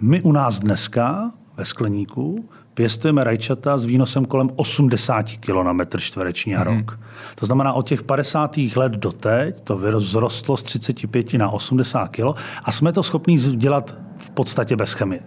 My 0.00 0.22
u 0.22 0.32
nás 0.32 0.58
dneska 0.58 1.30
ve 1.56 1.64
skleníku 1.64 2.48
pěstujeme 2.74 3.24
rajčata 3.24 3.78
s 3.78 3.84
výnosem 3.84 4.24
kolem 4.24 4.50
80 4.56 5.26
kg 5.40 5.54
na 5.64 5.72
metr 5.72 6.00
čtvereční 6.00 6.56
a 6.56 6.64
mhm. 6.64 6.76
rok. 6.76 6.90
Hmm. 6.90 7.02
To 7.34 7.46
znamená, 7.46 7.72
od 7.72 7.88
těch 7.88 8.02
50. 8.02 8.56
let 8.76 8.92
do 8.92 9.12
teď 9.12 9.60
to 9.60 9.76
vzrostlo 9.98 10.56
z 10.56 10.62
35 10.62 11.34
na 11.34 11.50
80 11.50 12.08
kg 12.08 12.38
a 12.64 12.72
jsme 12.72 12.92
to 12.92 13.02
schopni 13.02 13.38
dělat 13.38 13.98
v 14.18 14.30
podstatě 14.30 14.76
bez 14.76 14.92
chemie. 14.92 15.20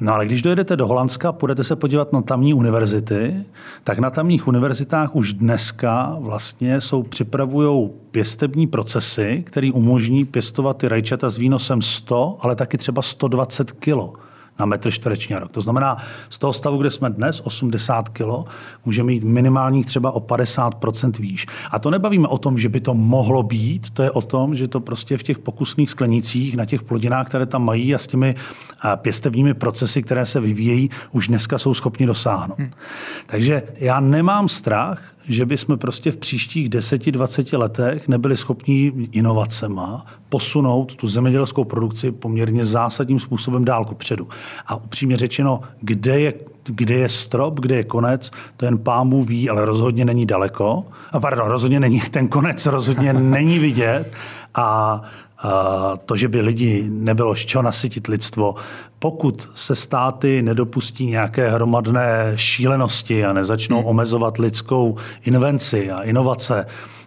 No 0.00 0.14
ale 0.14 0.26
když 0.26 0.42
dojedete 0.42 0.76
do 0.76 0.86
Holandska, 0.86 1.32
půjdete 1.32 1.64
se 1.64 1.76
podívat 1.76 2.12
na 2.12 2.22
tamní 2.22 2.54
univerzity, 2.54 3.44
tak 3.84 3.98
na 3.98 4.10
tamních 4.10 4.48
univerzitách 4.48 5.16
už 5.16 5.32
dneska 5.32 6.16
vlastně 6.20 6.80
jsou 6.80 7.02
připravují 7.02 7.90
pěstební 8.10 8.66
procesy, 8.66 9.42
které 9.46 9.70
umožní 9.72 10.24
pěstovat 10.24 10.76
ty 10.76 10.88
rajčata 10.88 11.30
s 11.30 11.38
výnosem 11.38 11.82
100, 11.82 12.36
ale 12.40 12.56
taky 12.56 12.78
třeba 12.78 13.02
120 13.02 13.72
kilo 13.72 14.12
na 14.58 14.66
metr 14.66 14.90
čtvereční 14.90 15.36
rok. 15.36 15.50
To 15.52 15.60
znamená, 15.60 15.96
z 16.28 16.38
toho 16.38 16.52
stavu, 16.52 16.78
kde 16.78 16.90
jsme 16.90 17.10
dnes, 17.10 17.40
80 17.44 18.08
kg, 18.08 18.50
můžeme 18.84 19.06
mít 19.06 19.24
minimálních 19.24 19.86
třeba 19.86 20.10
o 20.10 20.20
50% 20.20 21.20
výš. 21.20 21.46
A 21.70 21.78
to 21.78 21.90
nebavíme 21.90 22.28
o 22.28 22.38
tom, 22.38 22.58
že 22.58 22.68
by 22.68 22.80
to 22.80 22.94
mohlo 22.94 23.42
být, 23.42 23.90
to 23.90 24.02
je 24.02 24.10
o 24.10 24.22
tom, 24.22 24.54
že 24.54 24.68
to 24.68 24.80
prostě 24.80 25.18
v 25.18 25.22
těch 25.22 25.38
pokusných 25.38 25.90
sklenicích, 25.90 26.56
na 26.56 26.64
těch 26.64 26.82
plodinách, 26.82 27.26
které 27.26 27.46
tam 27.46 27.64
mají 27.64 27.94
a 27.94 27.98
s 27.98 28.06
těmi 28.06 28.34
pěstebními 28.96 29.54
procesy, 29.54 30.02
které 30.02 30.26
se 30.26 30.40
vyvíjejí, 30.40 30.90
už 31.12 31.28
dneska 31.28 31.58
jsou 31.58 31.74
schopni 31.74 32.06
dosáhnout. 32.06 32.58
Hmm. 32.58 32.70
Takže 33.26 33.62
já 33.76 34.00
nemám 34.00 34.48
strach, 34.48 35.13
že 35.28 35.46
bychom 35.46 35.78
prostě 35.78 36.12
v 36.12 36.16
příštích 36.16 36.68
10-20 36.68 37.58
letech 37.58 38.08
nebyli 38.08 38.36
schopni 38.36 38.92
inovacema 39.12 40.06
posunout 40.28 40.96
tu 40.96 41.08
zemědělskou 41.08 41.64
produkci 41.64 42.12
poměrně 42.12 42.64
zásadním 42.64 43.20
způsobem 43.20 43.64
dál 43.64 43.84
předu. 43.84 44.28
A 44.66 44.76
upřímně 44.76 45.16
řečeno, 45.16 45.60
kde 45.80 46.20
je, 46.20 46.34
kde 46.64 46.94
je 46.94 47.08
strop, 47.08 47.60
kde 47.60 47.76
je 47.76 47.84
konec, 47.84 48.30
to 48.56 48.64
jen 48.64 48.78
pámu 48.78 49.24
ví, 49.24 49.50
ale 49.50 49.64
rozhodně 49.64 50.04
není 50.04 50.26
daleko. 50.26 50.84
A 51.12 51.20
pardon, 51.20 51.48
rozhodně 51.48 51.80
není, 51.80 52.00
ten 52.10 52.28
konec 52.28 52.66
rozhodně 52.66 53.12
není 53.12 53.58
vidět. 53.58 54.12
A 54.54 55.02
to, 56.06 56.16
že 56.16 56.28
by 56.28 56.40
lidi 56.40 56.86
nebylo 56.88 57.34
z 57.34 57.38
čeho 57.38 57.62
nasytit 57.62 58.06
lidstvo, 58.06 58.54
pokud 59.04 59.50
se 59.54 59.74
státy 59.74 60.42
nedopustí 60.42 61.06
nějaké 61.06 61.50
hromadné 61.50 62.32
šílenosti 62.36 63.24
a 63.24 63.32
nezačnou 63.32 63.76
hmm. 63.78 63.86
omezovat 63.86 64.38
lidskou 64.38 64.96
invenci 65.24 65.90
a 65.90 66.02
inovace, 66.02 66.66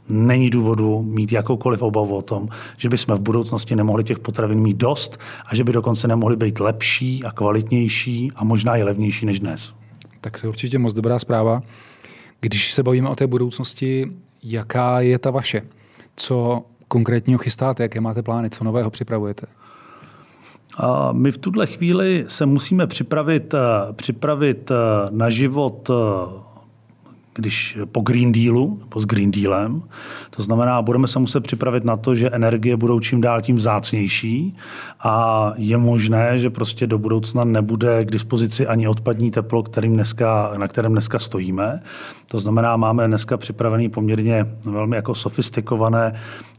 není 0.10 0.50
důvodu 0.50 1.02
mít 1.02 1.32
jakoukoliv 1.32 1.82
obavu 1.82 2.16
o 2.16 2.22
tom, 2.22 2.50
že 2.78 2.90
bychom 2.90 3.16
v 3.16 3.22
budoucnosti 3.22 3.76
nemohli 3.76 4.04
těch 4.04 4.20
potravin 4.20 4.60
mít 4.60 4.78
dost 4.78 5.20
a 5.46 5.56
že 5.56 5.64
by 5.64 5.74
dokonce 5.74 6.08
nemohli 6.08 6.36
být 6.36 6.60
lepší 6.60 7.24
a 7.24 7.32
kvalitnější 7.32 8.32
a 8.36 8.44
možná 8.44 8.78
i 8.78 8.84
levnější 8.84 9.26
než 9.26 9.40
dnes. 9.40 9.74
Tak 10.22 10.42
to 10.42 10.48
je 10.48 10.50
určitě 10.50 10.80
moc 10.80 10.94
dobrá 10.94 11.20
zpráva. 11.20 11.64
Když 12.40 12.74
se 12.74 12.84
bavíme 12.84 13.10
o 13.10 13.16
té 13.16 13.28
budoucnosti, 13.28 14.12
jaká 14.44 15.02
je 15.02 15.20
ta 15.20 15.32
vaše? 15.32 15.62
Co 16.16 16.64
konkrétního 16.88 17.40
chystáte? 17.40 17.84
Jaké 17.84 18.02
máte 18.02 18.24
plány? 18.24 18.50
Co 18.50 18.64
nového 18.64 18.90
připravujete? 18.90 19.48
My 21.12 21.32
v 21.32 21.38
tuhle 21.38 21.68
chvíli 21.68 22.26
se 22.28 22.46
musíme 22.46 22.88
připravit, 22.88 23.54
eh, 23.54 23.94
připravit 23.94 24.72
eh, 24.72 24.76
na 25.12 25.30
život 25.30 25.90
eh, 25.90 26.48
když 27.38 27.78
po 27.92 28.02
Green 28.02 28.32
Dealu, 28.32 28.78
nebo 28.80 29.00
s 29.00 29.06
Green 29.06 29.32
Dealem. 29.32 29.82
To 30.30 30.44
znamená, 30.44 30.82
budeme 30.82 31.08
se 31.08 31.20
muset 31.20 31.40
připravit 31.40 31.84
na 31.84 31.98
to, 31.98 32.16
že 32.16 32.30
energie 32.30 32.78
budou 32.78 33.00
čím 33.00 33.22
dál 33.22 33.42
tím 33.42 33.56
vzácnější 33.56 34.56
a 35.00 35.54
je 35.56 35.78
možné, 35.78 36.40
že 36.40 36.50
prostě 36.50 36.88
do 36.88 36.98
budoucna 36.98 37.44
nebude 37.44 38.06
k 38.06 38.12
dispozici 38.12 38.68
ani 38.68 38.88
odpadní 38.88 39.32
teplo, 39.32 39.64
kterým 39.64 39.94
dneska, 39.94 40.52
na 40.58 40.68
kterém 40.68 40.92
dneska 40.92 41.20
stojíme. 41.20 41.82
To 42.32 42.40
znamená, 42.40 42.78
máme 42.78 43.08
dneska 43.08 43.38
připravený 43.38 43.90
poměrně 43.90 44.46
velmi 44.66 44.96
jako 44.96 45.16
sofistikované 45.16 46.14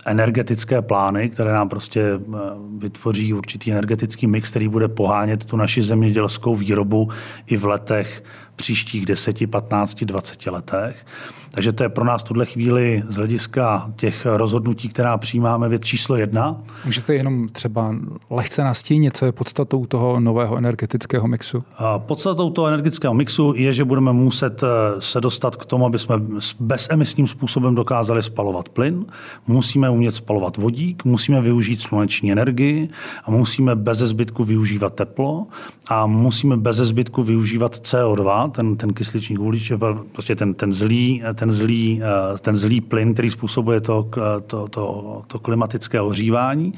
energetické 0.06 0.82
plány, 0.82 1.28
které 1.28 1.52
nám 1.52 1.68
prostě 1.68 2.02
eh, 2.02 2.38
vytvoří 2.78 3.34
určitý 3.34 3.72
energetický 3.72 4.26
mix, 4.26 4.50
který 4.50 4.68
bude 4.68 4.88
pohánět 4.88 5.44
tu 5.44 5.56
naši 5.56 5.82
zemědělskou 5.82 6.56
výrobu 6.56 7.08
i 7.46 7.56
v 7.56 7.64
letech 7.66 8.22
příštích 8.58 9.06
10, 9.06 9.50
15, 9.50 10.04
20 10.04 10.46
letech. 10.46 11.06
Takže 11.50 11.72
to 11.72 11.82
je 11.82 11.88
pro 11.88 12.04
nás 12.04 12.22
v 12.22 12.24
tuhle 12.24 12.46
chvíli 12.46 13.02
z 13.08 13.16
hlediska 13.16 13.92
těch 13.96 14.26
rozhodnutí, 14.26 14.88
která 14.88 15.18
přijímáme, 15.18 15.68
věc 15.68 15.82
číslo 15.82 16.16
jedna. 16.16 16.56
Můžete 16.84 17.14
jenom 17.14 17.48
třeba 17.48 17.94
lehce 18.30 18.64
nastínit, 18.64 19.16
co 19.16 19.26
je 19.26 19.32
podstatou 19.32 19.86
toho 19.86 20.20
nového 20.20 20.56
energetického 20.56 21.28
mixu? 21.28 21.64
Podstatou 21.98 22.50
toho 22.50 22.68
energetického 22.68 23.14
mixu 23.14 23.52
je, 23.56 23.72
že 23.72 23.84
budeme 23.84 24.12
muset 24.12 24.62
eh, 24.62 24.66
se 24.98 25.20
dostat 25.20 25.56
k 25.56 25.66
tomu, 25.66 25.86
aby 25.86 25.98
jsme 25.98 26.16
bezemisním 26.60 27.26
způsobem 27.26 27.74
dokázali 27.74 28.22
spalovat 28.22 28.68
plyn, 28.68 29.06
musíme 29.46 29.87
umět 29.90 30.12
spalovat 30.12 30.56
vodík, 30.56 31.04
musíme 31.04 31.40
využít 31.40 31.82
sluneční 31.82 32.32
energii 32.32 32.88
a 33.24 33.30
musíme 33.30 33.76
bez 33.76 33.98
zbytku 33.98 34.44
využívat 34.44 34.94
teplo 34.94 35.46
a 35.88 36.06
musíme 36.06 36.56
bez 36.56 36.76
zbytku 36.76 37.22
využívat 37.22 37.74
CO2, 37.74 38.50
ten, 38.50 38.76
ten 38.76 38.92
kysličník 38.92 39.40
uhlíček, 39.40 39.80
prostě 40.12 40.36
ten, 40.36 40.54
ten 40.54 40.72
zlý, 40.72 41.22
ten 41.34 41.52
zlý, 41.52 42.00
eh, 42.02 42.38
ten 42.38 42.56
zlý 42.56 42.80
plyn, 42.80 43.14
který 43.14 43.30
způsobuje 43.30 43.80
to, 43.80 44.10
to, 44.46 44.68
to, 44.68 45.22
to 45.26 45.38
klimatické 45.38 46.00
ohřívání, 46.00 46.74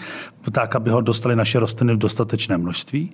tak, 0.52 0.76
aby 0.76 0.90
ho 0.90 1.00
dostali 1.00 1.36
naše 1.36 1.58
rostliny 1.58 1.94
v 1.94 1.98
dostatečné 1.98 2.58
množství. 2.58 3.10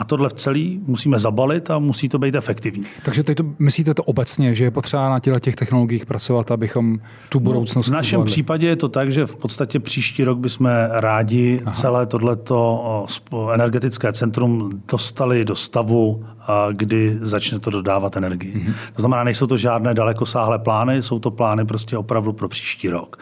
A 0.00 0.04
tohle 0.04 0.28
v 0.28 0.32
celý 0.32 0.80
musíme 0.86 1.18
zabalit 1.18 1.70
a 1.70 1.78
musí 1.78 2.08
to 2.08 2.18
být 2.18 2.34
efektivní. 2.34 2.84
Takže 3.02 3.22
teď 3.22 3.36
to, 3.36 3.44
myslíte 3.58 3.94
to 3.94 4.04
obecně, 4.04 4.54
že 4.54 4.64
je 4.64 4.70
potřeba 4.70 5.08
na 5.08 5.20
těchto 5.20 5.40
těch 5.40 5.56
technologiích 5.56 6.06
pracovat, 6.06 6.50
abychom 6.50 6.98
tu 7.28 7.38
no, 7.38 7.44
budoucnost 7.44 7.86
no, 7.86 7.90
V 7.90 7.94
našem 7.94 8.18
zvládli. 8.18 8.32
případě 8.32 8.66
je 8.66 8.76
to 8.76 8.88
tak, 8.88 9.12
že 9.12 9.26
v 9.26 9.36
podstatě 9.36 9.80
příští 9.80 10.24
rok 10.24 10.38
bychom 10.38 10.70
rádi 10.90 11.62
Aha. 11.64 11.74
celé 11.74 12.06
tohleto 12.06 13.06
energetické 13.54 14.12
centrum 14.12 14.82
dostali 14.88 15.44
do 15.44 15.56
stavu, 15.56 16.24
kdy 16.72 17.18
začne 17.20 17.58
to 17.58 17.70
dodávat 17.70 18.16
energii. 18.16 18.54
Mm-hmm. 18.54 18.74
To 18.94 19.02
znamená, 19.02 19.24
nejsou 19.24 19.46
to 19.46 19.56
žádné 19.56 19.94
dalekosáhlé 19.94 20.58
plány, 20.58 21.02
jsou 21.02 21.18
to 21.18 21.30
plány 21.30 21.64
prostě 21.64 21.96
opravdu 21.96 22.32
pro 22.32 22.48
příští 22.48 22.88
rok. 22.88 23.18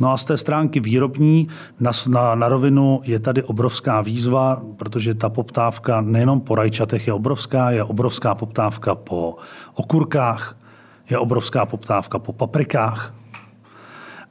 No 0.00 0.12
a 0.12 0.16
z 0.16 0.24
té 0.24 0.36
stránky 0.36 0.80
výrobní 0.80 1.48
na, 1.80 1.90
na, 2.08 2.34
na 2.34 2.48
rovinu 2.48 3.00
je 3.04 3.18
tady 3.18 3.42
obrovská 3.42 4.00
výzva, 4.00 4.62
protože 4.76 5.14
ta 5.14 5.28
poptávka 5.28 6.00
nejenom 6.00 6.40
po 6.40 6.54
rajčatech 6.54 7.06
je 7.06 7.12
obrovská, 7.12 7.70
je 7.70 7.84
obrovská 7.84 8.34
poptávka 8.34 8.94
po 8.94 9.36
okurkách, 9.74 10.56
je 11.10 11.18
obrovská 11.18 11.66
poptávka 11.66 12.18
po 12.18 12.32
paprikách. 12.32 13.14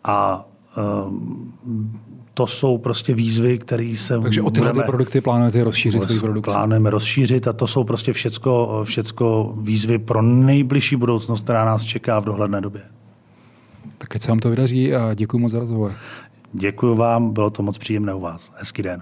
A 0.03 0.45
um, 0.77 2.01
to 2.33 2.47
jsou 2.47 2.77
prostě 2.77 3.13
výzvy, 3.13 3.57
které 3.57 3.93
se 3.97 4.19
Takže 4.19 4.41
o 4.41 4.51
tyhle 4.51 4.69
budeme, 4.69 4.87
produkty 4.87 5.21
plánujete 5.21 5.63
rozšířit 5.63 6.03
svoji 6.03 6.19
produkci? 6.19 6.51
Plánujeme 6.51 6.89
rozšířit 6.89 7.47
a 7.47 7.53
to 7.53 7.67
jsou 7.67 7.83
prostě 7.83 8.13
všecko, 8.13 8.81
všecko 8.83 9.55
výzvy 9.61 9.97
pro 9.97 10.21
nejbližší 10.21 10.95
budoucnost, 10.95 11.43
která 11.43 11.65
nás 11.65 11.83
čeká 11.83 12.19
v 12.19 12.25
dohledné 12.25 12.61
době. 12.61 12.81
Tak 13.97 14.15
ať 14.15 14.21
se 14.21 14.31
vám 14.31 14.39
to 14.39 14.49
vydaří 14.49 14.95
a 14.95 15.13
děkuji 15.13 15.39
moc 15.39 15.51
za 15.51 15.59
rozhovor. 15.59 15.93
Děkuji 16.53 16.95
vám, 16.95 17.33
bylo 17.33 17.49
to 17.49 17.63
moc 17.63 17.77
příjemné 17.77 18.13
u 18.13 18.19
vás. 18.19 18.51
Hezký 18.55 18.83
den. 18.83 19.01